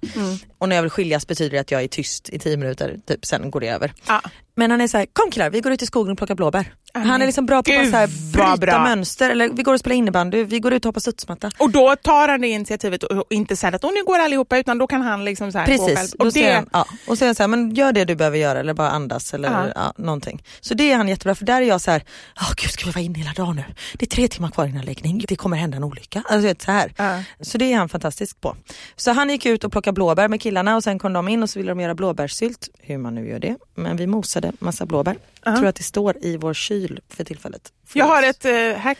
Och 0.58 0.68
när 0.68 0.76
jag 0.76 0.82
vill 0.82 0.90
skiljas 0.90 1.26
betyder 1.26 1.50
det 1.50 1.58
att 1.58 1.70
jag 1.70 1.82
är 1.82 1.88
tyst 1.88 2.28
i 2.28 2.38
tio 2.38 2.56
minuter, 2.56 2.96
typ, 3.06 3.26
sen 3.26 3.50
går 3.50 3.60
det 3.60 3.68
över. 3.68 3.92
Ja. 4.08 4.20
Men 4.54 4.70
han 4.70 4.80
är 4.80 4.86
så 4.88 4.98
här, 4.98 5.06
kom 5.12 5.30
killar 5.30 5.50
vi 5.50 5.60
går 5.60 5.72
ut 5.72 5.82
i 5.82 5.86
skogen 5.86 6.12
och 6.12 6.18
plockar 6.18 6.34
blåbär. 6.34 6.72
men 6.94 7.02
han 7.06 7.22
är 7.22 7.26
liksom 7.26 7.46
bra 7.46 7.62
på 7.62 7.72
att 7.72 7.78
gud, 7.80 7.90
så 7.90 7.96
här, 7.96 8.32
bryta 8.32 8.56
bra. 8.56 8.82
mönster, 8.82 9.30
eller 9.30 9.48
vi 9.48 9.62
går 9.62 9.74
och 9.74 9.80
spelar 9.80 9.96
innebandy, 9.96 10.44
vi 10.44 10.60
går 10.60 10.72
ut 10.72 10.84
och 10.84 10.88
hoppar 10.88 11.00
studsmatta. 11.00 11.50
Och 11.58 11.70
då 11.70 11.96
tar 11.96 12.28
han 12.28 12.40
det 12.40 12.48
initiativet 12.48 13.02
och 13.02 13.24
inte 13.30 13.56
säger 13.56 13.74
att 13.74 13.84
"Åh, 13.84 13.90
nu 13.94 14.04
går 14.04 14.18
allihopa 14.18 14.58
utan 14.58 14.78
då 14.78 14.86
kan 14.86 15.02
han 15.02 15.24
liksom 15.24 15.52
så 15.52 15.58
här 15.58 15.76
gå 15.76 15.86
själv. 15.86 15.96
Precis, 15.96 16.14
Och 16.14 16.24
då 16.24 16.30
det, 16.30 16.52
han, 16.52 16.68
ja. 16.72 16.86
och 17.06 17.18
säger 17.18 17.28
han 17.28 17.34
så 17.34 17.42
här, 17.42 17.48
men 17.48 17.74
gör 17.74 17.92
det 17.92 18.04
du 18.04 18.14
behöver 18.14 18.38
göra 18.38 18.60
eller 18.60 18.74
bara 18.74 18.90
andas 18.90 19.34
eller 19.34 19.50
Ja. 19.52 19.66
ja. 19.74 19.92
någonting. 19.96 20.42
Så 20.60 20.74
det 20.74 20.92
är 20.92 20.96
han 20.96 21.08
jättebra 21.08 21.34
för 21.34 21.44
där 21.44 21.62
är 21.62 21.66
jag 21.66 21.80
så 21.80 21.90
här, 21.90 22.04
oh, 22.36 22.52
gud 22.56 22.70
ska 22.70 22.84
vi 22.86 22.90
vara 22.92 23.02
inne 23.04 23.18
hela 23.18 23.32
dagen 23.32 23.56
nu? 23.56 23.64
Det 23.94 24.04
är 24.04 24.10
tre 24.10 24.28
timmar 24.28 24.50
kvar 24.50 24.66
innan 24.66 24.84
läggning, 24.84 25.24
det 25.28 25.36
kommer 25.36 25.56
hända 25.56 25.76
en 25.76 25.84
olycka. 25.84 26.22
Alltså, 26.28 26.46
vet, 26.46 26.62
så, 26.62 26.70
här. 26.72 26.92
Ja. 26.96 27.22
så 27.40 27.58
det 27.58 27.72
är 27.72 27.76
han 27.78 27.88
fantastisk 27.88 28.40
på. 28.40 28.56
Så 28.96 29.12
han 29.12 29.30
gick 29.30 29.46
ut 29.46 29.64
och 29.64 29.72
plockade 29.72 29.94
blåbär 29.94 30.28
med 30.28 30.40
killarna 30.40 30.76
och 30.76 30.84
sen 30.84 30.98
kom 30.98 31.12
de 31.12 31.28
in 31.28 31.42
och 31.42 31.50
så 31.50 31.58
ville 31.58 31.70
de 31.70 31.80
göra 31.80 31.94
blåbärssylt, 31.94 32.68
hur 32.78 32.98
man 32.98 33.14
nu 33.14 33.28
gör 33.28 33.38
det. 33.38 33.56
Men 33.76 33.96
vi 33.96 34.06
mosade 34.06 34.41
massa 34.58 34.86
blåbär. 34.86 35.16
Jag 35.44 35.56
tror 35.56 35.68
att 35.68 35.76
det 35.76 35.82
står 35.82 36.16
i 36.24 36.36
vår 36.36 36.54
kyl 36.54 37.00
för 37.08 37.24
tillfället. 37.24 37.72
jag 37.92 38.04
har 38.06 38.22
ett 38.22 38.44
eh, 38.44 38.76
hack. 38.80 38.98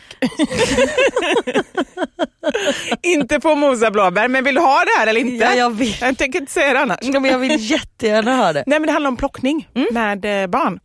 inte 3.01 3.39
på 3.39 3.55
mosa 3.55 3.91
blåbär, 3.91 4.27
men 4.27 4.43
vill 4.43 4.55
du 4.55 4.61
ha 4.61 4.79
det 4.85 4.99
här 4.99 5.07
eller 5.07 5.21
inte? 5.21 5.45
Ja, 5.45 5.53
jag 5.53 5.75
vet. 5.75 6.01
Jag 6.01 6.17
tänker 6.17 6.39
inte 6.39 6.51
säga 6.51 6.73
det 6.73 6.79
annars. 6.79 6.99
Ja, 7.01 7.19
men 7.19 7.31
jag 7.31 7.39
vill 7.39 7.71
jättegärna 7.71 8.35
ha 8.35 8.53
det. 8.53 8.63
Nej 8.67 8.79
men 8.79 8.87
det 8.87 8.93
handlar 8.93 9.07
om 9.07 9.17
plockning 9.17 9.69
med 9.91 10.43
eh, 10.43 10.47
barn. 10.47 10.79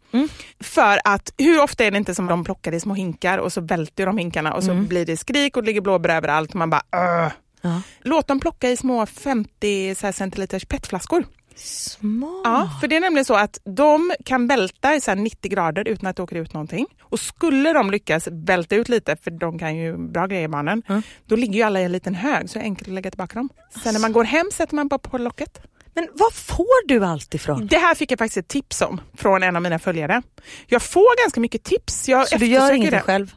För 0.60 1.00
att 1.04 1.32
hur 1.38 1.62
ofta 1.62 1.84
är 1.84 1.90
det 1.90 1.96
inte 1.98 2.14
som 2.14 2.26
de 2.26 2.44
plockar 2.44 2.74
i 2.74 2.80
små 2.80 2.94
hinkar 2.94 3.38
och 3.38 3.52
så 3.52 3.60
välter 3.60 4.06
de 4.06 4.18
hinkarna 4.18 4.52
och 4.54 4.64
så 4.64 4.74
blir 4.74 5.06
det 5.06 5.16
skrik 5.16 5.56
och 5.56 5.62
det 5.62 5.66
ligger 5.66 5.80
blåbär 5.80 6.16
överallt 6.16 6.50
och 6.50 6.56
man 6.56 6.70
bara 6.70 6.82
Åh. 6.96 7.28
Ja. 7.62 7.82
Låt 8.02 8.28
dem 8.28 8.40
plocka 8.40 8.70
i 8.70 8.76
små 8.76 9.06
50 9.06 9.94
så 9.94 10.06
här, 10.06 10.12
centiliters 10.12 10.64
petflaskor. 10.64 11.24
Smart. 11.58 12.40
Ja, 12.44 12.70
för 12.80 12.88
det 12.88 12.96
är 12.96 13.00
nämligen 13.00 13.24
så 13.24 13.34
att 13.34 13.58
de 13.76 14.12
kan 14.24 14.46
välta 14.46 14.94
i 14.94 15.00
så 15.00 15.10
här 15.10 15.16
90 15.16 15.50
grader 15.50 15.88
utan 15.88 16.06
att 16.10 16.16
det 16.16 16.22
åker 16.22 16.36
ut 16.36 16.54
någonting. 16.54 16.86
Och 17.02 17.20
skulle 17.20 17.72
de 17.72 17.90
lyckas 17.90 18.28
välta 18.32 18.76
ut 18.76 18.88
lite, 18.88 19.16
för 19.16 19.30
de 19.30 19.58
kan 19.58 19.76
ju 19.76 19.96
bra 19.96 20.26
grejer 20.26 20.48
barnen, 20.48 20.82
då 21.26 21.36
ligger 21.36 21.54
ju 21.54 21.62
alla 21.62 21.80
i 21.80 21.84
en 21.84 21.92
liten 21.92 22.14
hög 22.14 22.50
så 22.50 22.58
det 22.58 22.62
är 22.62 22.64
enkelt 22.64 22.88
att 22.88 22.94
lägga 22.94 23.10
tillbaka 23.10 23.34
dem. 23.34 23.48
Sen 23.84 23.92
när 23.94 24.00
man 24.00 24.12
går 24.12 24.24
hem 24.24 24.46
sätter 24.52 24.74
man 24.74 24.88
bara 24.88 24.98
på 24.98 25.18
locket. 25.18 25.60
Men 25.94 26.08
var 26.14 26.30
får 26.30 26.88
du 26.88 27.04
allt 27.04 27.34
ifrån? 27.34 27.66
Det 27.66 27.78
här 27.78 27.94
fick 27.94 28.10
jag 28.12 28.18
faktiskt 28.18 28.36
ett 28.36 28.48
tips 28.48 28.82
om 28.82 29.00
från 29.16 29.42
en 29.42 29.56
av 29.56 29.62
mina 29.62 29.78
följare. 29.78 30.22
Jag 30.66 30.82
får 30.82 31.22
ganska 31.24 31.40
mycket 31.40 31.62
tips. 31.64 32.08
Jag 32.08 32.28
Så 32.28 32.38
du 32.38 32.46
gör 32.46 32.72
ingenting 32.72 32.90
det. 32.98 33.00
själv? 33.00 33.34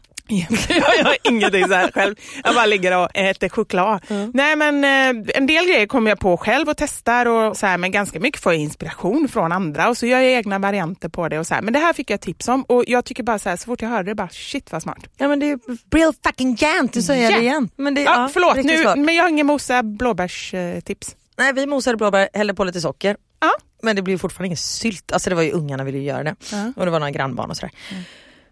Jag 0.70 0.98
gör 0.98 1.18
ingenting 1.24 1.68
så 1.68 1.74
här 1.74 1.92
själv. 1.92 2.16
Jag 2.44 2.56
bara 2.56 2.66
ligger 2.66 2.98
och 2.98 3.10
äter 3.18 3.50
choklad. 3.50 4.02
Nej 4.34 4.56
men 4.56 4.84
eh, 4.84 5.24
en 5.36 5.48
del 5.48 5.66
grejer 5.66 5.86
kommer 5.88 6.12
jag 6.12 6.20
på 6.20 6.38
själv 6.38 6.70
och 6.70 6.78
testar 6.78 7.26
och 7.26 7.58
så 7.58 7.66
här, 7.66 7.78
men 7.78 7.92
ganska 7.92 8.20
mycket 8.20 8.42
får 8.42 8.54
jag 8.54 8.62
inspiration 8.62 9.28
från 9.28 9.52
andra 9.52 9.90
och 9.90 9.98
så 9.98 10.06
gör 10.06 10.20
jag 10.20 10.32
egna 10.32 10.60
varianter 10.60 11.10
på 11.10 11.30
det 11.30 11.40
och 11.40 11.48
så 11.48 11.54
här. 11.54 11.62
Men 11.62 11.74
det 11.74 11.80
här 11.80 11.94
fick 11.94 12.10
jag 12.10 12.22
tips 12.22 12.48
om 12.48 12.64
och 12.64 12.84
jag 12.88 13.06
tycker 13.06 13.24
bara 13.24 13.40
så 13.40 13.50
här, 13.50 13.56
så 13.58 13.66
fort 13.66 13.82
jag 13.82 13.90
hörde 13.90 14.12
det 14.12 14.16
bara 14.16 14.30
shit 14.30 14.72
vad 14.72 14.82
smart. 14.82 14.98
Ja 15.18 15.28
men 15.28 15.40
det 15.40 15.52
är 15.52 15.60
real 15.96 16.14
fucking 16.26 16.56
jant, 16.60 16.94
du 16.94 17.02
säger 17.02 17.30
Ja. 17.32 17.36
det 17.38 17.42
igen. 17.44 17.70
Men 17.76 17.94
det, 17.96 18.02
Ja, 18.02 18.30
förlåt 18.34 18.56
riktigt 18.56 18.86
nu, 18.96 18.96
men 18.96 19.16
jag 19.16 19.24
har 19.24 19.30
ingen 19.30 19.48
mosa 19.48 19.84
blåbärstips. 19.84 21.16
Nej 21.38 21.54
vi 21.54 21.66
mosade 21.66 21.98
blåbär, 21.98 22.30
hällde 22.34 22.54
på 22.54 22.64
lite 22.64 22.82
socker. 22.82 23.18
Ja. 23.40 23.52
Men 23.84 23.96
det 23.96 24.02
blev 24.02 24.18
fortfarande 24.18 24.46
ingen 24.48 24.58
sylt, 24.58 25.12
alltså 25.12 25.30
det 25.30 25.36
var 25.36 25.44
ju 25.44 25.52
ungarna 25.52 25.84
ville 25.84 25.98
göra 25.98 26.24
det. 26.24 26.36
Ja. 26.52 26.74
Och 26.76 26.86
det 26.86 26.92
var 26.92 27.00
några 27.00 27.12
grannbarn 27.12 27.50
och 27.50 27.58
sådär. 27.58 27.72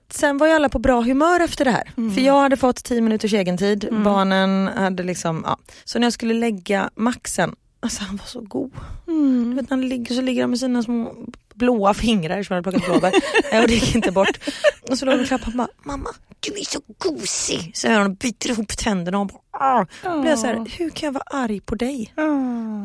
Sen 0.10 0.38
var 0.38 0.48
ju 0.48 0.54
alla 0.54 0.70
på 0.70 0.80
bra 0.80 1.02
humör 1.02 1.40
efter 1.40 1.66
det 1.66 1.72
här. 1.72 1.94
Mm. 1.98 2.14
För 2.16 2.22
jag 2.22 2.42
hade 2.42 2.58
fått 2.58 2.84
10 2.84 3.02
minuters 3.02 3.34
egen 3.34 3.58
tid. 3.58 3.90
barnen 4.04 4.68
hade 4.68 5.04
liksom, 5.04 5.44
ja. 5.48 5.58
Så 5.84 6.00
när 6.00 6.06
jag 6.06 6.14
skulle 6.14 6.34
lägga 6.34 6.90
Maxen, 6.96 7.56
alltså 7.80 8.04
han 8.04 8.18
var 8.18 8.26
så 8.26 8.42
god. 8.42 8.72
Mm. 9.08 9.50
Du 9.50 9.56
vet, 9.56 9.70
när 9.70 9.78
han 9.78 9.90
ligger 9.90 10.16
så 10.16 10.22
ligger 10.22 10.42
han 10.42 10.50
med 10.50 10.60
sina 10.60 10.84
små 10.84 11.16
blåa 11.54 11.94
fingrar 11.94 12.44
som 12.44 12.56
han 12.56 12.66
hade 12.66 12.80
plockat 12.80 12.92
blåbär. 12.92 13.14
Och 13.62 13.68
det 13.68 13.74
gick 13.74 13.96
inte 13.96 14.12
bort. 14.12 14.40
Och 14.90 14.98
så 14.98 15.06
låg 15.06 15.14
han 15.14 15.22
och 15.22 15.28
klappade 15.28 15.52
och 15.52 15.58
bara, 15.58 15.68
mamma 15.84 16.10
du 16.40 16.52
är 16.60 16.66
så 16.66 16.80
gosig. 16.98 17.72
Så 17.74 17.92
han 17.92 18.06
och 18.12 18.18
biter 18.18 18.50
ihop 18.50 18.78
tänderna 18.78 19.20
och 19.20 19.28
bara, 19.28 19.40
ah. 19.52 19.86
Då 20.04 20.22
blev 20.22 20.30
jag 20.30 20.40
så 20.40 20.48
här, 20.48 20.66
hur 20.78 20.90
kan 20.90 21.08
jag 21.08 21.14
vara 21.14 21.44
arg 21.44 21.60
på 21.60 21.76
dig? 21.76 22.14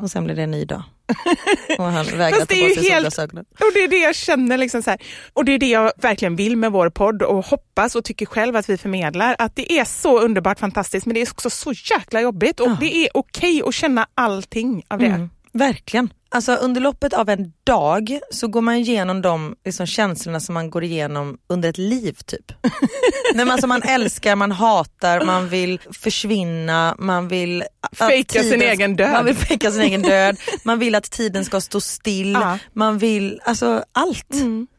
Och 0.02 0.10
sen 0.10 0.24
blev 0.24 0.36
det 0.36 0.42
en 0.42 0.50
ny 0.50 0.64
dag. 0.64 0.82
Och 1.78 1.84
han 1.84 2.04
Fast 2.04 2.10
ta 2.10 2.16
det 2.18 2.38
på 2.38 2.46
sig 2.46 2.56
helt- 2.66 2.84
solglasögonen. 2.86 3.44
Och 3.50 3.70
det 3.74 3.80
är 3.84 3.88
det 3.88 3.98
jag 3.98 4.14
känner. 4.14 4.58
Liksom 4.58 4.82
så 4.82 4.90
här. 4.90 5.00
Och 5.32 5.44
det 5.44 5.52
är 5.52 5.58
det 5.58 5.66
jag 5.70 5.92
verkligen 5.96 6.36
vill 6.36 6.56
med 6.56 6.72
vår 6.72 6.90
podd 6.90 7.22
och 7.22 7.44
hoppas 7.44 7.94
och 7.96 8.04
tycker 8.04 8.26
själv 8.26 8.56
att 8.56 8.68
vi 8.68 8.76
förmedlar. 8.78 9.36
Att 9.38 9.56
det 9.56 9.72
är 9.72 9.84
så 9.84 10.20
underbart 10.20 10.58
fantastiskt 10.58 11.06
men 11.06 11.14
det 11.14 11.22
är 11.22 11.30
också 11.30 11.50
så 11.50 11.72
jäkla 11.72 12.20
jobbigt 12.20 12.60
och 12.60 12.68
Ja. 12.68 12.76
det 12.80 12.94
är 12.96 13.08
okej 13.14 13.62
att 13.66 13.74
känna 13.74 14.06
allting 14.14 14.82
av 14.88 14.98
det. 14.98 15.06
Mm, 15.06 15.30
verkligen. 15.52 16.12
Alltså 16.34 16.54
under 16.54 16.80
loppet 16.80 17.12
av 17.12 17.28
en 17.28 17.52
dag 17.64 18.20
så 18.30 18.48
går 18.48 18.60
man 18.60 18.74
igenom 18.74 19.22
de 19.22 19.56
liksom, 19.64 19.86
känslorna 19.86 20.40
som 20.40 20.54
man 20.54 20.70
går 20.70 20.84
igenom 20.84 21.38
under 21.46 21.68
ett 21.68 21.78
liv 21.78 22.12
typ. 22.26 22.52
Nej, 23.34 23.50
alltså, 23.50 23.66
man 23.66 23.82
älskar, 23.82 24.36
man 24.36 24.52
hatar, 24.52 25.24
man 25.24 25.48
vill 25.48 25.80
försvinna, 25.92 26.94
man 26.98 27.28
vill... 27.28 27.64
Fejka 27.92 28.42
sin 28.42 28.62
egen 28.62 28.96
död. 28.96 29.12
Man 29.12 29.24
vill 29.24 29.36
fejka 29.36 29.70
sin 29.70 29.80
egen 29.80 30.02
död, 30.02 30.36
man 30.64 30.78
vill 30.78 30.94
att 30.94 31.10
tiden 31.10 31.44
ska 31.44 31.60
stå 31.60 31.80
still, 31.80 32.32
Ja. 32.32 32.58
man 32.72 32.98
vill, 32.98 33.40
alltså 33.44 33.84
allt. 33.92 34.34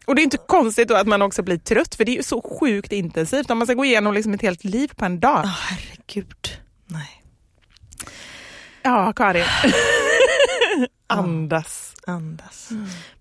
Och 0.05 0.15
det 0.15 0.21
är 0.21 0.23
inte 0.23 0.37
konstigt 0.37 0.87
då 0.87 0.95
att 0.95 1.07
man 1.07 1.21
också 1.21 1.43
blir 1.43 1.57
trött 1.57 1.95
för 1.95 2.05
det 2.05 2.11
är 2.11 2.15
ju 2.17 2.23
så 2.23 2.57
sjukt 2.59 2.91
intensivt 2.91 3.51
om 3.51 3.57
man 3.57 3.67
ska 3.67 3.73
gå 3.73 3.85
igenom 3.85 4.13
liksom 4.13 4.33
ett 4.33 4.41
helt 4.41 4.63
liv 4.63 4.91
på 4.95 5.05
en 5.05 5.19
dag. 5.19 5.41
Ah, 5.45 5.55
herregud. 5.69 6.57
Nej, 6.87 7.21
Ja, 8.83 9.13
Karin. 9.15 9.45
Andas. 11.07 11.95
andas. 12.07 12.69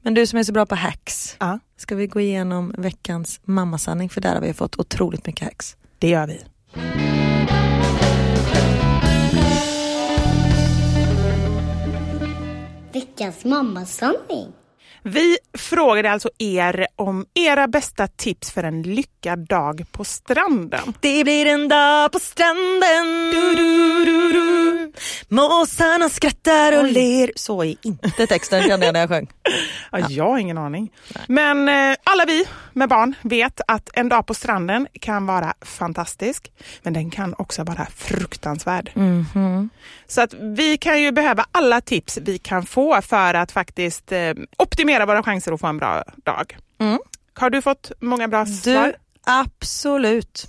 Men 0.03 0.15
du 0.15 0.27
som 0.27 0.39
är 0.39 0.43
så 0.43 0.53
bra 0.53 0.67
på 0.67 0.75
hacks, 0.75 1.37
Ja, 1.41 1.59
ska 1.77 1.95
vi 1.95 2.07
gå 2.07 2.21
igenom 2.21 2.75
veckans 2.79 3.41
mammasanning? 3.45 4.11
För 4.11 4.21
där 4.21 4.35
har 4.35 4.41
vi 4.41 4.55
fått 4.55 4.79
otroligt 4.79 5.27
mycket 5.27 5.45
hacks. 5.45 5.77
det 5.99 6.09
gör 6.09 6.27
vi. 6.27 6.41
Veckans 12.93 13.45
mammasanning. 13.45 14.53
Vi 15.07 15.39
frågade 15.59 16.11
alltså 16.11 16.31
er 16.39 16.87
om 16.97 17.27
era 17.35 17.69
bästa 17.69 18.07
tips 18.07 18.53
för 18.53 18.63
en 18.63 18.83
lyckad 18.83 19.39
dag 19.39 19.85
på 19.93 20.05
stranden. 20.05 20.95
Det 21.01 21.25
blir 21.25 21.47
en 21.47 21.69
dag 21.69 22.13
på 22.13 22.19
stranden. 22.19 23.35
Måsarna 25.29 26.09
skrattar 26.09 26.79
och 26.79 26.85
ler. 26.85 27.31
Så 27.37 27.65
är 27.65 27.77
inte 27.83 28.27
texten 28.27 28.63
kände 28.63 28.87
jag 28.87 28.93
när 28.93 29.01
jag 29.01 29.09
sjöng. 29.09 29.31
Ja, 29.93 29.99
Jag 30.09 30.25
har 30.31 30.39
ingen 30.39 30.59
aning. 30.59 30.93
Men 31.29 31.69
eh, 31.69 31.97
alla 32.05 32.25
vi 32.25 32.45
med 32.73 32.89
barn 32.89 33.15
vet 33.23 33.61
att 33.67 33.91
en 33.95 34.09
dag 34.09 34.27
på 34.27 34.35
stranden 34.35 34.87
kan 35.01 35.27
vara 35.27 35.55
fantastisk, 35.61 36.53
men 36.83 36.93
den 36.93 37.11
kan 37.11 37.35
också 37.39 37.65
vara 37.65 37.87
fruktansvärd. 37.97 38.91
Så 40.07 40.21
att 40.21 40.35
vi 40.35 40.77
kan 40.77 41.03
ju 41.03 41.13
behöva 41.13 41.47
alla 41.53 41.81
tips 41.81 42.19
vi 42.23 42.39
kan 42.39 42.67
få 42.67 43.03
för 43.03 43.35
att 43.35 43.53
faktiskt 43.53 44.13
eh, 44.13 44.33
optimera 44.59 44.94
våra 45.01 45.23
chanser 45.23 45.53
att 45.53 45.61
få 45.61 45.67
en 45.67 45.79
bra 45.79 46.05
dag. 46.25 46.57
Mm. 46.79 46.99
Har 47.35 47.51
du 47.51 47.63
fått 47.63 47.93
många 48.01 48.29
bra 48.29 48.47
svar? 48.47 48.87
Du, 48.87 48.95
absolut. 49.27 50.47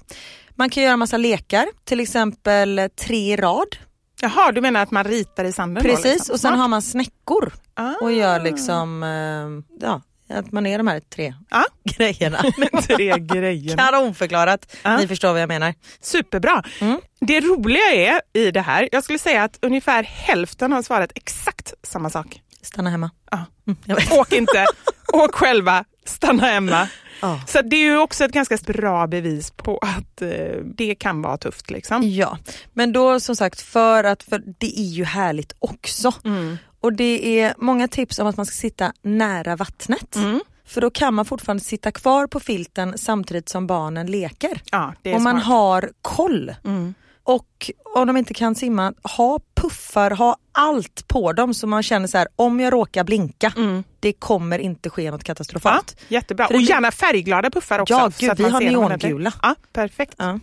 Man 0.56 0.70
kan 0.70 0.84
göra 0.84 0.98
massa 0.98 1.18
lekar, 1.18 1.66
till 1.84 2.00
exempel 2.00 2.90
tre 2.96 3.34
i 3.34 3.36
rad. 3.36 3.76
Jaha, 4.22 4.52
du 4.52 4.62
menar 4.62 4.82
att 4.84 4.92
man 4.92 5.04
ritar 5.04 5.46
i 5.46 5.52
sanden? 5.54 5.84
då, 5.84 5.90
Precis, 5.90 6.14
liksom? 6.14 6.34
och 6.34 6.40
sen 6.40 6.54
har 6.60 6.68
man 6.68 6.82
snäckor 6.82 7.54
Ah. 7.78 7.94
och 8.02 8.12
gör 8.12 8.40
liksom, 8.40 9.04
eh, 9.04 9.78
ja, 9.88 10.02
att 10.38 10.52
man 10.52 10.66
är 10.66 10.78
de 10.78 10.88
här 10.88 11.00
tre 11.00 11.34
Ja. 11.50 11.64
grejerna. 11.98 12.38
Tre 12.88 13.20
grejer. 13.20 13.78
Kanonförklarat, 13.78 14.76
Ja. 14.84 14.98
ni 14.98 15.08
förstår 15.08 15.32
vad 15.32 15.42
jag 15.42 15.48
menar. 15.48 15.74
Superbra. 16.02 16.64
Mm. 16.82 17.00
Det 17.20 17.40
roliga 17.40 17.92
är 17.94 18.22
i 18.34 18.52
det 18.52 18.62
här, 18.62 18.90
jag 18.92 19.04
skulle 19.04 19.20
säga 19.20 19.44
att 19.44 19.58
ungefär 19.62 20.04
hälften 20.04 20.72
har 20.72 20.82
svarat 20.82 21.12
exakt 21.16 21.74
samma 21.84 22.10
sak. 22.10 22.42
Stanna 22.66 22.90
hemma. 22.90 23.12
Ja. 23.32 23.46
Mm. 23.68 23.98
Åk 24.20 24.32
inte, 24.32 24.66
åk 25.14 25.36
själva, 25.36 25.86
stanna 26.06 26.44
hemma. 26.46 26.88
Ja. 27.22 27.42
Så 27.48 27.62
det 27.62 27.76
är 27.76 27.82
ju 27.92 27.98
också 27.98 28.26
ett 28.26 28.32
ganska 28.32 28.58
bra 28.66 29.08
bevis 29.08 29.52
på 29.52 29.78
att 29.78 30.22
eh, 30.22 30.30
det 30.78 30.96
kan 30.96 31.22
vara 31.22 31.38
tufft. 31.38 31.72
Liksom. 31.72 32.10
Ja, 32.10 32.38
men 32.74 32.94
då 32.94 33.20
som 33.20 33.36
sagt 33.36 33.62
för 33.62 34.04
att, 34.04 34.24
för 34.24 34.44
det 34.60 34.80
är 34.80 34.90
ju 34.90 35.04
härligt 35.04 35.56
också. 35.60 36.14
Mm. 36.26 36.58
Och 36.80 36.94
det 36.94 37.40
är 37.40 37.54
många 37.58 37.88
tips 37.88 38.20
om 38.20 38.28
att 38.28 38.38
man 38.38 38.46
ska 38.46 38.54
sitta 38.54 38.94
nära 39.02 39.56
vattnet. 39.56 40.16
Mm. 40.16 40.40
För 40.66 40.82
då 40.82 40.90
kan 40.90 41.14
man 41.14 41.26
fortfarande 41.26 41.64
sitta 41.64 41.92
kvar 41.92 42.28
på 42.28 42.40
filten 42.40 42.98
samtidigt 42.98 43.50
som 43.50 43.68
barnen 43.68 44.08
leker. 44.08 44.62
Ja, 44.72 44.94
det 45.02 45.12
är 45.12 45.16
och 45.16 45.22
man 45.22 45.34
smart. 45.34 45.46
har 45.46 45.90
koll. 46.02 46.56
Mm. 46.66 46.94
Och 47.24 47.72
om 47.96 48.08
de 48.08 48.18
inte 48.18 48.34
kan 48.34 48.56
simma, 48.56 48.94
ha 49.04 49.40
puffar, 49.56 50.12
ha 50.12 50.38
allt 50.56 51.08
på 51.08 51.34
dem 51.34 51.54
så 51.54 51.68
man 51.68 51.84
känner 51.84 52.08
så 52.08 52.18
här: 52.18 52.28
om 52.36 52.60
jag 52.60 52.74
råkar 52.74 53.04
blinka, 53.04 53.54
Mm. 53.58 53.84
det 54.00 54.14
kommer 54.14 54.60
inte 54.60 54.90
ske 54.90 55.12
något 55.12 55.22
Ja, 55.22 55.26
katastrofalt. 55.26 55.98
jättebra. 56.08 56.48
För 56.48 56.56
Och 56.56 56.62
gärna 56.62 56.92
färgglada 56.92 57.50
puffar 57.50 57.80
också. 57.80 57.94
Ja, 57.94 58.12
så 58.12 58.18
gud, 58.20 58.30
att 58.32 58.40
vi 58.40 58.44
har 58.50 58.62
neongula. 58.62 59.34
Ja, 59.42 59.56
perfekt. 59.74 60.14
Ja. 60.18 60.40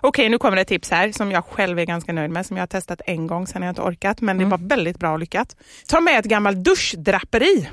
Okej, 0.00 0.28
nu 0.28 0.38
kommer 0.38 0.56
det 0.56 0.62
ett 0.62 0.68
tips 0.68 0.90
här 0.90 1.12
som 1.12 1.30
jag 1.32 1.44
själv 1.44 1.78
är 1.78 1.84
ganska 1.84 2.12
nöjd 2.12 2.30
med, 2.30 2.46
som 2.46 2.56
jag 2.56 2.62
har 2.62 2.66
testat 2.66 3.00
en 3.06 3.26
gång, 3.26 3.46
sen 3.46 3.62
har 3.62 3.66
jag 3.66 3.70
inte 3.72 3.82
orkat, 3.82 4.20
men 4.20 4.36
Mm. 4.36 4.50
det 4.50 4.56
var 4.56 4.68
väldigt 4.68 4.98
bra 4.98 5.12
och 5.12 5.18
lyckat. 5.18 5.56
Ta 5.88 6.00
med 6.00 6.18
ett 6.18 6.24
gammalt 6.24 6.56
duschdraperi. 6.64 7.68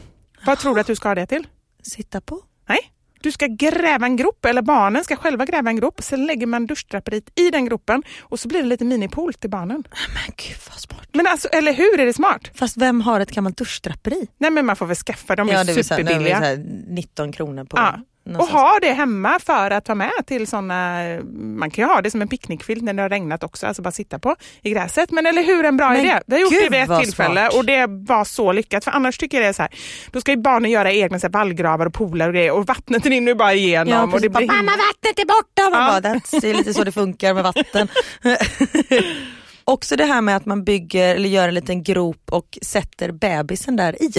Vad 0.45 0.59
tror 0.59 0.75
du 0.75 0.81
att 0.81 0.87
du 0.87 0.95
ska 0.95 1.07
ha 1.09 1.15
det 1.15 1.25
till? 1.27 1.47
Sitta 1.83 2.21
på. 2.21 2.41
Nej, 2.69 2.79
du 3.23 3.31
ska 3.31 3.47
gräva 3.47 4.05
en 4.05 4.15
grop, 4.15 4.45
eller 4.45 4.61
barnen 4.61 5.03
ska 5.03 5.15
själva 5.15 5.45
gräva 5.45 5.69
en 5.69 5.75
grop. 5.75 6.01
Sen 6.03 6.25
lägger 6.25 6.47
man 6.47 6.65
duschdraperiet 6.65 7.39
i 7.39 7.49
den 7.49 7.65
gropen 7.65 8.03
och 8.21 8.39
så 8.39 8.47
blir 8.47 8.61
det 8.61 8.67
lite 8.67 8.85
minipool 8.85 9.33
till 9.33 9.49
barnen. 9.49 9.83
Men 9.89 10.33
gud 10.37 10.57
vad 10.69 10.79
smart. 10.79 11.07
Men 11.13 11.27
alltså, 11.27 11.47
eller 11.47 11.73
hur? 11.73 11.99
Är 11.99 12.05
det 12.05 12.13
smart? 12.13 12.51
Fast 12.55 12.77
vem 12.77 13.01
har 13.01 13.19
ett 13.19 13.31
gammalt 13.31 13.57
duschdraperi? 13.57 14.27
Nej, 14.37 14.51
men 14.51 14.65
man 14.65 14.75
får 14.75 14.85
väl 14.85 14.95
skaffa 14.95 15.35
dem. 15.35 15.47
De 15.47 15.53
är 15.53 15.63
vill 15.63 15.85
säga, 15.85 15.97
är 15.97 16.03
det 16.03 16.09
superbilliga. 16.09 16.37
så 16.37 16.43
här 16.43 16.57
19 16.87 17.31
kronor 17.31 17.63
på 17.65 17.77
Ja. 17.77 17.99
Och 18.25 18.47
ha 18.47 18.79
det 18.81 18.93
hemma 18.93 19.39
för 19.39 19.71
att 19.71 19.85
ta 19.85 19.95
med 19.95 20.11
till 20.25 20.47
såna, 20.47 20.99
man 21.33 21.71
kan 21.71 21.83
ju 21.83 21.93
ha 21.93 22.01
det 22.01 22.11
som 22.11 22.21
en 22.21 22.27
picknickfilt 22.27 22.83
när 22.83 22.93
det 22.93 23.01
har 23.01 23.09
regnat 23.09 23.43
också, 23.43 23.67
alltså 23.67 23.81
bara 23.81 23.91
sitta 23.91 24.19
på 24.19 24.35
i 24.61 24.69
gräset. 24.69 25.11
Men 25.11 25.25
eller 25.25 25.43
hur, 25.43 25.65
en 25.65 25.77
bra 25.77 25.89
Men 25.89 25.99
idé. 25.99 26.19
Vi 26.27 26.35
har 26.35 26.41
gjort 26.41 26.51
det 26.51 26.69
vid 26.69 26.81
ett 26.91 27.03
tillfälle 27.03 27.41
smart. 27.41 27.53
och 27.55 27.65
det 27.65 27.85
var 27.89 28.25
så 28.25 28.51
lyckat. 28.51 28.83
För 28.83 28.91
annars 28.91 29.17
tycker 29.17 29.37
jag 29.37 29.45
det 29.45 29.49
är 29.49 29.53
så 29.53 29.61
här, 29.61 29.71
då 30.11 30.21
ska 30.21 30.31
ju 30.31 30.37
barnen 30.37 30.71
göra 30.71 30.91
egna 30.91 31.19
så 31.19 31.27
här, 31.27 31.31
vallgravar 31.31 31.85
och 31.85 31.93
pooler 31.93 32.27
och 32.27 32.33
grejer 32.33 32.51
och 32.51 32.67
vattnet 32.67 33.05
rinner 33.05 33.33
bara 33.35 33.53
igenom. 33.53 33.93
Ja, 33.93 34.03
och 34.03 34.21
det 34.21 34.29
Bara, 34.29 34.45
Mamma 34.45 34.71
vattnet 34.71 35.19
är 35.19 35.25
borta! 35.25 35.43
Ja. 35.55 35.69
bara, 36.01 36.13
"That's- 36.15 36.41
det 36.41 36.49
är 36.49 36.53
lite 36.53 36.73
så 36.73 36.83
det 36.83 36.91
funkar 36.91 37.33
med 37.33 37.43
vatten. 37.43 37.87
Också 39.65 39.95
det 39.95 40.05
här 40.05 40.21
med 40.21 40.35
att 40.37 40.45
man 40.45 40.63
bygger 40.63 41.15
eller 41.15 41.29
gör 41.29 41.47
en 41.47 41.53
liten 41.53 41.83
grop 41.83 42.31
och 42.31 42.57
sätter 42.61 43.11
bebisen 43.11 43.75
där 43.75 44.03
i. 44.03 44.11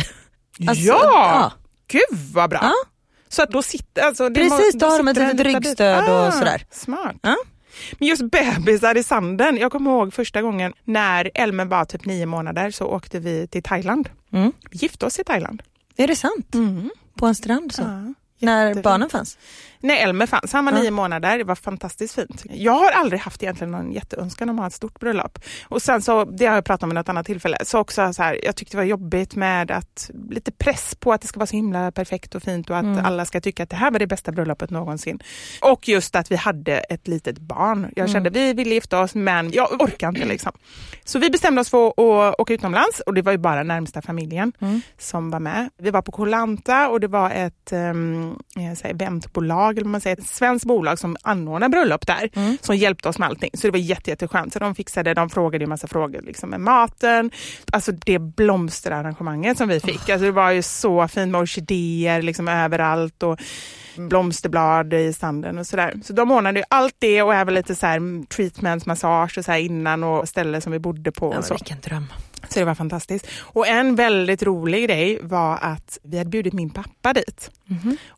Alltså, 0.68 0.84
ja! 0.84 1.52
Gud 1.88 2.18
vad 2.34 2.50
bra! 2.50 2.58
Ja. 2.62 2.72
Så 3.34 3.42
att 3.42 3.50
då 3.50 3.62
sitter, 3.62 4.02
alltså, 4.02 4.30
Precis, 4.30 4.74
då 4.74 4.86
har 4.86 4.98
de 4.98 5.08
ett 5.08 5.16
litet 5.16 5.40
ryggstöd 5.40 6.26
och 6.26 6.32
sådär. 6.32 6.62
Smart. 6.70 7.16
Ja. 7.22 7.36
Men 7.92 8.08
just 8.08 8.22
bebisar 8.30 8.96
i 8.96 9.02
sanden. 9.02 9.56
Jag 9.56 9.72
kommer 9.72 9.90
ihåg 9.90 10.14
första 10.14 10.42
gången 10.42 10.72
när 10.84 11.30
Elmen 11.34 11.68
var 11.68 11.84
typ 11.84 12.04
nio 12.04 12.26
månader 12.26 12.70
så 12.70 12.86
åkte 12.86 13.18
vi 13.18 13.46
till 13.46 13.62
Thailand. 13.62 14.08
Mm. 14.32 14.52
Vi 14.70 14.78
gifte 14.78 15.06
oss 15.06 15.18
i 15.18 15.24
Thailand. 15.24 15.62
Är 15.96 16.06
det 16.06 16.16
sant? 16.16 16.54
På 17.18 17.26
en 17.26 17.34
strand 17.34 17.72
så? 17.72 17.82
Ja. 17.82 18.14
När 18.38 18.74
barnen 18.74 19.10
fanns? 19.10 19.38
Nej, 19.84 20.02
Elmer 20.02 20.26
fanns. 20.26 20.52
Han 20.52 20.64
var 20.64 20.72
Ja. 20.72 20.78
nio 20.78 20.90
månader. 20.90 21.38
Det 21.38 21.44
var 21.44 21.54
fantastiskt 21.54 22.14
fint. 22.14 22.44
Jag 22.50 22.72
har 22.72 22.90
aldrig 22.92 23.20
haft 23.20 23.42
egentligen 23.42 23.70
någon 23.70 23.92
jätteönskan 23.92 24.48
om 24.48 24.58
att 24.58 24.62
ha 24.62 24.66
ett 24.66 24.72
stort 24.74 25.00
bröllop. 25.00 25.38
Och 25.68 25.82
sen 25.82 26.02
så, 26.02 26.24
det 26.24 26.46
har 26.46 26.54
jag 26.54 26.64
pratat 26.64 26.82
om 26.82 26.88
vid 26.88 26.94
något 26.94 27.08
annat 27.08 27.26
tillfälle, 27.26 27.56
så 27.64 27.78
också 27.78 28.12
så 28.12 28.22
här, 28.22 28.40
jag 28.44 28.56
tyckte 28.56 28.76
det 28.76 28.78
var 28.80 28.84
jobbigt 28.84 29.34
med 29.36 29.70
att 29.70 30.10
lite 30.30 30.52
press 30.52 30.94
på 31.00 31.12
att 31.12 31.20
det 31.20 31.26
ska 31.28 31.40
vara 31.40 31.46
så 31.46 31.56
himla 31.56 31.92
perfekt 31.92 32.34
och 32.34 32.42
fint 32.42 32.70
och 32.70 32.76
att 32.76 32.84
Mm. 32.84 33.04
alla 33.04 33.24
ska 33.24 33.40
tycka 33.40 33.62
att 33.62 33.70
det 33.70 33.76
här 33.76 33.90
var 33.90 33.98
det 33.98 34.06
bästa 34.06 34.32
bröllopet 34.32 34.70
någonsin. 34.70 35.18
Och 35.60 35.88
just 35.88 36.16
att 36.16 36.30
vi 36.30 36.36
hade 36.36 36.76
ett 36.78 37.08
litet 37.08 37.38
barn. 37.38 37.90
Jag 37.96 38.10
kände 38.10 38.30
vi 38.30 38.52
ville 38.52 38.74
gifta 38.74 39.00
oss 39.00 39.14
men 39.14 39.50
jag 39.52 39.82
orkar 39.82 40.08
inte 40.08 40.24
liksom. 40.24 40.52
Så 41.04 41.18
vi 41.18 41.30
bestämde 41.30 41.60
oss 41.60 41.70
för 41.70 41.86
att 41.88 42.40
åka 42.40 42.54
utomlands 42.54 43.00
och 43.00 43.14
det 43.14 43.22
var 43.22 43.32
ju 43.32 43.38
bara 43.38 43.62
närmsta 43.62 44.02
familjen 44.02 44.52
Mm. 44.60 44.80
som 44.98 45.30
var 45.30 45.40
med. 45.40 45.70
Vi 45.78 45.90
var 45.90 46.02
på 46.02 46.12
Kolanta 46.12 46.88
och 46.88 47.00
det 47.00 47.08
var 47.08 47.30
ett 47.30 47.72
um, 47.72 48.38
eventbolag, 48.84 49.73
eller 49.78 49.84
vad 49.84 49.92
man 49.92 50.00
säger, 50.00 50.16
ett 50.20 50.26
svenskt 50.26 50.64
bolag 50.66 50.98
som 50.98 51.16
anordnar 51.22 51.68
bröllop 51.68 52.06
där, 52.06 52.30
Mm. 52.36 52.58
som 52.60 52.76
hjälpte 52.76 53.08
oss 53.08 53.18
med 53.18 53.28
allting. 53.28 53.50
Så 53.54 53.66
det 53.66 53.70
var 53.70 53.78
jätte, 53.78 54.10
jätteskönt. 54.10 54.52
Så 54.52 54.58
de 54.58 54.74
fixade, 54.74 55.14
de 55.14 55.30
frågade 55.30 55.64
ju 55.64 55.68
massa 55.68 55.86
frågor 55.86 56.22
liksom 56.22 56.50
med 56.50 56.60
maten, 56.60 57.30
alltså 57.72 57.92
det 57.92 58.18
blomsterarrangemanget 58.18 59.58
som 59.58 59.68
vi 59.68 59.80
fick. 59.80 60.08
Alltså 60.08 60.24
det 60.24 60.30
var 60.32 60.50
ju 60.50 60.62
så 60.62 61.08
fint 61.08 61.32
med 61.32 61.40
orkidéer 61.40 62.22
liksom 62.22 62.48
överallt 62.48 63.22
och 63.22 63.38
blomsterblad 63.96 64.92
i 64.94 65.12
sanden 65.12 65.58
och 65.58 65.66
sådär. 65.66 65.94
Så 66.04 66.12
de 66.12 66.30
ordnade 66.30 66.58
ju 66.58 66.64
allt 66.70 66.94
det 66.98 67.22
och 67.22 67.34
även 67.34 67.54
lite 67.54 67.74
så 67.74 67.86
här 67.86 68.26
treatments, 68.26 68.86
massage 68.86 69.38
och 69.38 69.44
så 69.44 69.52
här 69.52 69.58
innan 69.58 70.04
och 70.04 70.28
ställe 70.28 70.60
som 70.60 70.72
vi 70.72 70.78
bodde 70.78 71.12
på. 71.12 71.32
Ja, 71.32 71.38
och 71.38 71.44
så. 71.44 71.54
vilken 71.54 71.80
dröm. 71.80 72.06
Så 72.48 72.58
det 72.58 72.64
var 72.64 72.74
fantastiskt. 72.74 73.26
Och 73.40 73.66
en 73.68 73.94
väldigt 73.96 74.42
rolig 74.42 74.84
grej 74.88 75.18
var 75.22 75.58
att 75.62 75.98
vi 76.02 76.18
hade 76.18 76.30
bjudit 76.30 76.52
min 76.52 76.70
pappa 76.70 77.12
dit. 77.12 77.50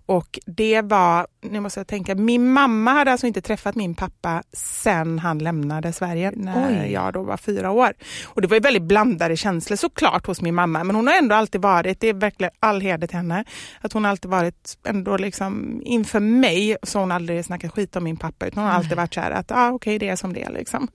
Och 0.06 0.38
det 0.46 0.82
var, 0.82 1.26
nu 1.42 1.60
måste 1.60 1.80
jag 1.80 1.86
tänka, 1.86 2.14
min 2.14 2.52
mamma 2.52 2.92
hade 2.92 3.12
alltså 3.12 3.26
inte 3.26 3.40
träffat 3.40 3.74
min 3.74 3.94
pappa 3.94 4.42
sen 4.52 5.18
han 5.18 5.38
lämnade 5.38 5.92
Sverige 5.92 6.32
när 6.36 6.82
Oj. 6.84 6.92
jag 6.92 7.12
då 7.12 7.22
var 7.22 7.36
fyra 7.36 7.70
år. 7.70 7.92
Och 8.24 8.42
det 8.42 8.48
var 8.48 8.56
ju 8.56 8.60
väldigt 8.60 8.82
blandade 8.82 9.36
känslor 9.36 9.76
såklart 9.76 10.26
hos 10.26 10.40
min 10.40 10.54
mamma, 10.54 10.84
men 10.84 10.96
hon 10.96 11.06
har 11.06 11.14
ändå 11.14 11.34
alltid 11.34 11.62
varit, 11.62 12.00
det 12.00 12.08
är 12.08 12.14
verkligen 12.14 12.52
all 12.60 12.80
heder 12.80 13.06
till 13.06 13.16
henne, 13.16 13.44
att 13.80 13.92
hon 13.92 14.04
alltid 14.04 14.30
varit 14.30 14.78
ändå 14.88 15.16
liksom 15.16 15.80
inför 15.84 16.20
mig 16.20 16.76
så 16.82 16.98
har 16.98 17.02
hon 17.02 17.12
aldrig 17.12 17.44
snackat 17.44 17.72
skit 17.72 17.96
om 17.96 18.04
min 18.04 18.16
pappa 18.16 18.46
utan 18.46 18.62
hon 18.62 18.72
har 18.72 18.78
alltid 18.78 18.96
varit 18.96 19.14
så 19.14 19.20
här 19.20 19.30
att 19.30 19.52
ah, 19.52 19.70
okej 19.70 19.98
det 19.98 20.08
är 20.08 20.16
som 20.16 20.32
det 20.32 20.42
är 20.42 20.50
liksom. 20.52 20.88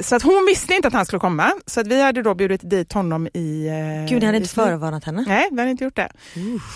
Så 0.00 0.16
att 0.16 0.22
hon 0.22 0.46
visste 0.48 0.74
inte 0.74 0.88
att 0.88 0.94
han 0.94 1.06
skulle 1.06 1.20
komma 1.20 1.52
så 1.66 1.80
att 1.80 1.86
vi 1.86 2.02
hade 2.02 2.22
då 2.22 2.34
bjudit 2.34 2.70
dit 2.70 2.92
honom 2.92 3.28
i... 3.34 3.66
eh, 3.66 4.10
Gud, 4.10 4.20
ni 4.20 4.26
hade 4.26 4.38
i 4.38 4.40
inte 4.40 4.54
förvarnat 4.54 5.04
henne? 5.04 5.24
Nej, 5.28 5.48
vi 5.52 5.58
hade 5.58 5.70
inte 5.70 5.84
gjort 5.84 5.96
det. 5.96 6.08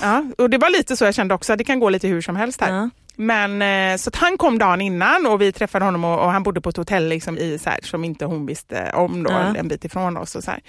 Ja, 0.03 0.25
och 0.39 0.51
det 0.51 0.59
var 0.59 0.71
lite 0.71 0.84
så 0.91 1.05
jag 1.05 1.15
kände 1.15 1.35
också, 1.35 1.57
det 1.57 1.65
kan 1.65 1.81
gå 1.81 1.89
lite 1.89 2.09
hur 2.09 2.21
som 2.21 2.37
helst 2.37 2.61
här. 2.61 2.75
Ja. 2.75 2.91
Men 3.17 3.63
eh, 3.63 3.97
så 3.97 4.09
att 4.09 4.17
han 4.17 4.39
kom 4.39 4.59
dagen 4.59 4.81
innan 4.81 5.27
och 5.27 5.41
vi 5.41 5.53
träffade 5.53 5.85
honom 5.85 6.05
och, 6.05 6.19
och 6.25 6.31
han 6.33 6.43
bodde 6.43 6.61
på 6.61 6.69
ett 6.71 6.77
hotell 6.77 7.09
liksom 7.09 7.39
i, 7.39 7.59
så 7.59 7.71
här, 7.71 7.79
som 7.83 8.05
inte 8.05 8.25
hon 8.25 8.47
visste 8.47 8.91
om 8.95 9.23
då, 9.23 9.31
Ja. 9.31 9.57
en 9.57 9.69
bit 9.69 9.85
ifrån 9.85 10.17
oss. 10.17 10.35
Och 10.35 10.45
så, 10.45 10.51
här. 10.51 10.61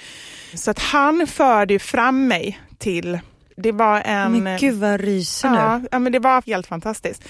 så 0.54 0.72
att 0.72 0.80
han 0.80 1.28
förde 1.28 1.80
fram 1.80 2.28
mig 2.28 2.60
till, 2.78 3.20
det 3.58 3.72
var 3.72 4.02
en... 4.06 4.44
Men 4.44 4.58
gud 4.60 4.76
vad 4.76 5.02
ryser 5.02 5.50
nu. 5.50 5.56
Ja, 5.58 5.82
ja, 5.92 6.00
men 6.00 6.12
det 6.12 6.20
var 6.20 6.44
helt 6.46 6.68
fantastiskt. 6.68 7.24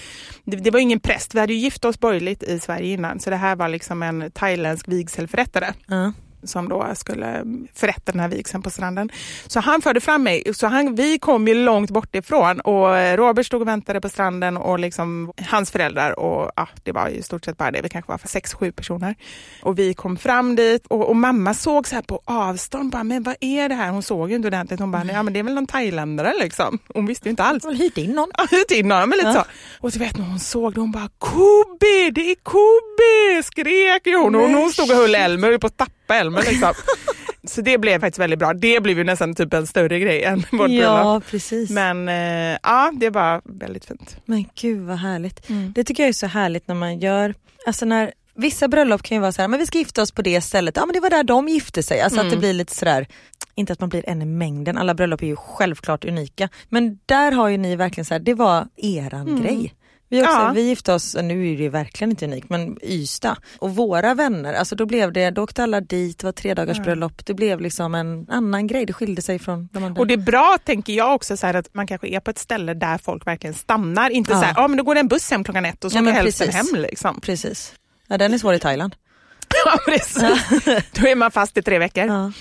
Det, 0.43 0.57
det 0.57 0.71
var 0.71 0.79
ingen 0.79 0.99
präst, 0.99 1.35
vi 1.35 1.39
hade 1.39 1.53
ju 1.53 1.59
gift 1.59 1.85
oss 1.85 1.99
borgerligt 1.99 2.43
i 2.43 2.59
Sverige 2.59 2.93
innan 2.93 3.19
så 3.19 3.29
det 3.29 3.35
här 3.35 3.55
var 3.55 3.67
liksom 3.69 4.03
en 4.03 4.31
thailändsk 4.31 4.87
vigselförrättare 4.87 5.73
Ja. 5.87 6.13
Som 6.47 6.69
då 6.69 6.87
skulle 6.95 7.43
förrätta 7.73 8.11
den 8.11 8.19
här 8.21 8.27
vigseln 8.27 8.63
på 8.63 8.69
stranden. 8.69 9.09
Så 9.47 9.59
han 9.59 9.81
förde 9.81 10.01
fram 10.01 10.23
mig. 10.23 10.53
Så 10.53 10.67
han, 10.67 10.95
vi 10.95 11.19
kom 11.19 11.47
ju 11.47 11.53
långt 11.53 11.91
bort 11.91 12.15
ifrån 12.15 12.59
och 12.59 13.17
Robert 13.17 13.45
stod 13.45 13.61
och 13.61 13.67
väntade 13.67 14.01
på 14.01 14.09
stranden 14.09 14.57
och 14.57 14.79
liksom 14.79 15.31
hans 15.49 15.71
föräldrar 15.71 16.19
och 16.19 16.51
ja, 16.55 16.67
det 16.83 16.91
var 16.91 17.09
ju 17.09 17.15
i 17.15 17.21
stort 17.21 17.45
sett 17.45 17.57
bara 17.57 17.71
det. 17.71 17.81
Vi 17.81 17.89
kanske 17.89 18.11
var 18.11 18.17
för 18.17 18.27
sex, 18.27 18.53
sju 18.53 18.71
personer. 18.71 19.15
Och 19.61 19.79
vi 19.79 19.93
kom 19.93 20.17
fram 20.17 20.55
dit 20.55 20.87
och, 20.87 21.09
och 21.09 21.15
mamma 21.15 21.53
såg 21.53 21.87
så 21.87 21.95
här 21.95 22.01
på 22.01 22.21
avstånd, 22.25 22.91
bara, 22.91 23.03
men 23.03 23.23
vad 23.23 23.35
är 23.39 23.69
det 23.69 23.75
här? 23.75 23.89
Hon 23.89 24.03
såg 24.03 24.29
ju 24.29 24.35
inte 24.35 24.47
ordentligt. 24.47 24.79
Hon 24.79 24.91
bara, 24.91 25.03
ja 25.05 25.23
men 25.23 25.33
det 25.33 25.39
är 25.39 25.43
väl 25.43 25.53
någon 25.53 25.67
thailändare 25.67 26.33
liksom. 26.39 26.79
Hon 26.93 27.05
visste 27.05 27.27
ju 27.27 27.29
inte 27.29 27.43
alls. 27.43 27.65
Väl 27.65 27.75
hyrt 27.75 27.97
in 27.97 28.11
någon. 28.11 28.29
Ja, 28.37 28.47
ut 28.51 28.71
in 28.71 28.91
honom, 28.91 29.09
men 29.09 29.17
lite 29.17 29.29
Ja. 29.29 29.33
så. 29.33 29.45
Och 29.85 29.93
så 29.93 29.99
vet 29.99 30.17
när 30.17 30.25
hon 30.25 30.39
såg 30.39 30.73
det, 30.73 30.79
hon 30.79 30.91
bara 30.91 31.09
Kobi, 31.17 32.11
det 32.15 32.31
är 32.31 32.35
Kobi! 32.43 33.43
Skrek 33.43 34.07
ju 34.07 34.17
hon. 34.17 34.35
Och 34.35 34.41
hon 34.49 34.71
stod 34.71 34.89
och 34.91 34.95
höll 34.95 35.15
Elmer, 35.15 35.57
på 35.57 35.67
att 35.67 35.77
tappa 36.07 36.19
Elmer 36.19 36.41
liksom. 36.41 36.73
Så 37.47 37.61
det 37.61 37.77
blev 37.77 37.99
faktiskt 37.99 38.19
väldigt 38.19 38.39
bra. 38.39 38.53
Det 38.53 38.79
blev 38.83 38.97
ju 38.97 39.03
nästan 39.03 39.35
typ 39.35 39.53
en 39.53 39.67
större 39.67 39.99
grej 39.99 40.23
än 40.23 40.39
vårt 40.39 40.49
bröllop. 40.49 40.81
Ja, 40.81 41.21
precis. 41.29 41.69
Men 41.69 42.09
eh, 42.09 42.57
ja, 42.63 42.91
det 42.95 43.09
var 43.09 43.41
väldigt 43.45 43.85
fint. 43.85 44.17
Men 44.25 44.45
gud 44.55 44.81
vad 44.81 44.97
härligt. 44.97 45.49
Mm. 45.49 45.73
Det 45.75 45.83
tycker 45.83 46.03
jag 46.03 46.07
är 46.09 46.13
så 46.13 46.27
härligt 46.27 46.67
när 46.67 46.75
man 46.75 46.99
gör, 46.99 47.33
alltså 47.67 47.85
när 47.85 48.13
Vissa 48.37 48.67
bröllop 48.67 49.03
kan 49.03 49.15
ju 49.15 49.21
vara 49.21 49.31
så 49.31 49.41
här, 49.41 49.47
men 49.47 49.59
vi 49.59 49.65
ska 49.65 49.77
gifta 49.77 50.01
oss 50.01 50.11
på 50.11 50.21
det 50.21 50.41
stället. 50.41 50.75
Ja 50.77 50.85
men 50.85 50.93
det 50.93 50.99
var 50.99 51.09
där 51.09 51.23
de 51.23 51.47
gifte 51.47 51.83
sig. 51.83 52.01
Alltså 52.01 52.19
Mm. 52.19 52.27
att 52.27 52.33
det 52.33 52.39
blir 52.39 52.53
lite 52.53 52.75
sådär, 52.75 53.07
inte 53.55 53.73
att 53.73 53.79
man 53.79 53.89
blir 53.89 54.09
en 54.09 54.21
i 54.21 54.25
mängden, 54.25 54.77
alla 54.77 54.93
bröllop 54.93 55.21
är 55.21 55.27
ju 55.27 55.35
självklart 55.35 56.05
unika. 56.05 56.49
Men 56.69 56.99
där 57.05 57.31
har 57.31 57.47
ju 57.49 57.57
ni 57.57 57.75
verkligen 57.75 58.05
så 58.05 58.13
här, 58.13 58.19
det 58.19 58.33
var 58.33 58.67
eran 58.77 59.41
grej. 59.41 59.73
Vi, 60.09 60.21
också, 60.21 60.31
Mm. 60.31 60.45
Ja. 60.45 60.51
vi 60.53 60.61
gifte 60.61 60.93
oss, 60.93 61.15
nu 61.23 61.53
är 61.53 61.57
det 61.57 61.69
verkligen 61.69 62.09
inte 62.11 62.25
unikt, 62.25 62.49
men 62.49 62.77
Ystad. 62.83 63.35
Och 63.57 63.75
våra 63.75 64.13
vänner, 64.13 64.53
alltså 64.53 64.75
då 64.75 64.85
blev 64.85 65.13
det, 65.13 65.29
då 65.29 65.43
åkte 65.43 65.63
alla 65.63 65.81
dit, 65.81 66.17
det 66.19 66.27
var 66.27 66.31
tre 66.31 66.53
dagars 66.53 66.79
bröllop. 66.79 67.25
Det 67.25 67.33
blev 67.33 67.61
liksom 67.61 67.95
en 67.95 68.25
annan 68.29 68.67
grej, 68.67 68.85
det 68.85 68.93
skilde 68.93 69.21
sig 69.21 69.39
från 69.39 69.69
de 69.71 69.83
andra. 69.83 69.99
Och 69.99 70.07
det 70.07 70.13
är 70.13 70.17
bra 70.17 70.57
tänker 70.65 70.93
jag 70.93 71.15
också 71.15 71.37
så 71.37 71.47
här, 71.47 71.53
att 71.53 71.73
man 71.73 71.87
kanske 71.87 72.07
är 72.07 72.19
på 72.19 72.31
ett 72.31 72.37
ställe 72.39 72.73
där 72.73 72.97
folk 72.97 73.27
verkligen 73.27 73.53
stannar. 73.53 74.09
Inte 74.09 74.31
Ja. 74.33 74.39
så 74.39 74.45
här, 74.45 74.53
ja 74.57 74.67
men 74.67 74.77
då 74.77 74.83
går 74.83 74.93
det 74.95 74.99
en 74.99 75.07
buss 75.07 75.31
hem 75.31 75.43
klockan 75.43 75.65
ett 75.65 75.83
och 75.85 75.91
så 75.91 75.97
Ja, 75.97 76.01
åker 76.01 76.11
hälften 76.11 76.49
hem 76.49 76.65
liksom. 76.75 77.21
Precis. 77.21 77.73
Ja, 78.07 78.17
den 78.17 78.33
är 78.33 78.37
svår 78.37 78.53
i 78.53 78.59
Thailand. 78.59 78.95
Ja, 79.65 79.77
precis. 79.85 80.23
Då 80.93 81.07
är 81.07 81.15
man 81.15 81.31
fast 81.31 81.57
i 81.57 81.61
tre 81.61 81.79
veckor. 81.79 82.05
Ja. 82.05 82.31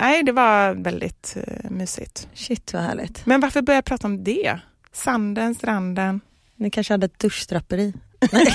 Nej, 0.00 0.22
det 0.22 0.32
var 0.32 0.74
väldigt 0.74 1.36
uh, 1.36 1.70
mysigt. 1.70 2.28
Shit 2.34 2.72
vad 2.72 2.82
härligt. 2.82 3.26
Men 3.26 3.40
varför 3.40 3.62
börja 3.62 3.82
prata 3.82 4.06
om 4.06 4.24
det? 4.24 4.58
Sanden, 4.92 5.54
stranden. 5.54 6.20
Ni 6.58 6.70
kanske 6.70 6.92
hade 6.94 7.06
ett 7.06 7.18
duschdraperi? 7.18 7.92
Nej. 8.32 8.46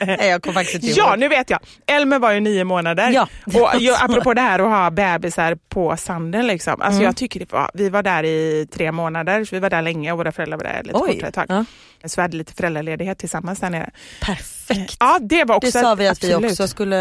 Nej, 0.00 0.28
jag 0.28 0.42
kom 0.42 0.54
faktiskt 0.54 0.74
inte 0.84 0.98
Ja, 1.00 1.16
nu 1.16 1.28
vet 1.28 1.50
jag. 1.50 1.60
Elmer 1.86 2.18
var 2.18 2.32
ju 2.32 2.40
nio 2.40 2.64
månader. 2.64 3.10
Ja, 3.10 3.28
och 3.46 3.54
jag, 3.80 3.98
apropå 4.02 4.34
det 4.34 4.40
här 4.40 4.58
att 4.58 4.68
ha 4.68 4.90
bebisar 4.90 5.54
på 5.68 5.96
sanden. 5.96 6.46
Liksom. 6.46 6.72
Alltså 6.72 6.90
Mm. 6.96 7.04
jag 7.04 7.16
tycker 7.16 7.40
det 7.40 7.52
var, 7.52 7.70
vi 7.74 7.88
var 7.88 8.02
där 8.02 8.24
i 8.24 8.66
tre 8.72 8.92
månader, 8.92 9.44
så 9.44 9.56
vi 9.56 9.60
var 9.60 9.70
där 9.70 9.82
länge 9.82 10.12
och 10.12 10.18
våra 10.18 10.32
föräldrar 10.32 10.56
var 10.58 10.64
där 10.64 10.82
lite 10.82 10.98
Oj. 10.98 11.14
kortare 11.14 11.32
tag. 11.32 11.46
Ja. 11.48 11.64
Så 12.08 12.20
vi 12.20 12.22
hade 12.22 12.36
lite 12.36 12.52
föräldraledighet 12.52 13.18
tillsammans 13.18 13.60
där 13.60 13.70
nere. 13.70 13.90
Perfekt. 14.22 14.59
Ja, 15.00 15.18
det 15.22 15.44
var 15.44 15.56
också 15.56 15.66
Det 15.78 15.80
sa 15.84 15.94
vi 15.94 16.08
att 16.08 16.24
vi 16.24 16.32
absolut. 16.32 16.50
också 16.50 16.68
skulle 16.68 16.96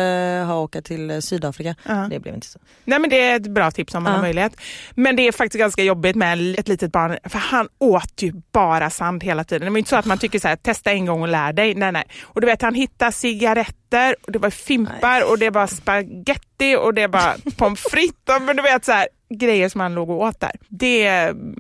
ha 0.47 0.59
åka 0.59 0.81
till 0.81 1.11
eh, 1.11 1.19
Sydafrika. 1.19 1.75
Ja. 1.87 2.07
Det 2.09 2.19
blev 2.19 2.33
inte 2.35 2.47
så. 2.47 2.59
Nej 2.85 2.99
men 2.99 3.09
det 3.09 3.21
är 3.21 3.35
ett 3.35 3.47
bra 3.47 3.71
tips 3.71 3.95
om 3.95 4.03
man 4.03 4.11
Ja. 4.11 4.17
har 4.17 4.21
möjlighet. 4.23 4.53
Men 4.95 5.15
det 5.15 5.27
är 5.27 5.31
faktiskt 5.31 5.59
ganska 5.59 5.83
jobbigt 5.83 6.15
med 6.15 6.59
ett 6.59 6.67
litet 6.67 6.91
barn, 6.91 7.17
för 7.23 7.39
han 7.39 7.67
åt 7.79 8.21
ju 8.21 8.33
bara 8.51 8.89
sand 8.89 9.23
hela 9.23 9.43
tiden. 9.43 9.65
Det 9.65 9.71
var 9.71 9.77
inte 9.77 9.89
så 9.89 9.95
att 9.95 10.05
man 10.05 10.17
tycker 10.17 10.39
så 10.39 10.47
här, 10.47 10.55
testa 10.55 10.91
en 10.91 11.05
gång 11.05 11.21
och 11.21 11.27
lär 11.27 11.53
dig. 11.53 11.75
Nej, 11.75 11.91
nej. 11.91 12.03
Och 12.23 12.41
du 12.41 12.47
vet, 12.47 12.61
han 12.61 12.73
hittade 12.75 13.11
cigaretter, 13.11 14.15
och 14.25 14.31
det 14.31 14.39
var 14.39 14.49
fimpar 14.49 15.31
och 15.31 15.39
det 15.39 15.49
var 15.49 15.67
spaghetti 15.67 16.75
och 16.75 16.93
det 16.93 17.07
var 17.07 17.51
pommes 17.57 17.79
frites. 17.91 18.41
Men 18.41 18.55
du 18.55 18.61
vet 18.63 18.85
så 18.85 18.91
här, 18.91 19.07
grejer 19.39 19.69
som 19.69 19.81
han 19.81 19.93
låg 19.93 20.09
och 20.09 20.21
åt 20.21 20.39
där. 20.39 20.51
Det, 20.67 21.07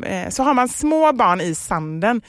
eh, 0.05 0.29
så 0.29 0.43
har 0.43 0.53
man 0.53 0.69
små 0.69 1.13
barn 1.13 1.41
i 1.41 1.55
sanden, 1.55 2.21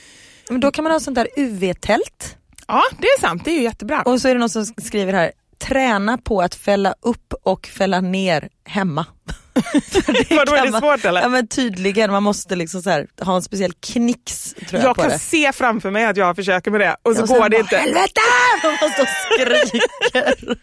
Men 0.49 0.59
då 0.59 0.71
kan 0.71 0.83
man 0.83 0.91
ha 0.91 0.99
sånt 0.99 1.15
där 1.15 1.27
UV-tält. 1.37 2.37
Ja 2.71 2.83
det 2.99 3.07
är 3.07 3.19
sant, 3.21 3.45
det 3.45 3.51
är 3.51 3.55
ju 3.55 3.63
jättebra. 3.63 4.01
Och 4.01 4.21
så 4.21 4.27
är 4.27 4.33
det 4.33 4.39
någon 4.39 4.49
som 4.49 4.65
skriver 4.65 5.13
här, 5.13 5.31
träna 5.57 6.17
på 6.17 6.41
att 6.41 6.55
fälla 6.55 6.95
upp 7.01 7.33
och 7.43 7.67
fälla 7.67 8.01
ner 8.01 8.49
hemma. 8.65 9.05
Vadå, 10.29 10.53
är 10.55 10.65
det 10.65 10.71
man- 10.71 10.81
svårt 10.81 11.05
eller? 11.05 11.21
Ja 11.21 11.29
men 11.29 11.47
tydligen, 11.47 12.11
man 12.11 12.23
måste 12.23 12.55
liksom 12.55 12.81
så 12.81 12.89
här, 12.89 13.07
ha 13.21 13.35
en 13.35 13.41
speciell 13.41 13.73
knix 13.73 14.53
tror 14.53 14.81
jag, 14.81 14.83
jag 14.89 14.95
på 14.95 15.01
kan 15.01 15.11
det. 15.11 15.19
se 15.19 15.51
framför 15.53 15.91
mig 15.91 16.05
att 16.05 16.17
jag 16.17 16.35
försöker 16.35 16.71
med 16.71 16.79
det 16.81 16.95
och 17.03 17.15
så 17.15 17.21
Och 17.21 17.27
går 17.27 17.35
det 17.35 17.49
bara, 17.49 17.59
inte. 17.59 17.77
Helvete! 17.77 18.21
Man 18.63 18.71
måste 18.81 19.01
och 19.01 19.07
skriker. 19.07 20.55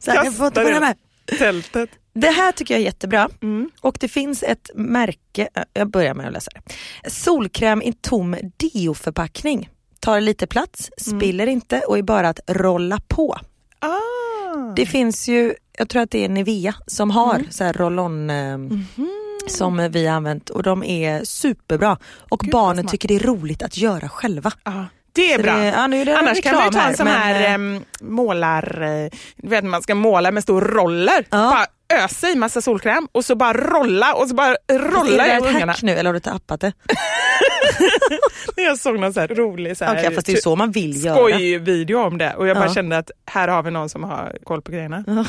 Så 0.00 0.10
här, 0.10 0.24
jag 0.24 0.36
får 0.36 0.46
inte 0.46 0.64
det. 0.64 0.80
med. 0.80 0.96
Tältet. 1.38 1.90
Det 2.14 2.30
här 2.30 2.52
tycker 2.52 2.74
jag 2.74 2.80
är 2.80 2.84
jättebra. 2.84 3.28
Mm. 3.42 3.70
Och 3.80 3.96
det 4.00 4.08
finns 4.08 4.42
ett 4.42 4.70
märke, 4.74 5.48
jag 5.72 5.90
börjar 5.90 6.14
med 6.14 6.26
att 6.26 6.32
läsa 6.32 6.50
det. 6.54 7.10
Solkräm 7.10 7.82
i 7.82 7.92
tom 7.92 8.36
deoförpackning. 8.56 9.68
Tar 10.00 10.20
lite 10.20 10.46
plats, 10.46 10.90
Mm. 11.06 11.20
spiller 11.20 11.46
inte 11.46 11.80
och 11.80 11.98
är 11.98 12.02
bara 12.02 12.28
att 12.28 12.40
rolla 12.46 13.00
på. 13.08 13.36
Ah. 13.78 14.72
Det 14.76 14.86
finns 14.86 15.28
ju, 15.28 15.54
jag 15.78 15.88
tror 15.88 16.02
att 16.02 16.10
det 16.10 16.24
är 16.24 16.28
Nivea 16.28 16.74
som 16.86 17.10
har 17.10 17.34
Mm. 17.34 17.50
så 17.50 17.64
här 17.64 17.72
roll-on 17.72 18.30
eh, 18.30 18.58
Mhm. 18.58 19.08
som 19.48 19.88
vi 19.92 20.06
har 20.06 20.16
använt 20.16 20.50
och 20.50 20.62
de 20.62 20.84
är 20.84 21.24
superbra. 21.24 21.98
Och 22.30 22.38
Gud, 22.40 22.50
barnen 22.52 22.86
tycker 22.86 23.08
det 23.08 23.14
är 23.16 23.20
roligt 23.20 23.62
att 23.62 23.76
göra 23.76 24.08
själva. 24.08 24.52
Ja, 24.64 24.84
det 25.12 25.32
är 25.32 25.36
Så 25.36 25.42
bra. 25.42 25.56
det- 25.56 25.64
ja, 25.66 25.86
nu 25.86 26.00
är 26.00 26.04
det 26.04 26.18
Annars 26.18 26.40
kan 26.42 26.54
man 26.54 26.64
ju 26.64 26.70
ta 26.70 26.80
en 26.80 26.96
sån 26.96 27.04
men, 27.04 27.14
här 27.14 27.54
em, 27.54 27.84
målar... 28.00 28.82
eh, 28.82 29.10
Du 29.36 29.48
vet 29.48 29.64
man 29.64 29.82
ska 29.82 29.94
måla 29.94 30.30
med 30.30 30.42
stor 30.42 30.60
roller. 30.60 31.26
Ja. 31.30 31.66
Ösa 31.94 32.28
i 32.28 32.36
massa 32.36 32.60
solkräm 32.60 33.08
och 33.12 33.24
så 33.24 33.34
bara 33.36 33.52
rolla 33.52 34.14
och 34.14 34.28
så 34.28 34.34
bara 34.34 34.56
rolla 34.72 35.26
är 35.26 35.38
i 35.38 35.40
det 35.40 35.46
ett 35.48 35.54
ungarna. 35.54 35.72
hack 35.72 35.82
nu 35.82 35.92
eller 35.92 36.04
har 36.08 36.14
du 36.14 36.20
tappat 36.20 36.60
det? 36.60 36.72
Jag 38.56 38.78
såg 38.78 38.98
någon 39.00 39.12
så 39.14 39.20
här 39.20 39.28
rolig 39.28 39.76
så 39.76 39.84
här, 39.84 39.98
Okej 39.98 40.14
fast 40.14 40.26
det 40.26 40.32
är 40.32 40.36
ju 40.36 40.40
så 40.42 40.56
man 40.56 40.70
vill 40.70 41.04
göra. 41.04 41.16
skojvideo 41.16 41.98
om 41.98 42.18
det 42.18 42.34
och 42.34 42.46
jag 42.46 42.56
bara 42.56 42.66
Ja. 42.66 42.74
kände 42.74 42.98
att 42.98 43.10
här 43.26 43.48
har 43.48 43.62
vi 43.62 43.70
någon 43.70 43.88
som 43.88 44.04
har 44.04 44.36
koll 44.44 44.62
på 44.62 44.72
grejerna. 44.72 45.24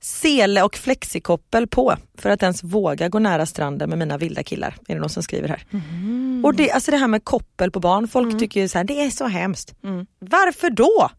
Sele 0.00 0.62
och 0.62 0.76
flexikoppel 0.76 1.66
på 1.66 1.96
för 2.18 2.30
att 2.30 2.42
ens 2.42 2.62
våga 2.64 3.08
gå 3.08 3.18
nära 3.18 3.46
stranden 3.46 3.88
med 3.88 3.98
mina 3.98 4.18
vilda 4.18 4.42
killar. 4.42 4.74
Är 4.88 4.94
det 4.94 5.00
någon 5.00 5.10
som 5.10 5.22
skriver 5.22 5.48
här. 5.48 5.64
Mm. 5.72 6.42
Och 6.44 6.54
det, 6.54 6.70
alltså 6.70 6.90
det 6.90 6.96
här 6.96 7.08
med 7.08 7.24
koppel 7.24 7.70
på 7.70 7.80
barn, 7.80 8.08
folk 8.08 8.38
tycker 8.38 8.60
ju 8.60 8.68
så 8.68 8.78
här, 8.78 8.84
det 8.84 9.00
är 9.04 9.10
så 9.10 9.26
hemskt. 9.26 9.74
Varför 10.18 10.70
då? 10.70 11.10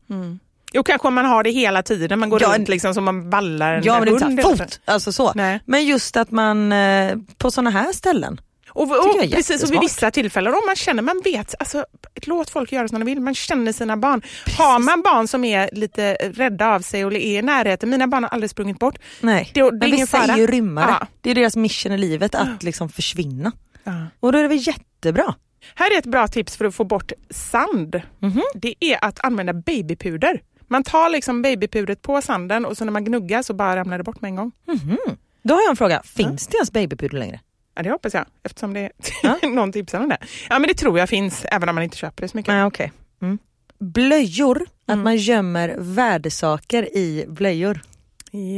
Jo 0.78 0.84
kanske 0.84 1.08
om 1.08 1.14
man 1.14 1.26
har 1.26 1.44
det 1.44 1.50
hela 1.52 1.84
tiden, 1.84 2.20
man 2.20 2.30
går 2.30 2.42
Ja, 2.42 2.54
runt 2.56 2.68
liksom 2.68 2.94
som 2.94 3.04
man 3.04 3.30
ballar 3.30 3.74
en 3.74 3.84
Ja 3.84 4.00
men 4.00 4.08
inte 4.10 4.26
hund 4.26 4.42
fot, 4.42 4.80
alltså 4.86 5.12
så. 5.12 5.32
Nej. 5.36 5.60
Men 5.66 5.86
just 5.86 6.18
att 6.18 6.32
man 6.32 6.72
eh, 6.72 7.18
på 7.38 7.52
sådana 7.52 7.70
här 7.70 7.94
ställen, 7.94 8.42
Och, 8.70 8.84
och, 8.84 9.22
precis, 9.32 9.64
och 9.64 9.72
vid 9.72 9.80
vissa 9.80 10.12
tillfällen, 10.12 10.54
om 10.54 10.62
man 10.66 10.76
känner, 10.76 11.02
man 11.04 11.22
vet, 11.24 11.56
alltså, 11.60 11.86
låt 12.26 12.50
folk 12.50 12.72
göra 12.72 12.88
som 12.88 13.00
de 13.00 13.06
vill, 13.06 13.20
man 13.22 13.36
känner 13.36 13.72
sina 13.72 13.98
barn. 13.98 14.22
Har 14.58 14.80
man 14.80 15.02
barn 15.02 15.28
som 15.28 15.44
är 15.44 15.70
lite 15.74 16.14
rädda 16.14 16.68
av 16.76 16.80
sig 16.80 17.06
och 17.06 17.14
är 17.14 17.18
i 17.18 17.42
närheten, 17.42 17.90
mina 17.90 18.08
barn 18.08 18.24
har 18.24 18.30
aldrig 18.30 18.50
sprungit 18.50 18.80
bort. 18.80 18.96
nej. 19.22 19.52
Det- 19.54 19.62
det 19.62 19.72
men 19.78 19.92
vissa 19.92 20.18
fara. 20.18 20.34
är 20.34 20.38
ju 20.38 20.48
rymmare. 20.48 20.96
Ja. 21.00 21.08
Det 21.22 21.30
är 21.32 21.36
deras 21.36 21.56
mission 21.56 21.92
i 21.92 21.98
livet 21.98 22.36
att 22.36 22.64
liksom 22.64 22.90
försvinna. 22.90 23.52
Ja. 23.84 23.94
Och 24.20 24.32
då 24.32 24.38
är 24.38 24.42
det 24.44 24.50
väl 24.50 24.68
jättebra. 24.68 25.36
Här 25.76 25.94
är 25.94 25.98
ett 26.00 26.06
bra 26.06 26.28
tips 26.28 26.58
för 26.58 26.66
att 26.66 26.76
få 26.76 26.84
bort 26.84 27.12
sand. 27.30 28.02
Mhm. 28.20 28.42
Det 28.54 28.74
är 28.80 29.06
att 29.06 29.26
använda 29.26 29.54
babypuder. 29.54 30.42
Man 30.68 30.84
tar 30.84 31.10
liksom 31.10 31.42
babypudret 31.42 32.02
på 32.02 32.22
sanden 32.22 32.66
och 32.66 32.78
så 32.78 32.86
när 32.86 32.92
man 32.92 33.06
gnuggar 33.06 33.42
så 33.42 33.54
bara 33.54 33.76
ramlar 33.76 33.98
det 33.98 34.04
bort 34.04 34.22
med 34.22 34.30
en 34.30 34.36
gång. 34.36 34.52
Då 35.44 35.54
har 35.54 35.62
jag 35.62 35.70
en 35.70 35.76
fråga, 35.76 36.02
finns 36.04 36.48
det 36.48 36.58
ens 36.58 36.72
babypuder 36.72 37.18
längre? 37.18 37.40
Ja, 37.76 37.84
det 37.84 37.90
hoppas 37.92 38.14
jag, 38.14 38.26
eftersom 38.44 38.74
det 38.74 38.92
någon 39.44 39.72
tipsar 39.72 40.00
om 40.00 40.10
det. 40.10 40.18
Ja, 40.50 40.60
men 40.60 40.68
det 40.68 40.74
tror 40.74 41.00
jag 41.00 41.10
finns, 41.10 41.46
även 41.46 41.70
om 41.70 41.76
man 41.76 41.84
inte 41.84 41.98
köper 41.98 42.22
det 42.22 42.28
så 42.28 42.38
mycket. 42.38 42.54
Nej, 42.54 42.66
okej. 42.66 42.92
Mm. 43.22 43.38
Blöjor, 43.80 44.66
att 44.86 44.98
man 44.98 45.18
gömmer 45.18 45.76
värdesaker 45.78 46.98
i 46.98 47.26
blöjor. 47.28 47.82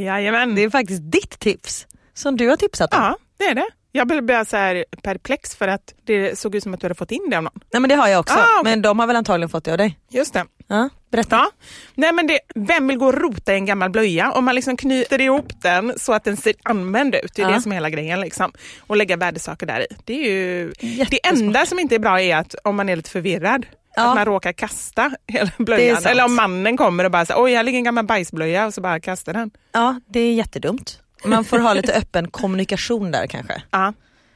Jajamän. 0.04 0.54
Det 0.54 0.62
är 0.64 0.70
faktiskt 0.70 1.12
ditt 1.12 1.38
tips 1.38 1.86
som 2.14 2.36
du 2.36 2.48
har 2.48 2.56
tipsat 2.56 2.94
om. 2.94 3.00
Ja, 3.02 3.16
det 3.36 3.44
är 3.44 3.54
det. 3.54 3.68
Jag 3.92 4.06
blev 4.08 4.26
bara 4.26 4.44
så 4.44 4.56
här 4.56 4.84
perplex 5.02 5.56
för 5.56 5.68
att 5.68 5.94
det 6.06 6.38
såg 6.38 6.54
ut 6.54 6.62
som 6.62 6.74
att 6.74 6.80
du 6.80 6.84
hade 6.84 6.94
fått 6.94 7.10
in 7.10 7.26
det 7.30 7.36
av 7.36 7.42
någon. 7.42 7.60
Nej 7.72 7.80
men 7.80 7.88
det 7.88 7.94
har 7.94 8.08
jag 8.08 8.20
också, 8.20 8.34
Ah, 8.38 8.60
okej. 8.60 8.70
men 8.72 8.82
de 8.82 8.98
har 8.98 9.06
väl 9.06 9.16
antagligen 9.16 9.48
fått 9.48 9.64
det 9.64 9.72
av 9.72 9.78
dig. 9.78 9.98
Just 10.10 10.32
det. 10.34 10.44
Ja, 10.66 10.88
berätta. 11.12 11.36
Ja. 11.36 11.50
Nej, 11.94 12.12
men 12.12 12.26
det, 12.26 12.38
vem 12.54 12.88
vill 12.88 12.96
gå 12.98 13.06
och 13.06 13.14
rota 13.14 13.52
i 13.52 13.56
en 13.56 13.66
gammal 13.66 13.90
blöja? 13.90 14.32
Om 14.32 14.44
man 14.44 14.54
liksom 14.54 14.76
knyter 14.76 15.20
ihop 15.20 15.62
den 15.62 15.92
så 15.96 16.12
att 16.12 16.24
den 16.24 16.36
ser 16.36 16.54
använd 16.62 17.14
ut. 17.14 17.34
Det 17.34 17.42
är 17.42 17.48
Ja. 17.48 17.54
det 17.54 17.62
som 17.62 17.72
är 17.72 17.76
hela 17.76 17.90
grejen. 17.90 18.20
Liksom. 18.20 18.52
Och 18.86 18.96
lägga 18.96 19.16
värdesaker 19.16 19.66
där 19.66 19.80
i. 19.80 19.86
Det, 20.04 20.12
är 20.14 20.30
ju, 20.30 20.72
det 21.10 21.26
enda 21.26 21.66
som 21.66 21.78
inte 21.78 21.94
är 21.94 21.98
bra 21.98 22.20
är 22.20 22.36
att 22.36 22.54
om 22.64 22.76
man 22.76 22.88
är 22.88 22.96
lite 22.96 23.10
förvirrad. 23.10 23.66
Ja. 23.96 24.08
Att 24.08 24.14
man 24.14 24.24
råkar 24.24 24.52
kasta 24.52 25.10
hela 25.26 25.50
blöjan. 25.58 26.04
Eller 26.06 26.24
om 26.24 26.34
mannen 26.36 26.76
kommer 26.76 27.04
och 27.04 27.10
bara 27.10 27.26
säger 27.26 27.42
oj 27.42 27.54
här 27.54 27.62
ligger 27.62 27.78
en 27.78 27.84
gammal 27.84 28.04
bajsblöja 28.06 28.66
och 28.66 28.74
så 28.74 28.80
bara 28.80 29.00
kastar 29.00 29.32
den. 29.32 29.50
Ja, 29.72 30.00
det 30.08 30.20
är 30.20 30.32
jättedumt. 30.32 31.00
Man 31.24 31.44
får 31.44 31.58
ha 31.58 31.74
lite 31.74 31.92
öppen 31.92 32.30
kommunikation 32.30 33.10
där 33.10 33.26
kanske. 33.26 33.62
Ja. 33.70 33.92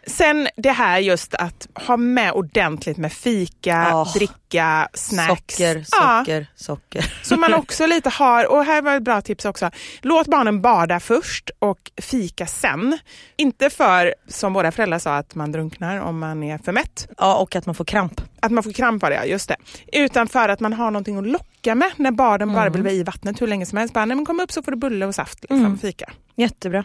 Sen 0.07 0.49
det 0.57 0.71
här 0.73 0.99
just 0.99 1.35
att 1.35 1.69
ha 1.75 1.97
med 1.97 2.33
ordentligt 2.33 2.97
med 2.97 3.13
fika, 3.13 3.91
Åh. 3.93 4.13
dricka, 4.15 4.89
snacks. 4.95 5.55
Socker, 5.57 5.85
Ja. 5.93 6.19
socker, 6.25 6.47
socker. 6.55 7.15
Så 7.23 7.37
man 7.37 7.55
också 7.55 7.87
lite 7.87 8.09
har, 8.11 8.53
och 8.53 8.65
här 8.65 8.83
var 8.83 8.97
ett 8.97 9.03
bra 9.03 9.21
tips 9.21 9.45
också, 9.45 9.71
låt 10.03 10.27
barnen 10.27 10.61
bada 10.63 11.01
först 11.01 11.51
och 11.59 11.91
fika 12.03 12.47
sen. 12.47 12.99
Inte 13.37 13.71
för, 13.71 14.15
som 14.29 14.53
våra 14.53 14.73
föräldrar 14.73 14.99
sa, 14.99 15.17
att 15.17 15.35
man 15.35 15.53
drunknar 15.53 16.01
om 16.01 16.19
man 16.19 16.43
är 16.43 16.59
för 16.59 16.73
mätt. 16.73 17.09
Ja, 17.19 17.37
och 17.37 17.57
att 17.57 17.67
man 17.67 17.75
får 17.75 17.85
kramp. 17.85 18.21
Att 18.41 18.53
man 18.53 18.63
får 18.65 18.73
kramp 18.73 19.03
av 19.05 19.11
det, 19.11 19.17
ja, 19.17 19.25
just 19.25 19.49
det. 19.49 19.57
Utan 19.93 20.29
för 20.29 20.49
att 20.49 20.61
man 20.61 20.73
har 20.73 20.91
någonting 20.91 21.19
att 21.19 21.27
locka 21.27 21.75
med 21.75 21.91
när 21.97 22.11
barnen 22.11 22.53
bara 22.53 22.61
Mm. 22.63 22.73
vill 22.73 22.83
vara 22.83 22.93
i 22.93 23.03
vattnet 23.03 23.43
hur 23.43 23.47
länge 23.47 23.67
som 23.67 23.79
helst. 23.79 23.95
Bara, 23.95 24.05
nej, 24.05 24.17
men 24.17 24.27
kom 24.27 24.41
upp 24.41 24.53
så 24.53 24.63
får 24.63 24.73
du 24.73 24.77
bulle 24.79 25.07
och 25.07 25.15
saft, 25.15 25.41
liksom, 25.41 25.59
Mm. 25.59 25.79
fika. 25.79 26.13
Jättebra. 26.37 26.85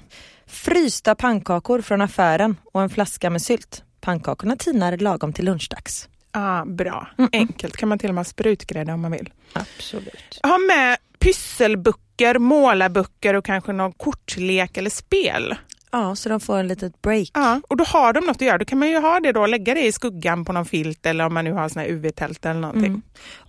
Frysta 0.49 1.15
pannkakor 1.15 1.81
från 1.81 2.01
affären 2.01 2.55
och 2.71 2.81
en 2.81 2.89
flaska 2.89 3.29
med 3.29 3.41
sylt. 3.41 3.83
Pannkakorna 4.01 4.55
tinar 4.55 4.97
lagom 4.97 5.33
till 5.33 5.45
lunchdags. 5.45 6.09
Ah, 6.31 6.65
bra, 6.65 7.07
enkelt. 7.31 7.77
Kan 7.77 7.89
man 7.89 7.99
till 7.99 8.09
och 8.09 8.15
med 8.15 8.19
ha 8.19 8.29
sprutgrädde 8.29 8.93
om 8.93 9.01
man 9.01 9.11
vill. 9.11 9.29
Absolut. 9.53 10.39
Ha 10.43 10.57
med 10.57 10.97
pysselböcker, 11.19 12.39
målarböcker 12.39 13.33
och 13.33 13.45
kanske 13.45 13.73
någon 13.73 13.91
kortlek 13.91 14.77
eller 14.77 14.89
spel. 14.89 15.55
Ja, 15.91 16.15
så 16.15 16.29
de 16.29 16.39
får 16.39 16.57
en 16.57 16.67
litet 16.67 17.01
break. 17.01 17.29
Ja, 17.33 17.61
och 17.67 17.77
då 17.77 17.83
har 17.83 18.13
de 18.13 18.25
något 18.25 18.35
att 18.35 18.41
göra. 18.41 18.57
Då 18.57 18.65
kan 18.65 18.79
man 18.79 18.89
ju 18.89 18.99
ha 18.99 19.19
det 19.19 19.31
då, 19.31 19.45
lägga 19.45 19.73
det 19.73 19.85
i 19.85 19.91
skuggan 19.91 20.45
på 20.45 20.53
någon 20.53 20.65
filt 20.65 21.05
eller 21.05 21.25
om 21.25 21.33
man 21.33 21.45
nu 21.45 21.51
har 21.51 21.69
såna 21.69 21.81
här 21.81 21.89
UV-tält 21.89 22.45
eller 22.45 22.59
någonting. 22.59 22.85
Mm. 22.85 23.01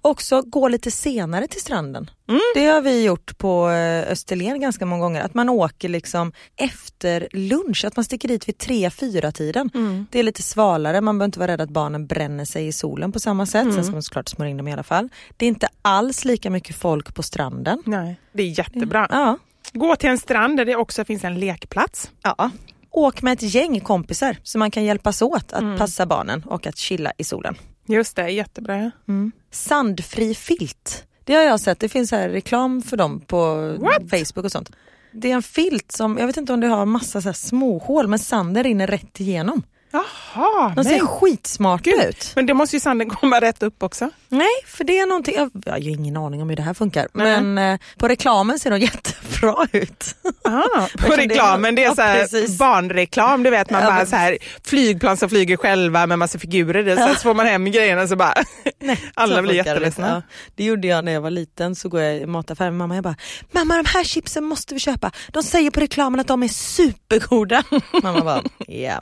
Också 0.03 0.43
gå 0.43 0.68
lite 0.68 0.91
senare 0.91 1.47
till 1.47 1.61
stranden. 1.61 2.11
Mm. 2.28 2.41
Det 2.55 2.66
har 2.66 2.80
vi 2.80 3.05
gjort 3.05 3.38
på 3.38 3.70
eh, 3.70 4.12
Österlen 4.12 4.61
ganska 4.61 4.86
många 4.86 5.03
gånger. 5.03 5.22
Att 5.22 5.34
man 5.34 5.49
åker 5.49 5.88
liksom 5.88 6.32
efter 6.57 7.28
lunch, 7.32 7.84
att 7.84 7.97
man 7.97 8.05
sticker 8.05 8.28
dit 8.28 8.49
vid 8.49 8.57
3-4 8.57 9.30
tiden. 9.32 9.70
Mm. 9.74 10.07
Det 10.11 10.18
är 10.18 10.22
lite 10.22 10.43
svalare, 10.43 11.01
man 11.01 11.18
behöver 11.18 11.28
inte 11.28 11.38
vara 11.38 11.53
rädd 11.53 11.61
att 11.61 11.70
barnen 11.70 12.07
bränner 12.07 12.45
sig 12.45 12.66
i 12.66 12.72
solen 12.72 13.12
på 13.12 13.20
samma 13.20 13.47
sätt. 13.47 13.62
Mm. 13.62 13.74
Sen 13.74 13.84
ska 13.84 13.93
man 13.93 14.03
såklart 14.03 14.28
smörja 14.28 14.51
in 14.51 14.57
dem 14.57 14.68
i 14.68 14.72
alla 14.72 14.82
fall. 14.82 15.09
Det 15.36 15.47
är 15.47 15.49
inte 15.49 15.68
alls 15.82 16.24
lika 16.24 16.51
mycket 16.51 16.76
folk 16.76 17.14
på 17.14 17.22
stranden. 17.22 17.82
Nej, 17.86 18.20
det 18.32 18.43
är 18.43 18.59
jättebra. 18.59 19.07
Ja. 19.11 19.38
Gå 19.73 19.97
till 19.97 20.09
en 20.09 20.18
strand 20.18 20.57
där 20.57 20.64
det 20.64 20.77
också 20.77 21.05
finns 21.05 21.25
en 21.25 21.41
lekplats. 21.41 22.11
ja. 22.23 22.51
Åk 22.93 23.23
med 23.23 23.33
ett 23.33 23.43
gäng 23.55 23.81
kompisar 23.81 24.37
så 24.43 24.59
man 24.59 24.71
kan 24.71 24.85
hjälpas 24.85 25.23
åt 25.23 25.53
att 25.53 25.62
Mm. 25.62 25.79
passa 25.79 26.07
barnen 26.07 26.43
och 26.47 26.66
att 26.66 26.77
chilla 26.79 27.12
i 27.18 27.25
solen. 27.25 27.55
Just 27.89 28.16
det, 28.16 28.29
jättebra. 28.31 28.79
ja. 29.07 29.12
Sandfri 29.51 30.35
filt. 30.35 31.05
Det 31.25 31.35
har 31.35 31.43
jag 31.43 31.61
sett, 31.61 31.81
det 31.81 31.89
finns 31.89 32.11
här 32.11 32.29
reklam 32.29 32.83
för 32.83 32.97
dem 32.97 33.21
på 33.21 33.55
What? 33.81 34.03
Facebook 34.11 34.45
och 34.45 34.53
sånt. 34.53 34.71
Det 35.12 35.31
är 35.31 35.35
en 35.35 35.43
filt 35.43 35.93
som, 35.93 36.18
jag 36.18 36.27
vet 36.27 36.37
inte 36.37 36.53
om 36.53 36.61
det 36.61 36.66
har 36.66 36.87
massa 36.87 37.21
så 37.23 37.33
små 37.33 37.79
hål 37.79 38.09
men 38.09 38.18
sanden 38.18 38.64
rinner 38.64 38.87
rätt 38.87 39.21
igenom. 39.21 39.62
Jaha, 39.93 40.72
De 40.76 40.84
ser 40.84 40.91
nej. 40.91 41.01
skitsmarta 41.01 41.82
Gud. 41.91 42.05
ut. 42.05 42.32
Men 42.36 42.47
det 42.47 42.55
måste 42.55 42.76
ju 42.76 42.80
sanden 42.80 43.11
komma 43.11 43.41
rätt 43.41 43.62
upp 43.62 43.82
också. 43.82 44.11
Nej, 44.28 44.49
för 44.66 44.84
det 44.84 44.99
är 44.99 45.07
någonting, 45.07 45.34
jag 45.64 45.72
har 45.72 45.78
ju 45.78 45.91
ingen 45.91 46.16
aning 46.16 46.43
om 46.43 46.49
hur 46.49 46.57
det 46.57 46.62
här 46.62 46.74
funkar. 46.74 47.09
Nej. 47.12 47.41
Men 47.43 47.72
eh, 47.72 47.80
på 47.99 48.09
reklamen 48.09 48.59
ser 48.59 48.70
de 48.70 48.78
jättebra 48.80 49.66
ut. 49.72 50.14
Ah, 50.45 50.86
på 50.99 51.12
reklamen, 51.12 51.74
det 51.74 51.82
är 51.84 51.86
ja, 51.88 51.95
så 51.95 52.03
här 52.03 52.18
precis. 52.20 52.59
barnreklam, 52.59 53.43
du 53.43 53.51
vet 53.51 53.70
man 53.70 53.80
Ja, 53.82 53.86
bara 53.88 53.97
men- 53.97 54.07
så 54.07 54.16
här 54.16 54.38
flygplan 54.64 55.16
som 55.16 55.28
flyger 55.28 55.57
själva 55.57 56.07
med 56.07 56.18
massa 56.18 56.38
figurer 56.38 56.88
i, 56.88 56.97
så, 56.97 57.09
så 57.14 57.20
får 57.20 57.34
man 57.34 57.47
hem 57.47 57.64
grejerna 57.64 58.07
så 58.09 58.16
bara 58.16 58.34
alla 59.14 59.36
Så 59.36 59.43
blir 59.43 59.51
funkar 59.53 59.64
det. 59.64 59.70
jätteledsna. 59.70 60.09
Ja, 60.09 60.22
det 60.55 60.64
gjorde 60.64 60.88
jag 60.88 61.05
när 61.05 61.12
jag 61.12 61.20
var 61.20 61.30
liten, 61.30 61.74
så 61.74 61.88
går 61.88 62.01
jag 62.01 62.16
i 62.16 62.26
mataffären 62.26 62.72
med 62.72 62.78
mamma 62.78 62.95
jag 62.95 63.05
bara 63.05 63.16
Mamma 63.53 63.76
de 63.76 63.84
här 63.88 64.05
chipsen 64.05 64.45
måste 64.45 64.74
vi 64.74 64.80
köpa. 64.80 65.11
De 65.28 65.43
säger 65.43 65.70
på 65.70 65.80
reklamen 65.80 66.20
att 66.20 66.26
de 66.28 66.43
är 66.43 66.49
supergoda. 66.49 67.62
mamma 68.03 68.20
bara 68.20 68.43
ja. 68.68 69.01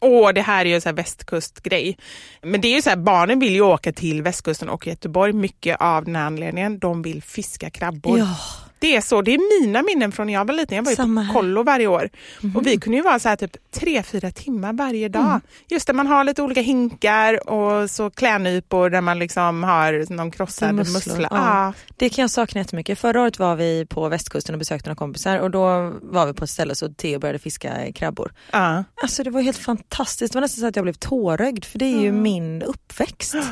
Åh, 0.00 0.32
det 0.32 0.42
här 0.42 0.64
är 0.64 0.68
ju 0.68 0.74
en 0.74 0.80
så 0.80 0.88
här 0.88 0.96
västkustgrej. 0.96 1.98
Men 2.42 2.60
det 2.60 2.68
är 2.68 2.74
ju 2.74 2.82
så 2.82 2.90
här, 2.90 2.96
barnen 2.96 3.38
vill 3.38 3.54
ju 3.54 3.60
åka 3.60 3.92
till 3.92 4.22
västkusten 4.22 4.68
och 4.68 4.86
Göteborg 4.86 5.32
mycket 5.32 5.80
av 5.80 6.04
den 6.04 6.16
här 6.16 6.26
anledningen. 6.26 6.78
De 6.78 7.02
vill 7.02 7.22
fiska 7.22 7.70
krabbor. 7.70 8.18
Ja. 8.18 8.36
Det 8.82 8.96
är 8.96 9.00
så, 9.00 9.22
det 9.22 9.34
är 9.34 9.60
mina 9.62 9.82
minnen 9.82 10.12
från 10.12 10.26
när 10.26 10.34
jag 10.34 10.44
var 10.44 10.54
liten. 10.54 10.76
Jag 10.76 10.82
var 10.84 10.92
ju 10.92 10.96
Samma 10.96 11.26
på 11.26 11.32
kollo 11.32 11.62
varje 11.62 11.86
år. 11.86 12.10
Och 12.54 12.66
vi 12.66 12.76
kunde 12.78 12.96
ju 12.96 13.02
vara 13.02 13.18
så 13.18 13.28
här 13.28 13.36
typ 13.36 13.70
tre, 13.70 14.02
fyra 14.02 14.30
timmar 14.30 14.72
varje 14.72 15.08
dag. 15.08 15.40
Just 15.68 15.86
det, 15.86 15.92
man 15.92 16.06
har 16.06 16.24
lite 16.24 16.42
olika 16.42 16.60
hinkar 16.60 17.48
och 17.50 17.90
så 17.90 18.10
klädnypor 18.10 18.90
där 18.90 19.00
man 19.00 19.18
liksom 19.18 19.62
har 19.62 20.12
någon 20.12 20.30
krossad 20.30 20.74
mussla. 20.74 21.28
ja. 21.30 21.36
Ja. 21.52 21.72
Det 21.96 22.08
kan 22.08 22.22
jag 22.22 22.30
sakna 22.30 22.60
jättemycket. 22.60 22.98
Förra 22.98 23.22
året 23.22 23.38
var 23.38 23.56
vi 23.56 23.86
på 23.86 24.08
västkusten 24.08 24.54
och 24.54 24.58
besökte 24.58 24.88
några 24.88 24.96
kompisar 24.96 25.38
och 25.38 25.50
då 25.50 25.92
var 26.02 26.26
vi 26.26 26.32
på 26.32 26.44
ett 26.44 26.50
ställe 26.50 26.74
så 26.74 26.88
Theo 26.88 27.18
började 27.18 27.38
fiska 27.38 27.92
krabbor. 27.94 28.32
Ja. 28.50 28.84
Alltså 29.02 29.22
det 29.22 29.30
var 29.30 29.40
helt 29.40 29.56
fantastiskt. 29.58 30.32
Det 30.32 30.36
var 30.36 30.40
nästan 30.40 30.60
så 30.60 30.66
att 30.66 30.76
jag 30.76 30.84
blev 30.84 30.92
tårögd 30.94 31.64
för 31.64 31.78
det 31.78 31.84
är 31.84 32.00
ju 32.00 32.12
min 32.12 32.62
uppväxt. 32.62 33.34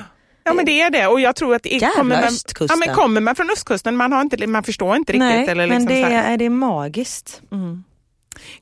ja, 0.44 0.54
men 0.54 0.64
det 0.64 0.80
är 0.82 0.90
det. 0.90 1.06
Och 1.06 1.20
jag 1.20 1.36
tror 1.36 1.54
att 1.54 1.62
det 1.62 1.80
kommer 1.96 2.22
man, 2.22 2.32
ja, 2.68 2.76
men 2.76 2.94
kommer 2.94 3.20
man 3.20 3.34
från 3.34 3.50
östkusten, 3.50 3.96
man, 3.96 4.12
har 4.12 4.20
inte, 4.20 4.46
man 4.46 4.62
förstår 4.62 4.96
inte 4.96 5.12
riktigt. 5.12 5.20
Nej, 5.28 5.48
eller 5.48 5.66
liksom 5.66 5.84
men 5.84 5.94
det 5.94 6.02
är, 6.02 6.36
det 6.36 6.44
är 6.44 6.50
magiskt. 6.50 7.42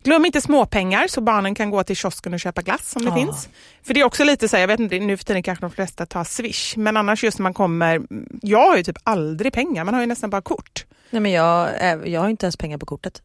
Glöm 0.03 0.26
inte 0.26 0.41
småpengar 0.41 1.07
så 1.09 1.20
barnen 1.20 1.55
kan 1.55 1.70
gå 1.70 1.83
till 1.85 1.97
kiosken 1.97 2.35
och 2.35 2.41
köpa 2.41 2.62
glass 2.62 2.97
om 2.97 3.03
det 3.05 3.09
Ja. 3.11 3.14
finns. 3.16 3.49
För 3.83 3.95
det 3.95 4.01
är 4.01 4.05
också 4.05 4.24
lite 4.24 4.49
så 4.49 4.57
här, 4.57 4.61
jag 4.62 4.68
vet 4.68 4.81
inte, 4.81 4.99
nu 4.99 5.16
för 5.16 5.24
tiden 5.24 5.43
kanske 5.43 5.64
de 5.64 5.70
flesta 5.70 6.07
tar 6.07 6.24
swish, 6.24 6.76
men 6.76 6.97
annars 6.97 7.24
just 7.24 7.39
när 7.39 7.43
man 7.43 7.55
kommer, 7.55 8.03
jag 8.43 8.68
har 8.68 8.76
ju 8.76 8.83
typ 8.83 8.99
aldrig 9.05 9.53
pengar, 9.53 9.85
man 9.85 9.95
har 9.95 10.01
ju 10.01 10.07
nästan 10.07 10.31
bara 10.31 10.43
kort. 10.43 10.85
Nej, 11.11 11.20
men 11.22 11.33
jag, 11.33 11.68
jag 12.09 12.20
har 12.20 12.29
inte 12.29 12.47
ens 12.47 12.57
pengar 12.57 12.79
på 12.79 12.87
kortet. 12.87 13.22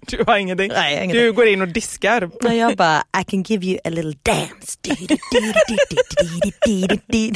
Du 0.00 0.24
har 0.26 0.36
ingenting. 0.36 0.68
Nej, 0.74 0.94
ingenting. 0.94 1.20
Du 1.22 1.32
går 1.32 1.46
in 1.46 1.62
och 1.62 1.68
diskar. 1.68 2.30
Nej, 2.42 2.56
jag 2.58 2.76
bara, 2.76 3.02
I 3.20 3.24
can 3.24 3.42
give 3.42 3.66
you 3.66 3.78
a 3.84 3.90
little 3.90 4.14
dance. 4.22 4.78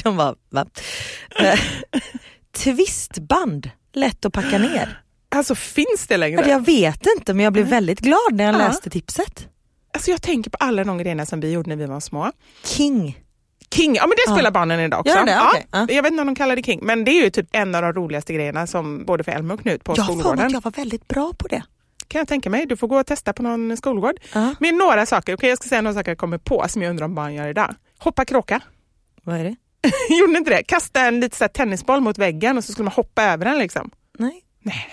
De 0.04 0.16
bara, 0.16 0.34
va? 0.50 0.66
Eh, 1.40 1.58
Twistband, 2.56 3.70
lätt 3.92 4.24
att 4.24 4.32
packa 4.32 4.58
ner. 4.58 5.02
Alltså 5.28 5.54
finns 5.54 6.06
det 6.08 6.16
längre? 6.16 6.48
Jag 6.50 6.64
vet 6.66 7.06
inte 7.18 7.34
men 7.34 7.44
jag 7.44 7.52
blev 7.52 7.66
väldigt 7.66 8.00
glad 8.00 8.32
när 8.32 8.44
jag 8.44 8.54
Ja. 8.54 8.58
läste 8.58 8.90
tipset. 8.90 9.46
Alltså 9.94 10.10
jag 10.10 10.22
tänker 10.22 10.50
på 10.50 10.56
alla 10.60 10.84
de 10.84 10.98
grejerna 10.98 11.26
som 11.26 11.40
vi 11.40 11.52
gjorde 11.52 11.68
när 11.68 11.76
vi 11.76 11.86
var 11.86 12.00
små. 12.00 12.32
King. 12.64 13.18
King, 13.74 13.94
ja 13.94 14.06
men 14.06 14.16
det 14.26 14.32
spelar 14.32 14.50
barnen 14.50 14.80
idag 14.80 15.00
också. 15.00 15.14
Gör 15.16 15.24
det? 15.26 15.40
Okej, 15.48 15.66
ja. 15.70 15.86
Jag 15.88 16.02
vet 16.02 16.12
inte 16.12 16.20
om 16.20 16.26
de 16.26 16.34
kallar 16.34 16.56
det 16.56 16.62
King, 16.62 16.80
men 16.82 17.04
det 17.04 17.10
är 17.10 17.22
ju 17.24 17.30
typ 17.30 17.48
en 17.52 17.74
av 17.74 17.82
de 17.82 17.92
roligaste 17.92 18.32
grejerna 18.34 18.66
som 18.66 19.04
både 19.04 19.24
för 19.24 19.32
Elmer 19.32 19.54
och 19.54 19.60
Knut 19.60 19.84
på 19.84 19.94
Jag 19.96 20.04
skolgården. 20.04 20.46
att 20.46 20.52
jag 20.52 20.60
var 20.60 20.70
väldigt 20.70 21.08
bra 21.08 21.32
på 21.38 21.48
det. 21.48 21.62
Kan 22.08 22.18
jag 22.18 22.28
tänka 22.28 22.50
mig. 22.50 22.66
Du 22.66 22.76
får 22.76 22.88
gå 22.88 23.00
och 23.00 23.06
testa 23.06 23.32
på 23.32 23.42
någon 23.42 23.76
skolgård. 23.76 24.20
Ja. 24.34 24.54
Med 24.60 24.74
några 24.74 25.06
saker, 25.06 25.34
okej 25.34 25.48
jag 25.48 25.58
ska 25.58 25.68
säga 25.68 25.80
några 25.82 25.94
saker 25.94 26.10
jag 26.10 26.18
kommer 26.18 26.38
på 26.38 26.64
som 26.68 26.82
jag 26.82 26.90
undrar 26.90 27.04
om 27.04 27.14
barn 27.14 27.34
gör 27.34 27.48
idag. 27.48 27.74
Hoppa 27.98 28.24
kråka. 28.24 28.60
Vad 29.22 29.36
är 29.36 29.44
det? 29.44 29.56
Gjorde 30.14 30.32
ni 30.32 30.38
inte 30.38 30.50
det? 30.50 30.62
Kasta 30.62 31.00
en 31.00 31.20
liten 31.20 31.48
tennisboll 31.48 32.00
mot 32.00 32.18
väggen 32.18 32.58
och 32.58 32.64
så 32.64 32.72
skulle 32.72 32.84
man 32.84 32.92
hoppa 32.92 33.22
över 33.22 33.44
den 33.44 33.58
liksom. 33.58 33.90
Nej, 34.18 34.44
Nej, 34.62 34.86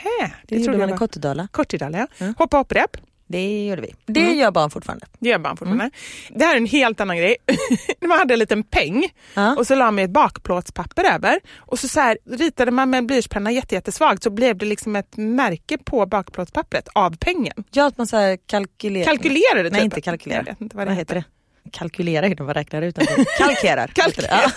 det, 0.48 0.56
det, 0.56 0.62
gjorde 0.62 0.78
man 0.78 0.90
jag 0.90 0.96
i 0.96 1.00
Kortedala. 1.00 1.48
Kortedala. 1.52 1.98
Ja. 1.98 2.08
Ja. 2.18 2.34
Hoppa 2.38 2.58
hopprep. 2.58 2.98
Det 3.28 3.68
gjorde 3.68 3.82
vi. 3.82 3.94
Det 4.06 4.34
gör 4.34 4.52
barn 4.52 4.70
fortfarande. 4.70 5.06
Det 5.20 5.30
gör 5.30 5.40
barn 5.40 5.58
fortfarande. 5.58 5.90
Det 6.30 6.46
här 6.46 6.54
är 6.54 6.58
en 6.58 6.66
helt 6.66 7.02
annan 7.02 7.18
grej. 7.18 7.36
man 8.08 8.18
hade 8.20 8.34
en 8.34 8.40
liten 8.40 8.64
peng 8.64 9.10
Ja. 9.34 9.56
och 9.56 9.68
så 9.68 9.76
la 9.76 9.92
man 9.92 10.00
ett 10.00 10.10
bakplåtspapper 10.10 11.04
över 11.04 11.40
och 11.58 11.80
så, 11.80 11.88
så 11.88 12.00
här, 12.00 12.18
ritade 12.30 12.72
man 12.72 12.90
med 12.90 12.98
en 12.98 13.08
blyertspenna 13.08 13.52
jätte, 13.52 13.76
jättesvagt 13.76 14.24
så 14.24 14.30
blev 14.30 14.58
det 14.58 14.66
liksom 14.66 14.96
ett 14.96 15.18
märke 15.18 15.78
på 15.78 16.06
bakplåtspappret 16.06 16.88
av 16.96 17.18
pengen. 17.18 17.64
Ja, 17.72 17.88
att 17.88 17.98
man 17.98 18.08
så. 18.08 18.38
Kalkylerade 18.46 19.64
typ. 19.64 19.72
Nej, 19.74 19.84
inte 19.84 20.02
kalkylera. 20.02 20.40
Jag 20.40 20.46
vet 20.46 20.62
inte 20.62 20.78
vad 20.78 20.88
det 20.88 20.90
Vad 20.92 20.98
heter 20.98 21.16
det? 21.16 21.24
Kalkylera 21.72 22.26
är 22.26 22.36
det 22.36 22.44
man 22.44 22.54
räknar 22.54 22.82
ut. 22.82 22.98
Kalkerar. 23.38 23.88
det. 23.88 23.94
Kalkerar. 24.02 24.52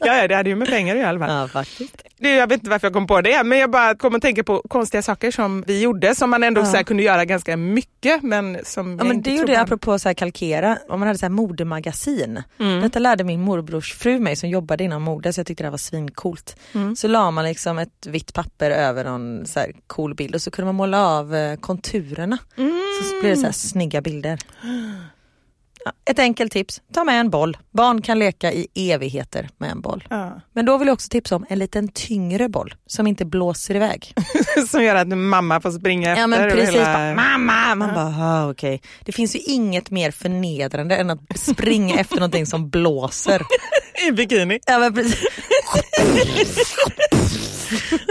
Ja, 0.00 0.16
ja, 0.16 0.28
det 0.28 0.34
hade 0.34 0.48
ju 0.50 0.56
med 0.56 0.68
pengar 0.68 0.94
att 0.94 1.00
göra 1.00 1.06
i 1.06 1.10
alla 1.10 1.18
fall. 1.26 1.30
Ja. 1.30 1.40
ja, 1.40 1.48
faktiskt. 1.48 2.02
Det, 2.18 2.34
jag 2.34 2.46
vet 2.46 2.58
inte 2.58 2.70
varför 2.70 2.86
jag 2.86 2.92
kom 2.94 3.06
på 3.06 3.20
det, 3.20 3.44
men 3.44 3.58
jag 3.58 3.70
bara 3.70 3.94
kom 3.94 4.14
att 4.14 4.22
tänka 4.22 4.44
på 4.44 4.62
konstiga 4.68 5.02
saker 5.02 5.30
som 5.30 5.64
vi 5.66 5.80
gjorde 5.82 6.14
som 6.14 6.30
man 6.30 6.42
ändå 6.42 6.60
Ja. 6.60 6.64
så 6.66 6.76
här 6.76 6.82
kunde 6.84 7.02
göra 7.02 7.24
ganska 7.24 7.56
mycket 7.56 8.22
men 8.22 8.58
som 8.64 8.98
Ja, 8.98 9.04
men 9.04 9.22
det 9.22 9.30
gjorde 9.34 9.52
jag 9.52 9.62
apropå 9.62 9.98
så 9.98 10.08
här 10.08 10.14
kalkera, 10.14 10.78
om 10.88 11.00
man 11.00 11.06
hade 11.06 11.18
så 11.18 11.24
här 11.26 11.30
modemagasin. 11.30 12.42
Detta 12.82 12.98
lärde 12.98 13.24
min 13.24 13.40
morbrors 13.40 13.94
fru 13.94 14.18
mig 14.20 14.36
som 14.36 14.48
jobbade 14.48 14.84
inom 14.84 15.02
mode 15.02 15.32
så 15.32 15.40
jag 15.40 15.46
tyckte 15.46 15.64
det 15.64 15.70
var 15.70 15.78
svincoolt. 15.78 16.56
Så 16.96 17.08
la 17.08 17.30
man 17.30 17.44
liksom 17.44 17.78
ett 17.78 18.06
vitt 18.06 18.34
papper 18.34 18.70
över 18.70 19.04
någon 19.04 19.46
så 19.46 19.60
här 19.60 19.72
cool 19.86 20.14
bild 20.14 20.34
och 20.34 20.42
så 20.42 20.50
kunde 20.50 20.66
man 20.66 20.74
måla 20.74 21.06
av 21.06 21.34
eh, 21.34 21.56
konturerna. 21.56 22.38
Så 23.02 23.20
blev 23.20 23.34
det 23.34 23.36
så 23.40 23.46
här 23.46 23.52
snygga 23.52 24.00
bilder. 24.00 24.38
Ja, 25.84 25.92
ett 26.10 26.18
enkelt 26.18 26.52
tips, 26.52 26.82
ta 26.94 27.04
med 27.04 27.20
en 27.20 27.30
boll. 27.30 27.56
Barn 27.70 28.02
kan 28.02 28.18
leka 28.18 28.52
i 28.52 28.66
evigheter 28.74 29.48
med 29.58 29.70
en 29.70 29.80
boll. 29.80 30.04
Ja. 30.10 30.40
Men 30.52 30.66
då 30.66 30.78
vill 30.78 30.88
jag 30.88 30.92
också 30.94 31.08
tipsa 31.08 31.36
om 31.36 31.46
en 31.48 31.58
liten 31.58 31.88
tyngre 31.88 32.48
boll 32.48 32.74
som 32.86 33.06
inte 33.06 33.24
blåser 33.24 33.74
iväg. 33.76 34.14
som 34.68 34.82
gör 34.84 34.94
att 34.94 35.08
mamma 35.08 35.60
får 35.60 35.70
springa 35.70 36.10
efter. 36.10 36.20
Ja 36.20 36.26
men 36.26 36.50
precis, 36.50 36.74
hela- 36.74 36.92
bara, 36.92 37.14
mamma! 37.14 37.74
Man 37.74 37.94
bara, 37.94 38.24
ah, 38.26 38.50
okej. 38.50 38.82
Det 39.04 39.12
finns 39.12 39.36
ju 39.36 39.38
inget 39.40 39.90
mer 39.90 40.10
förnedrande 40.10 40.96
än 40.96 41.10
att 41.10 41.20
springa 41.38 42.00
efter 42.00 42.16
någonting 42.16 42.46
som 42.46 42.70
blåser. 42.70 43.42
I 44.08 44.12
bikini. 44.12 44.58
Ja, 44.66 44.78
men 44.78 44.94
precis. 44.94 45.24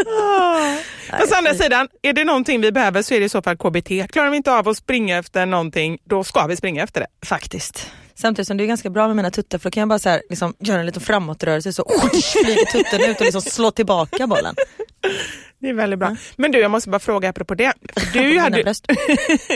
Ah. 0.07 0.77
Fast 1.19 1.31
å 1.31 1.35
andra 1.35 1.53
sidan, 1.53 1.87
är 2.01 2.13
det 2.13 2.23
någonting 2.23 2.61
vi 2.61 2.71
behöver 2.71 3.01
så 3.01 3.13
är 3.13 3.19
det 3.19 3.25
i 3.25 3.29
så 3.29 3.41
fall 3.41 3.57
KBT. 3.57 4.11
Klarar 4.11 4.29
vi 4.29 4.37
inte 4.37 4.53
av 4.53 4.67
att 4.67 4.77
springa 4.77 5.17
efter 5.17 5.45
någonting, 5.45 5.97
då 6.03 6.23
ska 6.23 6.47
vi 6.47 6.55
springa 6.55 6.83
efter 6.83 7.01
det. 7.01 7.07
Faktiskt. 7.25 7.91
Samtidigt 8.15 8.47
som 8.47 8.57
det 8.57 8.63
är 8.63 8.67
ganska 8.67 8.89
bra 8.89 9.07
med 9.07 9.15
mina 9.15 9.31
tuttar 9.31 9.57
för 9.57 9.69
då 9.69 9.73
kan 9.73 9.81
jag 9.81 9.89
bara 9.89 9.99
så 9.99 10.09
här, 10.09 10.21
liksom, 10.29 10.53
göra 10.59 10.79
en 10.79 10.85
liten 10.85 11.01
framåtrörelse 11.01 11.73
så 11.73 11.83
flyger 12.43 12.65
tutten 12.65 13.01
ut 13.09 13.17
och 13.17 13.25
liksom 13.25 13.41
slår 13.41 13.71
tillbaka 13.71 14.27
bollen. 14.27 14.55
Det 15.59 15.69
är 15.69 15.73
väldigt 15.73 15.99
bra. 15.99 16.15
Men 16.35 16.51
du, 16.51 16.59
jag 16.59 16.71
måste 16.71 16.89
bara 16.89 16.99
fråga 16.99 17.29
apropå 17.29 17.55
det. 17.55 17.73
Du 18.13 18.39
hade, 18.39 18.73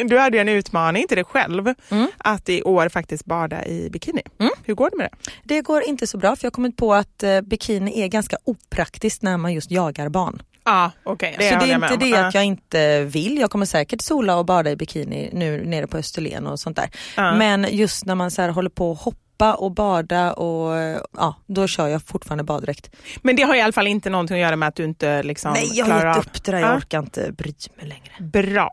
du 0.09 0.17
hade 0.17 0.39
en 0.39 0.49
utmaning 0.49 1.07
till 1.07 1.17
dig 1.17 1.23
själv 1.23 1.73
Mm. 1.89 2.07
att 2.17 2.49
i 2.49 2.63
år 2.63 2.89
faktiskt 2.89 3.25
bada 3.25 3.65
i 3.65 3.89
bikini. 3.89 4.21
Hur 4.65 4.73
går 4.75 4.89
det 4.89 4.97
med 4.97 5.09
det? 5.11 5.31
Det 5.55 5.61
går 5.61 5.81
inte 5.83 6.07
så 6.07 6.17
bra 6.17 6.35
för 6.35 6.45
jag 6.45 6.51
har 6.51 6.55
kommit 6.55 6.77
på 6.77 6.93
att 6.93 7.23
eh, 7.23 7.41
bikini 7.41 8.01
är 8.01 8.07
ganska 8.07 8.37
opraktiskt 8.43 9.21
när 9.21 9.37
man 9.37 9.53
just 9.53 9.71
jagar 9.71 10.09
barn. 10.09 10.41
Ja, 10.65 10.91
okej. 11.03 11.33
så 11.33 11.39
det 11.39 11.45
är 11.71 11.75
inte 11.75 11.93
om. 11.93 11.99
det 11.99 12.13
att 12.27 12.33
jag 12.33 12.43
inte 12.45 13.03
vill. 13.03 13.37
Jag 13.37 13.51
kommer 13.51 13.65
säkert 13.65 14.01
sola 14.01 14.37
och 14.37 14.45
bada 14.45 14.71
i 14.71 14.75
bikini 14.75 15.29
nu 15.33 15.65
nere 15.65 15.87
på 15.87 15.97
Österlen 15.97 16.47
och 16.47 16.59
sånt 16.59 16.75
där. 16.75 16.89
Ja. 17.17 17.35
Men 17.35 17.67
just 17.69 18.05
när 18.05 18.15
man 18.15 18.31
så 18.31 18.41
här 18.41 18.49
håller 18.49 18.69
på 18.69 18.91
att 18.91 18.99
hoppa 19.38 19.53
och 19.55 19.71
bada 19.71 20.33
och 20.33 20.73
ja, 21.17 21.35
då 21.47 21.67
kör 21.67 21.88
jag 21.88 22.01
fortfarande 22.01 22.43
baddräkt. 22.43 22.89
Men 23.21 23.35
det 23.35 23.43
har 23.43 23.55
i 23.55 23.61
alla 23.61 23.73
fall 23.73 23.88
inte 23.88 24.09
någonting 24.09 24.35
att 24.38 24.41
göra 24.41 24.55
med 24.55 24.67
att 24.67 24.75
du 24.75 24.83
inte 24.83 25.23
liksom 25.23 25.53
Nej, 25.53 25.69
jag 25.73 25.85
har 25.85 26.07
gett 26.07 26.17
upp 26.27 26.43
det 26.43 26.51
där. 26.51 26.59
Jag 26.59 26.69
Ja. 26.71 26.77
orkar 26.77 26.99
inte 26.99 27.31
bry 27.31 27.53
mig 27.77 27.85
längre. 27.88 28.11
Bra. 28.43 28.71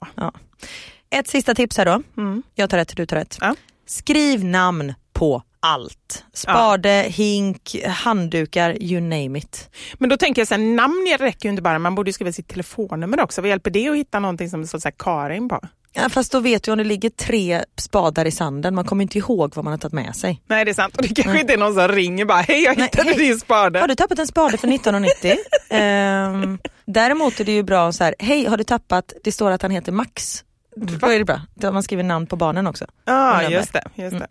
Ett 1.10 1.28
sista 1.28 1.54
tips 1.54 1.78
här 1.78 1.84
då. 1.84 2.02
Mm. 2.16 2.42
Jag 2.54 2.70
tar 2.70 2.76
rätt, 2.78 2.96
du 2.96 3.06
tar 3.06 3.16
rätt. 3.16 3.38
Ja. 3.40 3.54
Skriv 3.86 4.44
namn 4.44 4.94
på 5.14 5.42
allt. 5.60 6.24
Spade, 6.32 7.04
hink, 7.08 7.76
handdukar, 7.86 8.82
you 8.82 9.00
name 9.00 9.38
it. 9.38 9.70
Men 9.94 10.08
då 10.08 10.16
tänker 10.16 10.40
jag 10.40 10.48
så 10.48 10.54
här, 10.54 10.62
namn 10.62 11.16
räcker 11.18 11.44
ju 11.48 11.50
inte 11.50 11.62
bara, 11.62 11.78
man 11.78 11.94
borde 11.94 12.12
skriva 12.12 12.32
sitt 12.32 12.48
telefonnummer 12.48 13.20
också. 13.20 13.40
Vad 13.40 13.48
hjälper 13.48 13.70
det 13.70 13.88
att 13.88 13.96
hitta 13.96 14.18
någonting 14.20 14.50
som 14.50 14.60
det 14.60 14.66
står 14.66 14.78
så 14.78 14.88
här 14.88 14.94
Karin 14.98 15.48
på? 15.48 15.60
Ja, 15.96 16.08
fast 16.08 16.32
då 16.32 16.40
vet 16.40 16.62
du 16.62 16.72
om 16.72 16.78
det 16.78 16.84
ligger 16.84 17.10
tre 17.10 17.64
spadar 17.78 18.24
i 18.24 18.30
sanden, 18.30 18.74
man 18.74 18.84
kommer 18.84 19.02
inte 19.02 19.18
ihåg 19.18 19.52
vad 19.54 19.64
man 19.64 19.72
har 19.72 19.78
tagit 19.78 19.92
med 19.92 20.16
sig. 20.16 20.42
Nej 20.46 20.64
det 20.64 20.70
är 20.70 20.74
sant. 20.74 20.96
Och 20.96 21.02
det 21.02 21.14
kanske 21.22 21.40
inte 21.40 21.52
är 21.52 21.58
någon 21.58 21.74
som 21.74 21.88
ringer 21.88 22.24
bara, 22.24 22.40
hej 22.40 22.62
jag 22.62 22.76
Nej, 22.76 22.86
hittade 22.86 23.08
hej. 23.08 23.18
din 23.18 23.40
spade. 23.40 23.78
Har 23.80 23.88
du 23.88 23.94
tappat 23.94 24.18
en 24.18 24.26
spade 24.26 24.56
för 24.58 24.68
1990? 24.68 25.36
Ehm, 25.70 26.58
däremot 26.84 27.40
är 27.40 27.44
det 27.44 27.52
ju 27.52 27.62
bra 27.62 27.92
så 27.92 28.04
här, 28.04 28.14
hej 28.18 28.44
har 28.46 28.56
du 28.56 28.64
tappat, 28.64 29.12
det 29.24 29.32
står 29.32 29.50
att 29.50 29.62
han 29.62 29.70
heter 29.70 29.92
Max. 29.92 30.44
Då 30.76 31.06
är 31.06 31.18
det 31.18 31.24
bra, 31.24 31.40
då 31.54 31.72
man 31.72 31.82
skriver 31.82 32.02
namn 32.02 32.26
på 32.26 32.36
barnen 32.36 32.66
också. 32.66 32.86
Ja, 33.04 33.36
nummer. 33.36 33.50
just 33.50 33.72
det. 33.72 33.84
Just 33.94 34.18
det. 34.18 34.26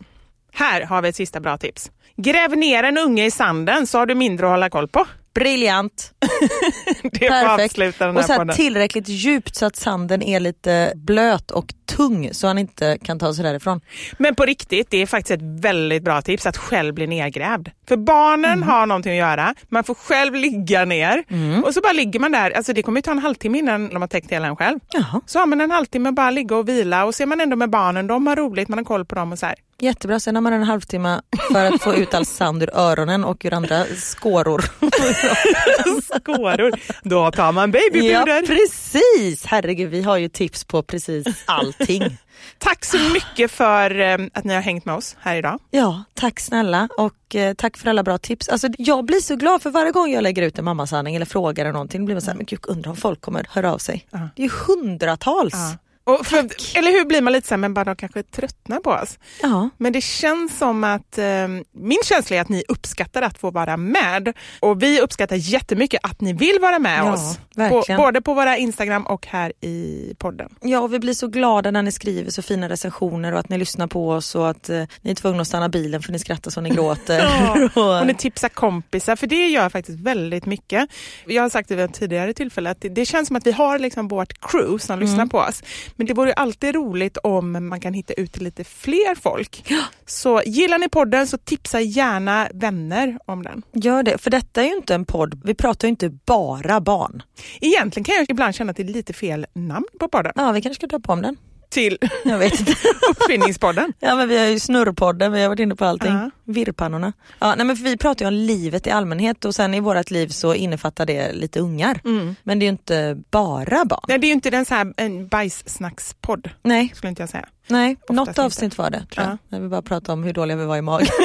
Här 0.53 0.81
har 0.81 1.01
vi 1.01 1.09
ett 1.09 1.15
sista 1.15 1.39
bra 1.39 1.57
tips. 1.57 1.91
Gräv 2.17 2.57
ner 2.57 2.83
en 2.83 2.97
unge 2.97 3.25
i 3.25 3.31
sanden 3.31 3.87
så 3.87 3.97
har 3.97 4.05
du 4.05 4.15
mindre 4.15 4.45
att 4.45 4.51
hålla 4.51 4.69
koll 4.69 4.87
på. 4.87 5.05
Briljant! 5.35 6.13
Det 7.03 7.29
Perfekt. 7.29 8.01
Och 8.17 8.25
så 8.25 8.45
tillräckligt 8.55 9.07
djupt 9.09 9.55
så 9.55 9.65
att 9.65 9.75
sanden 9.75 10.21
är 10.21 10.39
lite 10.39 10.93
blöt 10.95 11.51
och 11.51 11.65
tung 11.85 12.29
så 12.33 12.47
han 12.47 12.57
inte 12.57 12.97
kan 13.03 13.19
ta 13.19 13.33
sig 13.33 13.43
därifrån. 13.43 13.81
Men 14.17 14.35
på 14.35 14.45
riktigt, 14.45 14.87
det 14.89 14.97
är 14.97 15.05
faktiskt 15.05 15.31
ett 15.31 15.63
väldigt 15.63 16.03
bra 16.03 16.21
tips 16.21 16.45
att 16.45 16.57
själv 16.57 16.93
bli 16.93 17.07
nergrävd. 17.07 17.69
För 17.87 17.97
barnen 17.97 18.51
Mm. 18.53 18.69
har 18.69 18.85
någonting 18.85 19.11
att 19.11 19.17
göra, 19.29 19.55
man 19.69 19.83
får 19.83 19.95
själv 19.95 20.35
ligga 20.35 20.85
ner 20.85 21.23
och 21.65 21.73
så 21.73 21.81
bara 21.81 21.93
ligger 21.93 22.19
man 22.19 22.31
där. 22.31 22.51
Alltså 22.51 22.73
det 22.73 22.83
kommer 22.83 22.97
ju 22.97 23.01
ta 23.01 23.11
en 23.11 23.19
halvtimme 23.19 23.57
innan 23.59 23.89
de 23.89 24.01
har 24.01 24.07
täckt 24.07 24.31
hela 24.31 24.47
en 24.47 24.55
själv. 24.55 24.79
Jaha. 24.93 25.21
Så 25.25 25.39
har 25.39 25.45
man 25.45 25.61
en 25.61 25.71
halvtimme 25.71 26.11
bara 26.11 26.31
ligga 26.31 26.55
och 26.55 26.69
vila 26.69 27.05
och 27.05 27.15
ser 27.15 27.25
man 27.25 27.41
ändå 27.41 27.55
med 27.55 27.69
barnen, 27.69 28.07
de 28.07 28.27
har 28.27 28.35
roligt, 28.35 28.67
man 28.69 28.79
har 28.79 28.85
koll 28.85 29.05
på 29.05 29.15
dem 29.15 29.31
och 29.31 29.39
så 29.39 29.45
här. 29.45 29.55
Jättebra, 29.83 30.19
sen 30.19 30.35
har 30.35 30.41
man 30.41 30.53
en 30.53 30.63
halvtimme 30.63 31.21
för 31.51 31.65
att 31.65 31.81
få 31.81 31.95
ut 31.95 32.13
all 32.13 32.25
sand 32.25 32.63
ur 32.63 32.69
öronen 32.75 33.23
och 33.23 33.45
ur 33.45 33.53
andra 33.53 33.85
skåror. 33.85 34.61
Skåror. 36.19 36.71
Då 37.03 37.31
tar 37.31 37.51
man 37.51 37.71
ja 37.71 37.79
babypuder. 37.91 38.47
precis, 38.47 39.45
herregud 39.45 39.89
vi 39.89 40.01
har 40.01 40.17
ju 40.17 40.29
tips 40.29 40.63
på 40.63 40.83
precis 40.83 41.43
allting. 41.45 42.17
Tack 42.57 42.85
så 42.85 42.97
mycket 42.97 43.51
för 43.51 43.99
eh, 43.99 44.17
att 44.33 44.43
ni 44.43 44.53
har 44.53 44.61
hängt 44.61 44.85
med 44.85 44.95
oss 44.95 45.15
här 45.19 45.35
idag. 45.35 45.59
Ja, 45.71 46.03
tack 46.13 46.39
snälla 46.39 46.89
och 46.97 47.35
eh, 47.35 47.53
tack 47.53 47.77
för 47.77 47.89
alla 47.89 48.03
bra 48.03 48.17
tips. 48.17 48.49
Alltså, 48.49 48.67
jag 48.77 49.05
blir 49.05 49.19
så 49.19 49.35
glad 49.35 49.61
för 49.61 49.69
varje 49.69 49.91
gång 49.91 50.11
jag 50.11 50.23
lägger 50.23 50.41
ut 50.41 50.59
en 50.59 50.65
mammasanning 50.65 51.15
eller 51.15 51.25
frågar 51.25 51.65
eller 51.65 51.73
någonting, 51.73 52.05
blir 52.05 52.15
man 52.15 52.21
så 52.21 52.31
här, 52.31 52.37
men 52.37 52.45
gud 52.45 52.59
undrar 52.63 52.89
om 52.89 52.95
folk 52.97 53.21
kommer 53.21 53.47
höra 53.49 53.73
av 53.73 53.77
sig. 53.77 54.07
Ja. 54.11 54.29
Det 54.35 54.43
är 54.43 54.49
hundratals. 54.67 55.53
Ja. 55.53 55.77
Och 56.05 56.25
för, 56.25 56.37
eller 56.77 56.91
hur 56.91 57.05
blir 57.05 57.21
man 57.21 57.33
lite 57.33 57.47
så 57.47 57.53
här, 57.53 57.57
men 57.59 57.73
bara 57.73 57.85
de 57.85 57.95
kanske 57.95 58.23
tröttnar 58.23 58.79
på 58.79 58.89
oss. 58.91 59.19
Ja. 59.41 59.69
Men 59.77 59.93
det 59.93 60.01
känns 60.01 60.57
som 60.57 60.83
att, 60.83 61.17
eh, 61.17 61.47
min 61.75 61.97
känsla 62.03 62.35
är 62.35 62.41
att 62.41 62.49
ni 62.49 62.63
uppskattar 62.67 63.21
att 63.21 63.37
få 63.37 63.51
vara 63.51 63.77
med. 63.77 64.33
Och 64.59 64.83
vi 64.83 65.01
uppskattar 65.01 65.35
jättemycket 65.35 65.99
att 66.03 66.21
ni 66.21 66.33
vill 66.33 66.57
vara 66.61 66.79
med 66.79 66.99
Ja, 66.99 67.13
oss. 67.13 67.39
På, 67.55 67.83
både 67.97 68.21
på 68.21 68.33
våra 68.33 68.57
Instagram 68.57 69.03
och 69.03 69.27
här 69.27 69.53
i 69.61 70.13
podden. 70.17 70.49
Ja, 70.61 70.79
och 70.79 70.93
vi 70.93 70.99
blir 70.99 71.13
så 71.13 71.27
glada 71.27 71.71
när 71.71 71.81
ni 71.83 71.91
skriver 71.91 72.31
så 72.31 72.41
fina 72.41 72.69
recensioner 72.69 73.33
och 73.33 73.39
att 73.39 73.49
ni 73.49 73.57
lyssnar 73.57 73.87
på 73.87 74.09
oss 74.09 74.35
och 74.35 74.49
att 74.49 74.69
eh, 74.69 74.83
ni 75.01 75.11
är 75.11 75.15
tvungna 75.15 75.41
att 75.41 75.47
stanna 75.47 75.69
bilen 75.69 76.01
för 76.01 76.11
ni 76.11 76.19
skrattar 76.19 76.51
så 76.51 76.61
ni 76.61 76.69
gråter. 76.69 77.19
Ja, 77.75 77.99
och 78.01 78.07
ni 78.07 78.15
tipsar 78.15 78.49
kompisar, 78.49 79.15
för 79.15 79.27
det 79.27 79.47
gör 79.47 79.69
faktiskt 79.69 79.99
väldigt 79.99 80.45
mycket. 80.45 80.89
Jag 81.27 81.41
har 81.41 81.49
sagt 81.49 81.69
det 81.69 81.75
vid 81.75 81.85
ett 81.85 81.93
tidigare 81.93 82.33
tillfälle 82.33 82.69
att 82.69 82.81
det, 82.81 82.89
det 82.89 83.05
känns 83.05 83.27
som 83.27 83.35
att 83.35 83.47
vi 83.47 83.51
har 83.51 83.79
liksom 83.79 84.07
vårt 84.07 84.33
crew 84.51 84.77
som 84.79 84.93
Mm. 84.93 85.07
lyssnar 85.09 85.25
på 85.25 85.37
oss. 85.37 85.63
Men 85.95 86.07
det 86.07 86.13
vore 86.13 86.29
ju 86.29 86.33
alltid 86.33 86.75
roligt 86.75 87.17
om 87.17 87.67
man 87.69 87.79
kan 87.79 87.93
hitta 87.93 88.13
ut 88.13 88.31
till 88.31 88.43
lite 88.43 88.63
fler 88.63 89.15
folk. 89.15 89.73
Så 90.05 90.41
gillar 90.45 90.77
ni 90.77 90.89
podden 90.89 91.27
så 91.27 91.37
tipsa 91.37 91.81
gärna 91.81 92.47
vänner 92.53 93.19
om 93.25 93.43
den. 93.43 93.63
Gör 93.71 94.03
det, 94.03 94.17
för 94.17 94.31
detta 94.31 94.61
är 94.61 94.65
ju 94.65 94.75
inte 94.75 94.95
en 94.95 95.05
podd, 95.05 95.41
vi 95.43 95.53
pratar 95.53 95.87
ju 95.87 95.89
inte 95.89 96.09
bara 96.09 96.81
barn. 96.81 97.23
Egentligen 97.61 98.03
kan 98.03 98.15
jag 98.15 98.29
ibland 98.29 98.55
känna 98.55 98.71
att 98.71 98.77
det 98.77 98.83
är 98.83 98.87
lite 98.87 99.13
fel 99.13 99.45
namn 99.53 99.85
på 99.99 100.07
podden. 100.07 100.31
Ja, 100.35 100.51
vi 100.51 100.61
kanske 100.61 100.75
ska 100.75 100.87
döpa 100.87 101.13
om 101.13 101.21
den. 101.21 101.37
Till 101.73 101.97
Jag 102.23 102.37
vet 102.37 102.59
inte. 102.59 102.73
Uppfinningspodden. 103.09 103.93
Ja 103.99 104.15
men 104.15 104.29
vi 104.29 104.37
har 104.37 104.45
ju 104.45 104.59
snurrpodden, 104.59 105.31
vi 105.31 105.41
har 105.41 105.49
varit 105.49 105.59
inne 105.59 105.75
på 105.75 105.85
allting. 105.85 106.13
Ja. 106.13 106.31
Virrpannorna. 106.43 107.13
Ja, 107.39 107.55
nej, 107.55 107.65
men 107.65 107.77
för 107.77 107.83
vi 107.83 107.97
pratar 107.97 108.25
ju 108.25 108.27
om 108.27 108.33
livet 108.33 108.87
i 108.87 108.91
allmänhet 108.91 109.45
och 109.45 109.55
sen 109.55 109.73
i 109.73 109.79
vårt 109.79 110.11
liv 110.11 110.27
så 110.27 110.53
innefattar 110.53 111.05
det 111.05 111.33
lite 111.33 111.59
ungar. 111.59 112.01
Mm. 112.05 112.35
Men 112.43 112.59
det 112.59 112.63
är 112.63 112.67
ju 112.67 112.71
inte 112.71 113.21
bara 113.31 113.85
barn. 113.85 114.05
Nej, 114.07 114.17
det 114.17 114.25
är 114.25 114.29
ju 114.29 114.33
inte 114.33 114.49
den 114.49 114.65
så 114.65 114.73
här, 114.73 114.93
en 114.97 115.27
bajssnackspodd, 115.27 116.49
Nej, 116.63 116.91
skulle 116.95 117.09
inte 117.09 117.21
jag 117.21 117.29
säga. 117.29 117.47
Nej. 117.67 117.97
något 118.09 118.27
inte. 118.27 118.43
avsnitt 118.43 118.77
var 118.77 118.89
det 118.89 119.05
tror 119.05 119.25
jag. 119.25 119.33
Ja. 119.33 119.37
När 119.49 119.59
vi 119.59 119.67
bara 119.67 119.81
pratade 119.81 120.13
om 120.13 120.23
hur 120.23 120.33
dåliga 120.33 120.57
vi 120.57 120.65
var 120.65 120.77
i 120.77 120.81
magen. 120.81 121.07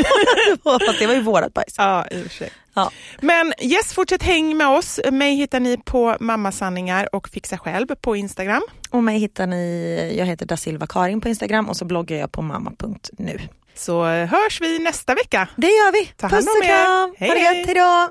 Det 0.98 1.06
var 1.06 1.14
ju 1.14 1.20
vårat 1.20 1.54
bajs. 1.54 1.74
Ja, 1.78 2.06
i 2.10 2.18
och 2.20 2.22
för 2.22 2.30
sig. 2.30 2.50
Ja. 2.74 2.90
Men 3.20 3.52
yes, 3.60 3.92
fortsätt 3.94 4.22
häng 4.22 4.56
med 4.56 4.68
oss. 4.68 5.00
Mig 5.12 5.34
hittar 5.34 5.60
ni 5.60 5.76
på 5.84 6.16
Mammasanningar 6.20 7.14
och 7.14 7.28
Fixa 7.28 7.58
Själv 7.58 7.86
på 7.86 8.16
Instagram. 8.16 8.62
Och 8.90 9.04
mig 9.04 9.18
hittar 9.18 9.46
ni, 9.46 10.14
jag 10.18 10.26
heter 10.26 10.46
da 10.46 10.56
Silva 10.56 10.86
Karin 10.86 11.20
på 11.20 11.28
Instagram 11.28 11.68
och 11.68 11.76
så 11.76 11.84
bloggar 11.84 12.16
jag 12.16 12.32
på 12.32 12.42
mamma.nu. 12.42 13.38
Så 13.74 14.04
hörs 14.04 14.60
vi 14.60 14.78
nästa 14.78 15.14
vecka. 15.14 15.48
Det 15.56 15.66
gör 15.66 15.92
vi. 15.92 16.06
Ta 16.06 16.26
hand 16.26 16.46
Puss 16.46 16.56
och 16.58 16.64
kram. 16.64 17.14
Hej, 17.18 17.28
Ha 17.28 17.34
det 17.34 17.40
gött, 17.40 17.66
hejdå. 17.66 18.10